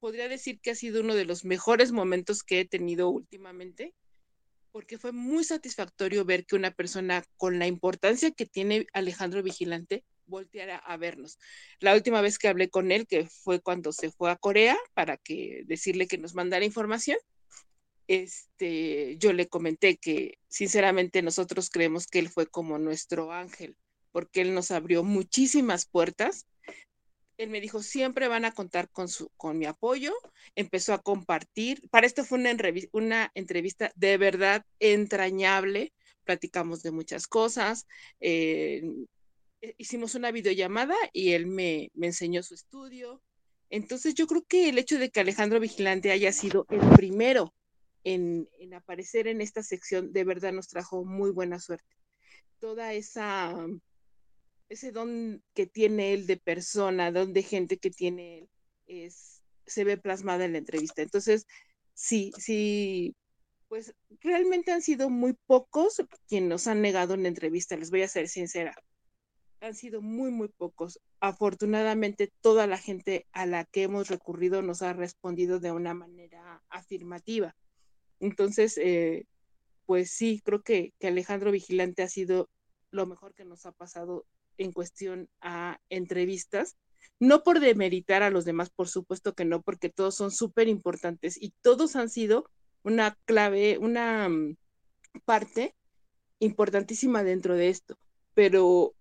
podría 0.00 0.28
decir 0.28 0.60
que 0.60 0.72
ha 0.72 0.74
sido 0.74 1.00
uno 1.00 1.14
de 1.14 1.24
los 1.24 1.46
mejores 1.46 1.92
momentos 1.92 2.42
que 2.42 2.60
he 2.60 2.64
tenido 2.66 3.08
últimamente 3.08 3.94
porque 4.74 4.98
fue 4.98 5.12
muy 5.12 5.44
satisfactorio 5.44 6.24
ver 6.24 6.46
que 6.46 6.56
una 6.56 6.72
persona 6.72 7.24
con 7.36 7.60
la 7.60 7.68
importancia 7.68 8.32
que 8.32 8.44
tiene 8.44 8.88
Alejandro 8.92 9.40
Vigilante 9.40 10.02
volteara 10.26 10.78
a 10.78 10.96
vernos. 10.96 11.38
La 11.78 11.94
última 11.94 12.20
vez 12.20 12.40
que 12.40 12.48
hablé 12.48 12.68
con 12.68 12.90
él, 12.90 13.06
que 13.06 13.28
fue 13.28 13.60
cuando 13.60 13.92
se 13.92 14.10
fue 14.10 14.32
a 14.32 14.36
Corea 14.36 14.76
para 14.92 15.20
decirle 15.66 16.08
que 16.08 16.18
nos 16.18 16.34
mandara 16.34 16.64
información, 16.64 17.16
este, 18.08 19.16
yo 19.18 19.32
le 19.32 19.46
comenté 19.46 19.96
que 19.96 20.40
sinceramente 20.48 21.22
nosotros 21.22 21.70
creemos 21.70 22.08
que 22.08 22.18
él 22.18 22.28
fue 22.28 22.48
como 22.48 22.76
nuestro 22.76 23.30
ángel, 23.30 23.76
porque 24.10 24.40
él 24.40 24.54
nos 24.54 24.72
abrió 24.72 25.04
muchísimas 25.04 25.86
puertas 25.86 26.46
él 27.36 27.50
me 27.50 27.60
dijo, 27.60 27.82
siempre 27.82 28.28
van 28.28 28.44
a 28.44 28.52
contar 28.52 28.88
con, 28.90 29.08
su, 29.08 29.28
con 29.36 29.58
mi 29.58 29.66
apoyo. 29.66 30.14
Empezó 30.54 30.94
a 30.94 31.02
compartir. 31.02 31.88
Para 31.90 32.06
esto 32.06 32.24
fue 32.24 32.38
una, 32.92 33.30
entrevista 33.34 33.92
de 33.96 34.16
verdad 34.16 34.64
entrañable. 34.78 35.92
Platicamos 36.24 36.82
de 36.82 36.92
muchas 36.92 37.26
cosas. 37.26 37.86
Eh, 38.20 38.82
hicimos 39.78 40.14
una 40.14 40.30
videollamada 40.30 40.96
y 41.12 41.32
él 41.32 41.46
me, 41.46 41.90
me 41.94 42.06
enseñó 42.08 42.42
su 42.42 42.54
estudio. 42.54 43.22
Entonces 43.70 44.14
yo 44.14 44.26
creo 44.26 44.44
que 44.44 44.68
el 44.68 44.78
hecho 44.78 44.98
de 44.98 45.10
que 45.10 45.20
Alejandro 45.20 45.58
Vigilante 45.58 46.12
haya 46.12 46.32
sido 46.32 46.66
el 46.70 46.80
primero 46.96 47.54
en 48.04 48.46
aparecer 48.74 49.28
en 49.28 49.40
esta 49.40 49.62
sección 49.62 50.12
de 50.12 50.24
verdad 50.24 50.52
nos 50.52 50.68
trajo 50.68 51.04
muy 51.04 51.30
buena 51.30 51.58
suerte. 51.58 51.96
Toda 52.60 52.92
esa 52.92 53.56
ese 54.68 54.92
don 54.92 55.42
que 55.54 55.66
tiene 55.66 56.12
él 56.14 56.26
de 56.26 56.36
persona, 56.36 57.12
don 57.12 57.32
de 57.32 57.42
gente 57.42 57.78
que 57.78 57.90
tiene 57.90 58.38
él, 58.38 58.48
es, 58.86 59.42
se 59.66 59.84
ve 59.84 59.96
plasmada 59.96 60.44
en 60.44 60.52
la 60.52 60.58
entrevista. 60.58 61.02
Entonces, 61.02 61.46
sí, 61.94 62.32
sí, 62.38 63.14
pues 63.68 63.94
realmente 64.20 64.72
han 64.72 64.82
sido 64.82 65.10
muy 65.10 65.34
pocos 65.46 66.02
quienes 66.28 66.48
nos 66.48 66.66
han 66.66 66.82
negado 66.82 67.14
una 67.14 67.28
entrevista, 67.28 67.76
les 67.76 67.90
voy 67.90 68.02
a 68.02 68.08
ser 68.08 68.28
sincera. 68.28 68.74
Han 69.60 69.74
sido 69.74 70.02
muy, 70.02 70.30
muy 70.30 70.48
pocos. 70.48 71.00
Afortunadamente, 71.20 72.30
toda 72.42 72.66
la 72.66 72.76
gente 72.76 73.26
a 73.32 73.46
la 73.46 73.64
que 73.64 73.84
hemos 73.84 74.08
recurrido 74.08 74.60
nos 74.60 74.82
ha 74.82 74.92
respondido 74.92 75.58
de 75.58 75.72
una 75.72 75.94
manera 75.94 76.62
afirmativa. 76.68 77.56
Entonces, 78.20 78.78
eh, 78.78 79.26
pues 79.86 80.10
sí, 80.10 80.42
creo 80.44 80.62
que, 80.62 80.92
que 80.98 81.06
Alejandro 81.08 81.50
Vigilante 81.50 82.02
ha 82.02 82.08
sido 82.08 82.50
lo 82.90 83.06
mejor 83.06 83.34
que 83.34 83.44
nos 83.44 83.64
ha 83.66 83.72
pasado 83.72 84.26
en 84.58 84.72
cuestión 84.72 85.28
a 85.40 85.78
entrevistas, 85.88 86.76
no 87.20 87.42
por 87.42 87.60
demeritar 87.60 88.22
a 88.22 88.30
los 88.30 88.44
demás, 88.44 88.70
por 88.70 88.88
supuesto 88.88 89.34
que 89.34 89.44
no, 89.44 89.62
porque 89.62 89.88
todos 89.88 90.14
son 90.14 90.30
súper 90.30 90.68
importantes 90.68 91.40
y 91.40 91.54
todos 91.62 91.96
han 91.96 92.08
sido 92.08 92.50
una 92.82 93.16
clave, 93.24 93.78
una 93.78 94.28
mm, 94.28 94.56
parte 95.24 95.74
importantísima 96.38 97.22
dentro 97.24 97.54
de 97.56 97.68
esto. 97.68 97.96
Pero 98.34 98.94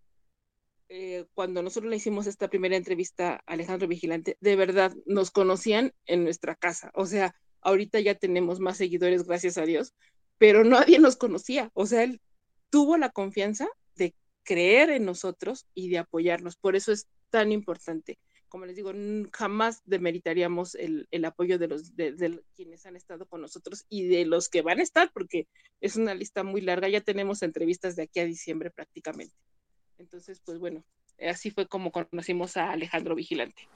eh, 0.89 1.25
cuando 1.33 1.63
nosotros 1.63 1.89
le 1.89 1.97
hicimos 1.97 2.27
esta 2.27 2.49
primera 2.49 2.75
entrevista 2.75 3.35
a 3.35 3.53
Alejandro 3.53 3.87
Vigilante, 3.87 4.37
de 4.41 4.55
verdad 4.55 4.93
nos 5.05 5.31
conocían 5.31 5.93
en 6.05 6.23
nuestra 6.23 6.55
casa. 6.55 6.91
O 6.93 7.05
sea, 7.05 7.35
ahorita 7.61 7.99
ya 7.99 8.15
tenemos 8.15 8.59
más 8.59 8.77
seguidores, 8.77 9.23
gracias 9.25 9.57
a 9.57 9.65
Dios, 9.65 9.93
pero 10.37 10.63
nadie 10.63 10.99
nos 10.99 11.15
conocía. 11.15 11.71
O 11.73 11.85
sea, 11.85 12.03
él 12.03 12.21
tuvo 12.69 12.97
la 12.97 13.09
confianza 13.09 13.67
creer 14.43 14.89
en 14.89 15.05
nosotros 15.05 15.65
y 15.73 15.89
de 15.89 15.99
apoyarnos. 15.99 16.55
Por 16.55 16.75
eso 16.75 16.91
es 16.91 17.07
tan 17.29 17.51
importante. 17.51 18.19
Como 18.47 18.65
les 18.65 18.75
digo, 18.75 18.91
jamás 19.31 19.81
demeritaríamos 19.85 20.75
el, 20.75 21.07
el 21.09 21.25
apoyo 21.25 21.57
de 21.57 21.67
los 21.67 21.95
de, 21.95 22.39
quienes 22.55 22.85
han 22.85 22.95
estado 22.95 23.25
con 23.25 23.41
nosotros 23.41 23.85
y 23.89 24.07
de 24.07 24.25
los 24.25 24.47
que 24.47 24.61
van 24.61 24.79
a 24.79 24.83
estar, 24.83 25.11
porque 25.11 25.47
es 25.81 25.95
una 25.95 26.13
lista 26.13 26.43
muy 26.43 26.61
larga. 26.61 26.87
Ya 26.87 27.01
tenemos 27.01 27.41
entrevistas 27.41 27.95
de 27.95 28.03
aquí 28.03 28.19
a 28.19 28.25
diciembre 28.25 28.69
prácticamente. 28.69 29.35
Entonces, 29.97 30.39
pues 30.45 30.59
bueno, 30.59 30.83
así 31.27 31.49
fue 31.49 31.67
como 31.67 31.91
conocimos 31.91 32.57
a 32.57 32.71
Alejandro 32.71 33.15
Vigilante. 33.15 33.67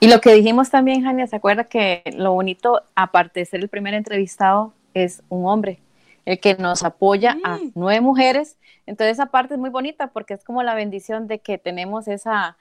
Y 0.00 0.08
lo 0.08 0.20
que 0.20 0.34
dijimos 0.34 0.70
también, 0.70 1.02
Jania, 1.02 1.26
¿se 1.26 1.36
acuerda 1.36 1.64
que 1.64 2.02
lo 2.16 2.32
bonito, 2.32 2.82
aparte 2.94 3.40
de 3.40 3.46
ser 3.46 3.60
el 3.60 3.68
primer 3.68 3.94
entrevistado, 3.94 4.74
es 4.92 5.22
un 5.28 5.46
hombre, 5.46 5.80
el 6.24 6.40
que 6.40 6.54
nos 6.54 6.82
apoya 6.82 7.36
a 7.44 7.58
nueve 7.74 8.00
mujeres? 8.00 8.56
Entonces 8.86 9.14
esa 9.14 9.26
parte 9.26 9.54
es 9.54 9.60
muy 9.60 9.70
bonita 9.70 10.08
porque 10.08 10.34
es 10.34 10.44
como 10.44 10.62
la 10.62 10.74
bendición 10.74 11.26
de 11.26 11.38
que 11.40 11.58
tenemos 11.58 12.08
esa, 12.08 12.56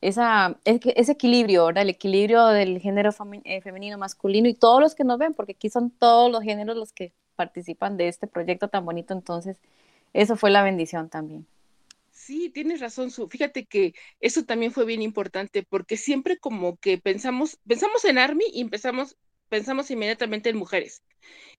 esa, 0.00 0.58
ese 0.64 1.12
equilibrio, 1.12 1.66
¿verdad? 1.66 1.82
El 1.82 1.90
equilibrio 1.90 2.46
del 2.46 2.80
género 2.80 3.10
eh, 3.44 3.60
femenino, 3.60 3.98
masculino 3.98 4.48
y 4.48 4.54
todos 4.54 4.80
los 4.80 4.94
que 4.94 5.04
nos 5.04 5.18
ven, 5.18 5.34
porque 5.34 5.52
aquí 5.52 5.70
son 5.70 5.90
todos 5.90 6.30
los 6.30 6.42
géneros 6.42 6.76
los 6.76 6.92
que 6.92 7.12
participan 7.34 7.96
de 7.96 8.08
este 8.08 8.26
proyecto 8.26 8.68
tan 8.68 8.84
bonito. 8.84 9.14
Entonces, 9.14 9.58
eso 10.12 10.36
fue 10.36 10.50
la 10.50 10.62
bendición 10.62 11.08
también. 11.08 11.46
Sí, 12.10 12.50
tienes 12.50 12.80
razón, 12.80 13.10
Su. 13.10 13.28
Fíjate 13.28 13.66
que 13.66 13.94
eso 14.20 14.44
también 14.44 14.72
fue 14.72 14.84
bien 14.84 15.02
importante 15.02 15.62
porque 15.62 15.96
siempre 15.96 16.38
como 16.38 16.76
que 16.76 16.98
pensamos, 16.98 17.58
pensamos 17.68 18.04
en 18.04 18.18
Army 18.18 18.44
y 18.52 18.62
empezamos, 18.62 19.16
pensamos 19.48 19.90
inmediatamente 19.90 20.50
en 20.50 20.56
mujeres. 20.56 21.02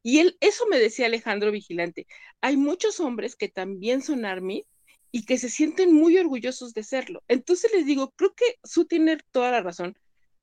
Y 0.03 0.19
él, 0.19 0.37
eso 0.39 0.65
me 0.67 0.79
decía 0.79 1.07
Alejandro 1.07 1.51
Vigilante. 1.51 2.07
Hay 2.41 2.57
muchos 2.57 2.99
hombres 2.99 3.35
que 3.35 3.49
también 3.49 4.01
son 4.01 4.25
Army 4.25 4.65
y 5.11 5.25
que 5.25 5.37
se 5.37 5.49
sienten 5.49 5.93
muy 5.93 6.17
orgullosos 6.17 6.73
de 6.73 6.83
serlo. 6.83 7.23
Entonces 7.27 7.71
les 7.73 7.85
digo, 7.85 8.11
creo 8.15 8.33
que 8.35 8.45
Su 8.63 8.85
tiene 8.85 9.17
toda 9.31 9.51
la 9.51 9.61
razón. 9.61 9.97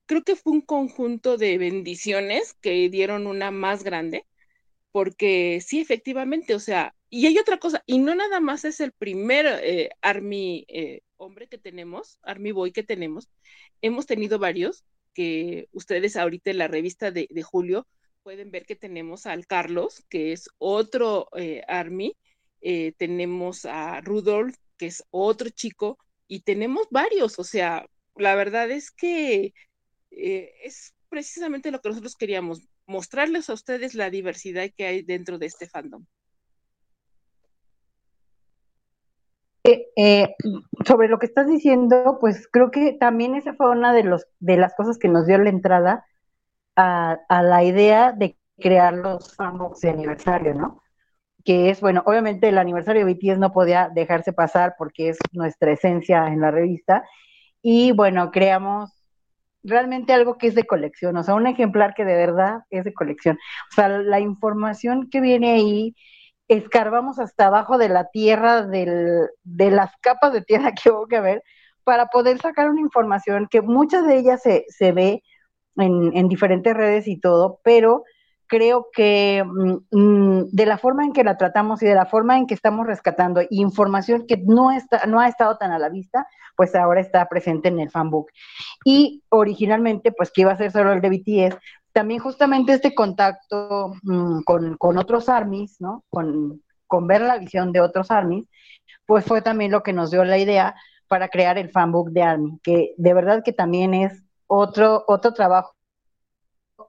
Creo 0.05 0.23
que 0.23 0.35
fue 0.35 0.53
un 0.53 0.61
conjunto 0.61 1.37
de 1.37 1.57
bendiciones 1.57 2.53
que 2.61 2.89
dieron 2.89 3.27
una 3.27 3.51
más 3.51 3.83
grande, 3.83 4.25
porque 4.91 5.61
sí, 5.65 5.79
efectivamente, 5.81 6.55
o 6.55 6.59
sea, 6.59 6.95
y 7.09 7.27
hay 7.27 7.37
otra 7.39 7.57
cosa, 7.59 7.83
y 7.85 7.99
no 7.99 8.15
nada 8.15 8.39
más 8.39 8.65
es 8.65 8.79
el 8.81 8.91
primer 8.91 9.45
eh, 9.63 9.89
Army 10.01 10.65
eh, 10.67 11.01
hombre 11.17 11.47
que 11.47 11.57
tenemos, 11.57 12.19
Army 12.23 12.51
Boy 12.51 12.71
que 12.71 12.83
tenemos, 12.83 13.29
hemos 13.81 14.05
tenido 14.05 14.39
varios, 14.39 14.85
que 15.15 15.67
ustedes 15.71 16.15
ahorita 16.15 16.51
en 16.51 16.59
la 16.59 16.67
revista 16.67 17.09
de, 17.09 17.27
Julio 17.41 17.87
pueden 18.21 18.51
ver 18.51 18.65
que 18.65 18.75
tenemos 18.75 19.25
al 19.25 19.47
Carlos, 19.47 20.03
que 20.09 20.33
es 20.33 20.49
otro 20.59 21.29
eh, 21.35 21.63
Army, 21.67 22.15
tenemos 22.97 23.65
a 23.65 24.01
Rudolf, 24.01 24.55
que 24.77 24.87
es 24.87 25.03
otro 25.11 25.49
chico, 25.49 25.99
y 26.27 26.39
tenemos 26.39 26.87
varios, 26.89 27.37
o 27.37 27.43
sea, 27.43 27.85
la 28.15 28.33
verdad 28.33 28.71
es 28.71 28.89
que 28.89 29.53
es 30.09 30.95
precisamente 31.09 31.69
lo 31.69 31.79
que 31.79 31.89
nosotros 31.89 32.15
queríamos, 32.15 32.67
mostrarles 32.87 33.49
a 33.49 33.53
ustedes 33.53 33.93
la 33.93 34.09
diversidad 34.09 34.69
que 34.75 34.85
hay 34.85 35.01
dentro 35.01 35.37
de 35.37 35.45
este 35.45 35.67
fandom. 35.67 36.05
Eh, 39.67 40.35
sobre 40.85 41.07
lo 41.07 41.17
que 41.17 41.25
estás 41.25 41.47
diciendo, 41.47 42.17
pues 42.21 42.47
creo 42.51 42.69
que 42.69 42.93
también 42.93 43.33
esa 43.33 43.55
fue 43.55 43.71
una 43.71 43.93
de, 43.93 44.03
los, 44.03 44.27
las 44.39 44.75
cosas 44.75 44.99
que 44.99 45.07
nos 45.07 45.25
dio 45.25 45.39
la 45.39 45.49
entrada 45.49 46.05
a, 46.75 47.17
la 47.29 47.63
idea 47.63 48.11
de 48.11 48.37
crear 48.59 48.93
los 48.93 49.35
fanbox 49.35 49.81
de 49.81 49.89
aniversario, 49.89 50.53
¿no? 50.53 50.83
Que 51.43 51.69
es, 51.69 51.81
bueno, 51.81 52.03
obviamente 52.05 52.49
el 52.49 52.57
aniversario 52.57 53.05
de 53.05 53.13
BTS 53.13 53.39
no 53.39 53.53
podía 53.53 53.89
dejarse 53.89 54.33
pasar 54.33 54.75
porque 54.77 55.09
es 55.09 55.17
nuestra 55.31 55.71
esencia 55.71 56.27
en 56.27 56.41
la 56.41 56.51
revista. 56.51 57.03
Y 57.61 57.91
bueno, 57.91 58.31
creamos 58.31 58.91
realmente 59.63 60.13
algo 60.13 60.37
que 60.37 60.47
es 60.47 60.55
de 60.55 60.65
colección, 60.65 61.17
o 61.17 61.23
sea, 61.23 61.33
un 61.33 61.47
ejemplar 61.47 61.95
que 61.95 62.05
de 62.05 62.15
verdad 62.15 62.59
es 62.69 62.83
de 62.83 62.93
colección. 62.93 63.39
O 63.71 63.75
sea, 63.75 63.89
la 63.89 64.19
información 64.19 65.09
que 65.09 65.21
viene 65.21 65.53
ahí 65.53 65.95
escarbamos 66.47 67.19
hasta 67.19 67.47
abajo 67.47 67.77
de 67.77 67.89
la 67.89 68.09
tierra, 68.09 68.63
de 68.63 69.29
las 69.71 69.91
capas 70.01 70.33
de 70.33 70.41
tierra 70.41 70.71
que 70.83 70.89
hubo 70.91 71.07
que 71.07 71.19
ver, 71.19 71.43
para 71.83 72.07
poder 72.07 72.39
sacar 72.39 72.69
una 72.69 72.81
información 72.81 73.47
que 73.49 73.61
muchas 73.61 74.05
de 74.07 74.17
ellas 74.17 74.41
se, 74.41 74.65
se 74.69 74.91
ve 74.91 75.23
en, 75.77 76.15
en, 76.17 76.27
diferentes 76.27 76.73
redes 76.73 77.07
y 77.07 77.19
todo, 77.19 77.59
pero 77.63 78.03
creo 78.47 78.87
que 78.93 79.43
mm, 79.45 79.77
mm, 79.91 80.49
de 80.51 80.65
la 80.65 80.77
forma 80.77 81.05
en 81.05 81.13
que 81.13 81.23
la 81.23 81.37
tratamos 81.37 81.81
y 81.81 81.85
de 81.85 81.95
la 81.95 82.05
forma 82.05 82.37
en 82.37 82.47
que 82.47 82.53
estamos 82.53 82.87
rescatando 82.87 83.41
información 83.49 84.25
que 84.27 84.37
no, 84.37 84.71
está, 84.71 85.05
no 85.05 85.19
ha 85.19 85.27
estado 85.27 85.57
tan 85.57 85.71
a 85.71 85.79
la 85.79 85.89
vista, 85.89 86.27
pues 86.55 86.73
ahora 86.75 87.01
está 87.01 87.27
presente 87.27 87.67
en 87.69 87.79
el 87.79 87.89
fanbook. 87.89 88.31
Y 88.83 89.23
originalmente, 89.29 90.11
pues 90.11 90.31
que 90.31 90.41
iba 90.41 90.53
a 90.53 90.57
ser 90.57 90.71
solo 90.71 90.93
el 90.93 91.01
de 91.01 91.09
BTS, 91.09 91.57
también 91.95 92.19
justamente 92.19 92.73
este 92.73 92.93
contacto 92.93 93.93
mm, 94.03 94.41
con, 94.43 94.97
otros 94.97 95.29
armies, 95.29 95.79
¿no? 95.79 96.03
Con, 96.09 96.61
ver 97.07 97.21
la 97.21 97.37
visión 97.37 97.71
de 97.71 97.79
otros 97.79 98.11
armies, 98.11 98.45
pues 99.05 99.23
fue 99.23 99.41
también 99.41 99.71
lo 99.71 99.81
que 99.81 99.93
nos 99.93 100.11
dio 100.11 100.25
la 100.25 100.37
idea 100.37 100.75
para 101.07 101.29
crear 101.29 101.57
el 101.57 101.69
fanbook 101.69 102.09
de 102.09 102.21
Army, 102.21 102.59
que 102.63 102.95
de 102.97 103.13
verdad 103.13 103.43
que 103.43 103.53
también 103.53 103.93
es 103.93 104.23
otro, 104.47 105.05
otro 105.07 105.33
trabajo 105.33 105.73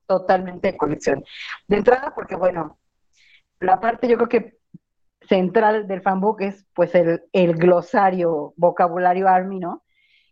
totalmente 0.07 0.73
de 0.73 0.77
colección. 0.77 1.25
De 1.69 1.77
entrada, 1.77 2.13
porque 2.15 2.35
bueno, 2.35 2.79
la 3.61 3.79
parte 3.79 4.09
yo 4.09 4.17
creo 4.17 4.29
que 4.29 4.59
central 5.29 5.87
del 5.87 6.03
fanbook 6.03 6.41
es 6.41 6.67
pues 6.75 6.95
el, 6.97 7.23
el 7.33 7.55
glosario, 7.55 8.55
vocabulario 8.57 9.29
Army, 9.29 9.61
¿no? 9.61 9.85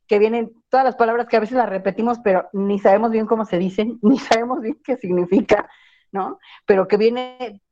que 0.07 0.19
vienen 0.19 0.53
todas 0.75 0.87
las 0.87 0.97
palabras 0.97 1.29
que 1.29 1.37
a 1.37 1.41
veces 1.41 1.57
las 1.57 1.69
repetimos, 1.69 2.19
pero 2.19 2.49
ni 2.53 2.81
sabemos 2.81 3.13
bien 3.13 3.27
cómo 3.27 3.45
se 3.45 3.59
dicen, 3.59 3.97
ni 4.03 4.19
sabemos 4.19 4.61
bien 4.61 4.77
qué 4.83 4.97
significa, 4.97 5.71
¿no? 6.11 6.41
Pero 6.67 6.89
que 6.89 6.97
viene, 6.97 7.63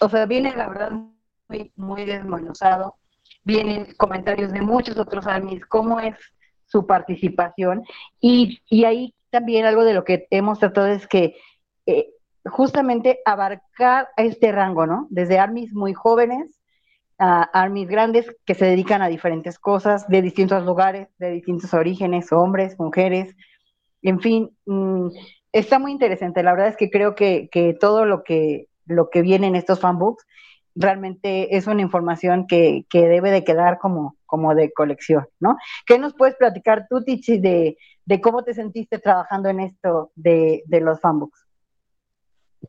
o 0.00 0.08
sea, 0.08 0.24
viene 0.24 0.54
la 0.54 0.68
verdad 0.68 0.92
muy, 1.48 1.72
muy 1.74 2.04
desmenuzado, 2.04 2.94
vienen 3.42 3.92
comentarios 3.96 4.52
de 4.52 4.60
muchos 4.60 4.96
otros 4.98 5.26
armies, 5.26 5.66
cómo 5.66 5.98
es 5.98 6.14
su 6.66 6.86
participación, 6.86 7.82
y, 8.20 8.60
y 8.70 8.84
ahí 8.84 9.12
también 9.30 9.66
algo 9.66 9.82
de 9.82 9.94
lo 9.94 10.04
que 10.04 10.28
hemos 10.30 10.60
tratado 10.60 10.86
es 10.86 11.08
que 11.08 11.34
eh, 11.86 12.10
justamente 12.44 13.18
abarcar 13.24 14.10
este 14.16 14.52
rango, 14.52 14.86
¿no? 14.86 15.08
Desde 15.10 15.40
armies 15.40 15.72
muy 15.72 15.92
jóvenes 15.92 16.55
a 17.18 17.42
armies 17.42 17.88
grandes 17.88 18.26
que 18.44 18.54
se 18.54 18.66
dedican 18.66 19.02
a 19.02 19.08
diferentes 19.08 19.58
cosas, 19.58 20.06
de 20.08 20.22
distintos 20.22 20.64
lugares, 20.64 21.08
de 21.18 21.30
distintos 21.30 21.72
orígenes, 21.74 22.32
hombres, 22.32 22.78
mujeres, 22.78 23.34
en 24.02 24.20
fin, 24.20 24.50
mm, 24.66 25.08
está 25.52 25.78
muy 25.78 25.92
interesante. 25.92 26.42
La 26.42 26.52
verdad 26.52 26.68
es 26.68 26.76
que 26.76 26.90
creo 26.90 27.14
que, 27.14 27.48
todo 27.80 28.04
lo 28.04 28.22
que, 28.22 28.68
lo 28.86 29.10
que 29.10 29.22
viene 29.22 29.48
en 29.48 29.56
estos 29.56 29.80
fanbooks 29.80 30.24
realmente 30.74 31.56
es 31.56 31.66
una 31.66 31.82
información 31.82 32.46
que, 32.46 32.86
debe 32.92 33.30
de 33.30 33.44
quedar 33.44 33.78
como, 33.78 34.16
como 34.26 34.54
de 34.54 34.72
colección, 34.72 35.26
¿no? 35.40 35.56
¿Qué 35.86 35.98
nos 35.98 36.14
puedes 36.14 36.36
platicar 36.36 36.86
tú, 36.88 37.02
Tichi, 37.02 37.38
de, 37.38 37.78
de 38.04 38.20
cómo 38.20 38.44
te 38.44 38.54
sentiste 38.54 38.98
trabajando 38.98 39.48
en 39.48 39.60
esto 39.60 40.12
de, 40.14 40.62
de 40.66 40.80
los 40.80 41.00
fanbooks? 41.00 41.45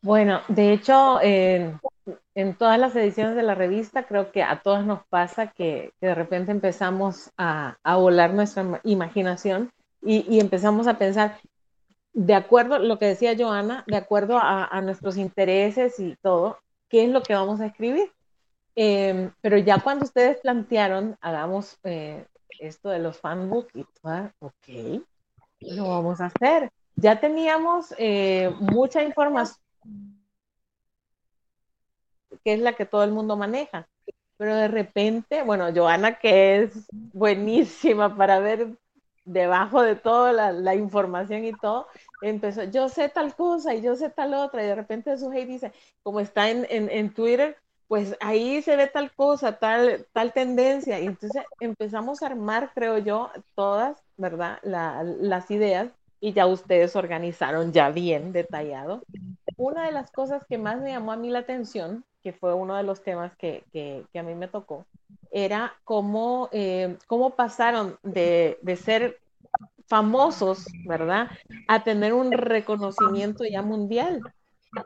Bueno, 0.02 0.42
de 0.48 0.74
hecho, 0.74 1.20
en 1.22 2.56
todas 2.56 2.80
las 2.80 2.96
ediciones 2.96 3.36
de 3.36 3.44
la 3.44 3.56
revista 3.56 4.04
creo 4.04 4.32
que 4.32 4.44
a 4.44 4.62
todas 4.62 4.86
nos 4.86 5.04
pasa 5.08 5.48
que, 5.48 5.92
de 6.02 6.16
repente 6.16 6.52
empezamos 6.52 7.32
a, 7.38 7.78
volar 7.84 8.34
nuestra 8.34 8.80
imaginación 8.84 9.72
y, 10.02 10.40
empezamos 10.40 10.88
a 10.88 10.98
pensar, 10.98 11.40
de 12.14 12.34
acuerdo 12.34 12.80
lo 12.80 13.00
que 13.00 13.08
decía 13.08 13.36
Joana, 13.38 13.84
de 13.88 13.98
acuerdo 13.98 14.38
a, 14.40 14.82
nuestros 14.82 15.18
intereses 15.18 16.00
y 16.00 16.16
todo, 16.22 16.60
qué 16.90 17.04
es 17.04 17.10
lo 17.10 17.24
que 17.24 17.34
vamos 17.34 17.60
a 17.60 17.68
escribir. 17.68 18.12
Em, 18.76 19.32
pero 19.42 19.58
ya 19.58 19.80
cuando 19.80 20.06
ustedes 20.06 20.40
plantearon, 20.42 21.18
hagamos 21.22 21.80
eh, 21.84 22.28
esto 22.60 22.90
de 22.90 23.00
los 23.00 23.20
fanbooks 23.20 23.76
y 23.76 23.86
todo, 24.02 24.32
ok, 24.40 25.02
lo 25.62 25.90
vamos 25.90 26.22
a 26.22 26.28
hacer. 26.28 26.70
Ya 26.96 27.20
teníamos 27.20 27.94
eh, 27.98 28.54
mucha 28.60 29.02
información 29.04 29.58
que 32.44 32.54
es 32.54 32.60
la 32.60 32.74
que 32.74 32.86
todo 32.86 33.04
el 33.04 33.12
mundo 33.12 33.36
maneja. 33.38 33.88
pero 34.38 34.56
de 34.56 34.68
repente, 34.68 35.44
bueno, 35.44 35.74
Joana 35.76 36.20
que 36.20 36.62
es 36.64 36.88
buenísima 37.14 38.16
para 38.16 38.40
ver 38.40 38.78
debajo 39.26 39.82
de 39.82 39.96
toda 39.96 40.32
la, 40.32 40.52
la, 40.54 40.76
información 40.76 41.44
y 41.44 41.52
todo, 41.54 41.88
empezó, 42.22 42.64
yo 42.64 42.88
sé 42.90 43.10
tal 43.10 43.36
cosa 43.36 43.76
y 43.76 43.82
yo 43.82 43.96
sé 43.96 44.10
tal 44.10 44.34
otra, 44.34 44.64
y 44.64 44.68
de 44.68 44.76
repente 44.76 45.18
su 45.18 45.30
dice, 45.32 45.74
como 46.04 46.20
está 46.22 46.50
en, 46.50 46.66
en, 46.70 46.90
en, 46.90 47.14
Twitter, 47.14 47.58
pues 47.88 48.16
ahí 48.22 48.62
se 48.62 48.76
ve 48.78 48.88
tal 48.88 49.12
cosa, 49.14 49.60
tal, 49.60 50.08
tal 50.14 50.34
tendencia, 50.34 51.00
y 51.00 51.08
entonces 51.08 51.44
empezamos 51.60 52.22
a 52.22 52.28
armar, 52.28 52.72
creo 52.74 53.00
yo, 53.00 53.32
todas, 53.56 54.02
¿verdad? 54.16 54.60
La, 54.64 55.04
las 55.04 55.52
ideas, 55.52 55.90
y 56.20 56.34
ya 56.34 56.48
ustedes 56.48 56.96
organizaron 56.96 57.74
ya 57.74 57.90
bien 57.90 58.32
detallado. 58.32 59.04
Una 59.58 59.86
de 59.86 59.92
las 59.92 60.12
cosas 60.12 60.46
que 60.48 60.58
más 60.58 60.80
me 60.80 60.92
llamó 60.92 61.12
a 61.12 61.18
mí 61.18 61.30
la 61.30 61.40
atención, 61.40 62.06
que 62.22 62.32
fue 62.32 62.54
uno 62.54 62.76
de 62.76 62.84
los 62.84 63.04
temas 63.04 63.36
que, 63.38 63.64
que, 63.74 64.06
que 64.14 64.20
a 64.20 64.24
mí 64.24 64.36
me 64.36 64.48
tocó, 64.48 64.86
era 65.32 65.74
cómo, 65.84 66.50
eh, 66.52 66.98
cómo 67.08 67.32
pasaron 67.32 67.98
de, 68.04 68.60
de 68.62 68.76
ser 68.76 69.20
famosos, 69.88 70.66
¿verdad? 70.86 71.30
A 71.68 71.84
tener 71.84 72.14
un 72.14 72.32
reconocimiento 72.32 73.44
ya 73.46 73.62
mundial. 73.62 74.22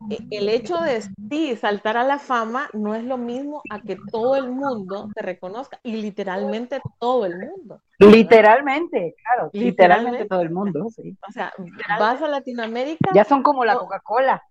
E, 0.09 0.19
el 0.37 0.47
hecho 0.47 0.77
de 0.77 1.01
sí 1.01 1.55
saltar 1.55 1.97
a 1.97 2.03
la 2.03 2.19
fama 2.19 2.69
no 2.71 2.95
es 2.95 3.03
lo 3.03 3.17
mismo 3.17 3.63
a 3.71 3.81
que 3.81 3.97
todo 4.11 4.35
el 4.35 4.49
mundo 4.49 5.09
te 5.15 5.21
reconozca 5.21 5.79
y 5.83 5.97
literalmente 5.97 6.79
todo 6.99 7.25
el 7.25 7.37
mundo. 7.39 7.81
¿verdad? 7.99 8.15
Literalmente, 8.15 9.15
claro, 9.21 9.49
literalmente, 9.51 9.59
literalmente, 9.59 10.25
todo 10.29 10.41
el 10.41 10.51
mundo. 10.51 10.87
Sí. 10.95 11.17
O 11.27 11.31
sea, 11.31 11.51
vas 11.99 12.21
a 12.21 12.27
Latinoamérica. 12.27 13.09
Ya 13.13 13.25
son 13.25 13.41
como 13.41 13.65
la 13.65 13.77
Coca-Cola 13.77 14.41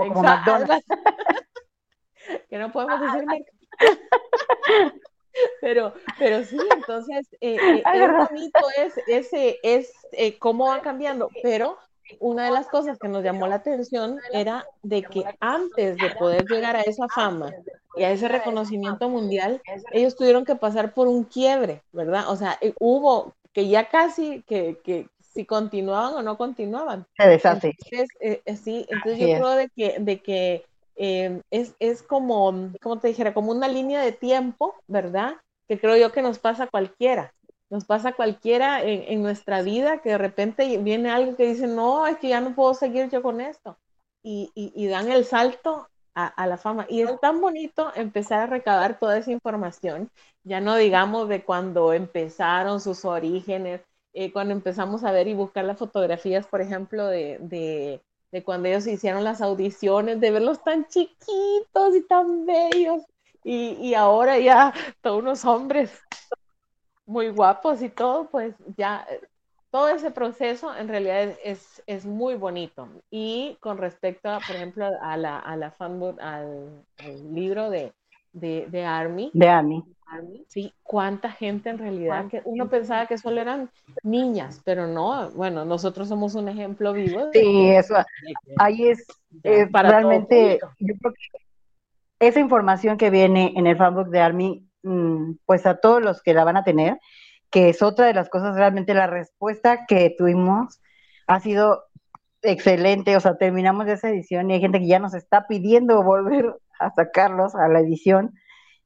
o 0.00 0.08
como 0.08 0.22
McDonald's. 0.22 0.86
que 2.48 2.58
no 2.58 2.72
podemos 2.72 3.00
decir 3.00 3.24
pero, 5.60 5.94
pero 6.18 6.44
sí, 6.44 6.58
entonces 6.74 7.26
eh, 7.40 7.56
eh, 7.56 7.82
es 7.94 8.12
bonito 8.12 8.60
es, 8.76 8.94
ese, 9.06 9.58
es 9.62 9.92
eh, 10.12 10.38
cómo 10.38 10.66
va 10.68 10.82
cambiando, 10.82 11.30
pero 11.42 11.78
una 12.18 12.44
de 12.44 12.50
las 12.50 12.66
cosas 12.66 12.98
que 12.98 13.08
nos 13.08 13.22
llamó 13.22 13.46
la 13.46 13.56
atención 13.56 14.18
era 14.32 14.66
de 14.82 15.02
que 15.02 15.24
antes 15.38 15.96
de 15.96 16.10
poder 16.18 16.44
llegar 16.46 16.74
a 16.74 16.82
esa 16.82 17.06
fama 17.08 17.52
y 17.96 18.02
a 18.02 18.10
ese 18.10 18.26
reconocimiento 18.26 19.08
mundial, 19.08 19.62
ellos 19.92 20.16
tuvieron 20.16 20.44
que 20.44 20.56
pasar 20.56 20.92
por 20.92 21.06
un 21.06 21.22
quiebre, 21.24 21.82
¿verdad? 21.92 22.28
O 22.28 22.36
sea, 22.36 22.58
hubo 22.80 23.34
que 23.52 23.68
ya 23.68 23.88
casi 23.88 24.42
que, 24.42 24.78
que 24.82 25.08
si 25.32 25.44
continuaban 25.46 26.14
o 26.14 26.22
no 26.22 26.36
continuaban. 26.36 27.06
Se 27.16 27.28
deshace. 27.28 27.76
Entonces, 27.90 28.08
eh, 28.20 28.56
sí, 28.56 28.86
entonces 28.88 29.14
Así 29.14 29.20
yo 29.20 29.28
es. 29.28 29.38
creo 29.38 29.50
de 29.50 29.68
que, 29.68 29.96
de 30.00 30.20
que 30.20 30.64
eh, 30.96 31.40
es, 31.50 31.74
es 31.78 32.02
como, 32.02 32.72
como 32.82 32.98
te 32.98 33.08
dijera, 33.08 33.32
como 33.32 33.52
una 33.52 33.68
línea 33.68 34.02
de 34.02 34.12
tiempo, 34.12 34.74
¿verdad? 34.86 35.36
Que 35.68 35.78
creo 35.78 35.96
yo 35.96 36.12
que 36.12 36.22
nos 36.22 36.38
pasa 36.38 36.64
a 36.64 36.68
cualquiera. 36.68 37.32
Nos 37.70 37.84
pasa 37.84 38.10
a 38.10 38.14
cualquiera 38.14 38.82
en, 38.82 39.04
en, 39.06 39.22
nuestra 39.22 39.62
vida 39.62 40.02
que 40.02 40.10
de 40.10 40.18
repente 40.18 40.76
viene 40.78 41.10
algo 41.10 41.36
que 41.36 41.46
dice, 41.46 41.68
no, 41.68 42.06
es 42.06 42.18
que 42.18 42.28
ya 42.28 42.40
no 42.40 42.54
puedo 42.54 42.74
seguir 42.74 43.08
yo 43.10 43.22
con 43.22 43.40
esto. 43.40 43.78
Y, 44.24 44.50
y, 44.54 44.72
y 44.74 44.88
dan 44.88 45.10
el 45.10 45.24
salto 45.24 45.86
a, 46.14 46.26
a, 46.26 46.46
la 46.48 46.58
fama. 46.58 46.86
Y 46.88 47.02
es 47.02 47.20
tan 47.20 47.40
bonito 47.40 47.92
empezar 47.94 48.40
a 48.40 48.46
recabar 48.46 48.98
toda 48.98 49.16
esa 49.18 49.30
información, 49.30 50.10
ya 50.42 50.60
no 50.60 50.74
digamos 50.74 51.28
de 51.28 51.44
cuando 51.44 51.92
empezaron 51.92 52.80
sus 52.80 53.04
orígenes, 53.04 53.80
eh, 54.12 54.32
cuando 54.32 54.52
empezamos 54.52 55.04
a 55.04 55.12
ver 55.12 55.28
y 55.28 55.34
buscar 55.34 55.64
las 55.64 55.78
fotografías, 55.78 56.46
por 56.46 56.60
ejemplo, 56.60 57.06
de, 57.06 57.38
de, 57.40 58.00
de 58.32 58.44
cuando 58.44 58.68
ellos 58.68 58.86
hicieron 58.86 59.24
las 59.24 59.40
audiciones, 59.40 60.20
de 60.20 60.30
verlos 60.30 60.62
tan 60.62 60.86
chiquitos 60.88 61.96
y 61.96 62.06
tan 62.06 62.46
bellos. 62.46 63.02
Y, 63.44 63.72
y 63.80 63.94
ahora 63.94 64.38
ya 64.38 64.74
todos 65.00 65.22
unos 65.22 65.44
hombres 65.44 65.90
muy 67.06 67.30
guapos 67.30 67.82
y 67.82 67.88
todo, 67.88 68.28
pues 68.30 68.54
ya 68.76 69.06
todo 69.70 69.88
ese 69.88 70.10
proceso 70.10 70.74
en 70.76 70.88
realidad 70.88 71.22
es, 71.22 71.38
es, 71.44 71.82
es, 71.86 72.06
muy 72.06 72.34
bonito. 72.34 72.88
Y 73.10 73.56
con 73.60 73.78
respecto, 73.78 74.28
a, 74.28 74.40
por 74.40 74.56
ejemplo, 74.56 74.86
a 75.00 75.16
la, 75.16 75.38
a 75.38 75.56
la 75.56 75.70
fanbook, 75.70 76.20
al, 76.20 76.84
al 76.98 77.34
libro 77.34 77.70
de, 77.70 77.92
de, 78.32 78.66
de, 78.68 78.84
Army. 78.84 79.30
De 79.34 79.48
Army. 79.48 79.84
Sí, 80.48 80.74
cuánta 80.82 81.30
gente 81.30 81.70
en 81.70 81.78
realidad, 81.78 82.26
que 82.28 82.42
uno 82.44 82.68
pensaba 82.68 83.06
que 83.06 83.16
solo 83.16 83.40
eran 83.40 83.70
niñas, 84.02 84.60
pero 84.64 84.88
no, 84.88 85.30
bueno, 85.30 85.64
nosotros 85.64 86.08
somos 86.08 86.34
un 86.34 86.48
ejemplo 86.48 86.92
vivo. 86.92 87.26
De, 87.26 87.40
sí, 87.40 87.70
eso, 87.70 87.94
ahí 88.58 88.88
es, 88.88 89.06
es 89.44 89.70
para 89.70 89.90
realmente, 89.90 90.58
yo 90.80 90.94
creo 91.00 91.12
que 91.12 92.26
esa 92.26 92.40
información 92.40 92.98
que 92.98 93.10
viene 93.10 93.52
en 93.56 93.66
el 93.66 93.76
fanbook 93.76 94.08
de 94.08 94.20
Army, 94.20 94.68
mmm, 94.82 95.34
pues 95.46 95.64
a 95.66 95.76
todos 95.76 96.02
los 96.02 96.22
que 96.22 96.34
la 96.34 96.44
van 96.44 96.56
a 96.56 96.64
tener, 96.64 96.98
que 97.50 97.68
es 97.68 97.80
otra 97.80 98.06
de 98.06 98.14
las 98.14 98.28
cosas, 98.28 98.56
realmente 98.56 98.94
la 98.94 99.06
respuesta 99.06 99.86
que 99.86 100.14
tuvimos 100.16 100.80
ha 101.28 101.40
sido 101.40 101.84
excelente, 102.42 103.16
o 103.16 103.20
sea, 103.20 103.36
terminamos 103.36 103.86
esa 103.86 104.10
edición 104.10 104.50
y 104.50 104.54
hay 104.54 104.60
gente 104.60 104.80
que 104.80 104.88
ya 104.88 104.98
nos 104.98 105.14
está 105.14 105.46
pidiendo 105.46 106.02
volver 106.02 106.54
a 106.80 106.90
sacarlos 106.90 107.54
a 107.54 107.68
la 107.68 107.80
edición 107.80 108.34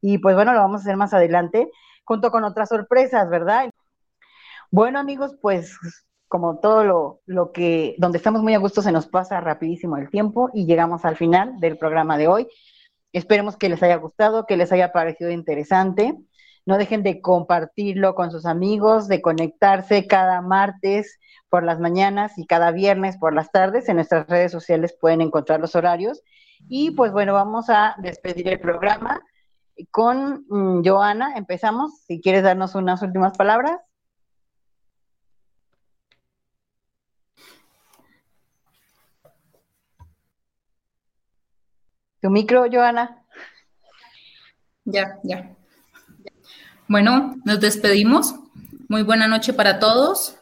y 0.01 0.19
pues 0.19 0.35
bueno, 0.35 0.53
lo 0.53 0.61
vamos 0.61 0.81
a 0.81 0.85
hacer 0.85 0.97
más 0.97 1.15
adelante 1.15 1.71
junto 2.05 2.31
con 2.31 2.45
otras 2.45 2.69
sorpresas, 2.69 3.31
¿verdad? 3.31 3.71
Bueno 4.71 4.99
amigos, 4.99 5.35
pues 5.41 5.79
como 6.29 6.59
todo 6.59 6.85
lo, 6.85 7.21
lo 7.27 7.53
que, 7.53 7.95
donde 7.99 8.19
estamos 8.19 8.43
muy 8.43 8.55
a 8.55 8.59
gusto 8.59 8.83
se 8.83 8.93
nos 8.93 9.07
pasa 9.07 9.41
rapidísimo 9.41 9.97
el 9.97 10.11
tiempo 10.11 10.51
y 10.53 10.67
llegamos 10.67 11.05
al 11.05 11.17
final 11.17 11.61
del 11.61 11.79
programa 11.79 12.19
de 12.19 12.29
hoy. 12.29 12.49
Esperemos 13.13 13.57
que 13.57 13.69
les 13.69 13.83
haya 13.83 13.97
gustado, 13.97 14.45
que 14.45 14.57
les 14.57 14.73
haya 14.73 14.91
parecido 14.91 15.31
interesante. 15.31 16.19
No 16.67 16.79
dejen 16.79 17.05
de 17.05 17.21
compartirlo 17.21 18.17
con 18.17 18.33
sus 18.33 18.47
amigos, 18.47 19.07
de 19.07 19.23
conectarse 19.23 20.09
cada 20.09 20.41
martes 20.41 21.21
por 21.49 21.63
las 21.63 21.79
mañanas 21.79 22.37
y 22.37 22.47
cada 22.47 22.73
viernes 22.73 23.17
por 23.17 23.33
las 23.33 23.53
tardes. 23.53 23.89
En 23.89 23.97
nuestras 23.97 24.27
redes 24.27 24.51
sociales 24.51 24.97
pueden 25.01 25.21
encontrar 25.21 25.61
los 25.61 25.77
horarios. 25.77 26.23
Y 26.69 26.93
pues 26.93 27.13
bueno, 27.13 27.35
vamos 27.35 27.67
a 27.69 27.95
despedir 27.99 28.49
el 28.49 28.61
programa 28.61 29.21
con 29.91 30.45
um, 30.49 30.83
Joana. 30.85 31.37
Empezamos. 31.37 32.01
Si 32.07 32.21
quieres 32.21 32.43
darnos 32.43 32.75
unas 32.75 33.03
últimas 33.03 33.37
palabras. 33.37 33.81
Tu 42.21 42.31
micro, 42.31 42.65
Joana. 42.73 43.23
Ya, 44.85 45.19
ya. 45.23 45.55
Bueno, 46.89 47.37
nos 47.45 47.61
despedimos. 47.61 48.35
Muy 48.89 49.03
buena 49.03 49.29
noche 49.29 49.53
para 49.53 49.79
todos. 49.79 50.39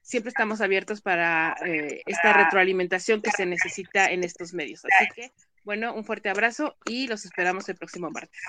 Siempre 0.00 0.30
estamos 0.30 0.62
abiertos 0.62 1.02
para 1.02 1.54
eh, 1.66 2.00
esta 2.06 2.32
retroalimentación 2.32 3.20
que 3.20 3.30
se 3.30 3.44
necesita 3.44 4.10
en 4.10 4.24
estos 4.24 4.54
medios. 4.54 4.86
Así 4.86 5.06
que, 5.14 5.32
bueno, 5.64 5.94
un 5.94 6.04
fuerte 6.04 6.28
abrazo 6.28 6.76
y 6.84 7.06
los 7.08 7.24
esperamos 7.24 7.68
el 7.68 7.76
próximo 7.76 8.10
martes. 8.10 8.40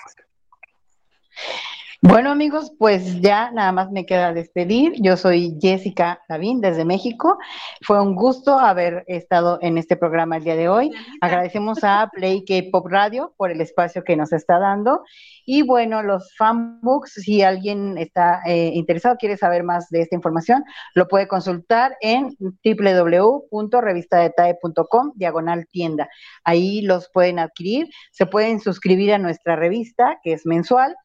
Bueno 2.08 2.30
amigos, 2.30 2.72
pues 2.78 3.20
ya 3.20 3.50
nada 3.50 3.72
más 3.72 3.92
me 3.92 4.06
queda 4.06 4.32
despedir. 4.32 4.94
Yo 5.02 5.18
soy 5.18 5.58
Jessica 5.60 6.22
Lavín 6.30 6.62
desde 6.62 6.86
México. 6.86 7.40
Fue 7.82 8.00
un 8.00 8.14
gusto 8.14 8.60
haber 8.60 9.04
estado 9.08 9.58
en 9.64 9.80
este 9.80 9.98
programa 9.98 10.38
el 10.38 10.44
día 10.44 10.56
de 10.56 10.70
hoy. 10.70 10.92
Agradecemos 11.20 11.84
a 11.84 12.08
Play 12.14 12.46
K-Pop 12.46 12.86
Radio 12.86 13.34
por 13.38 13.50
el 13.50 13.60
espacio 13.60 14.04
que 14.04 14.16
nos 14.16 14.34
está 14.34 14.60
dando. 14.60 15.02
Y 15.48 15.64
bueno, 15.64 16.04
los 16.04 16.32
fanbooks, 16.38 17.14
si 17.14 17.42
alguien 17.42 17.98
está 17.98 18.42
eh, 18.46 18.70
interesado, 18.76 19.16
quiere 19.18 19.36
saber 19.36 19.64
más 19.64 19.90
de 19.90 20.02
esta 20.02 20.16
información, 20.16 20.64
lo 20.94 21.08
puede 21.08 21.28
consultar 21.28 21.98
en 22.02 22.38
www.revistadetae.com, 22.40 25.14
diagonal 25.16 25.66
tienda. 25.72 26.08
Ahí 26.44 26.84
los 26.84 27.10
pueden 27.12 27.40
adquirir. 27.40 27.90
Se 28.12 28.28
pueden 28.28 28.60
suscribir 28.60 29.12
a 29.12 29.18
nuestra 29.18 29.56
revista, 29.56 30.20
que 30.22 30.34
es 30.34 30.46
mensual 30.46 30.96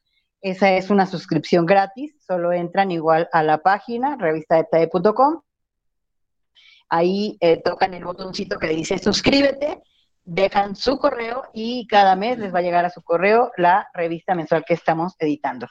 esa 0.41 0.71
es 0.71 0.89
una 0.89 1.05
suscripción 1.05 1.65
gratis, 1.65 2.15
solo 2.25 2.51
entran 2.51 2.91
igual 2.91 3.29
a 3.31 3.43
la 3.43 3.59
página 3.59 4.15
revistadetae.com. 4.17 5.41
Ahí 6.89 7.37
eh, 7.39 7.61
tocan 7.61 7.93
el 7.93 8.03
botoncito 8.03 8.57
que 8.57 8.67
dice 8.67 8.97
suscríbete, 8.97 9.81
dejan 10.23 10.75
su 10.75 10.97
correo 10.97 11.43
y 11.53 11.87
cada 11.87 12.15
mes 12.15 12.37
les 12.37 12.53
va 12.53 12.59
a 12.59 12.63
llegar 12.63 12.85
a 12.85 12.89
su 12.89 13.01
correo 13.01 13.51
la 13.55 13.87
revista 13.93 14.35
mensual 14.35 14.65
que 14.65 14.73
estamos 14.73 15.13
editando. 15.19 15.67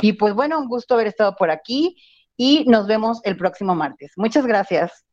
Y 0.00 0.14
pues 0.14 0.34
bueno, 0.34 0.58
un 0.58 0.68
gusto 0.68 0.94
haber 0.94 1.08
estado 1.08 1.34
por 1.36 1.50
aquí 1.50 1.96
y 2.36 2.64
nos 2.66 2.86
vemos 2.86 3.20
el 3.24 3.36
próximo 3.36 3.74
martes. 3.74 4.12
Muchas 4.16 4.46
gracias. 4.46 5.04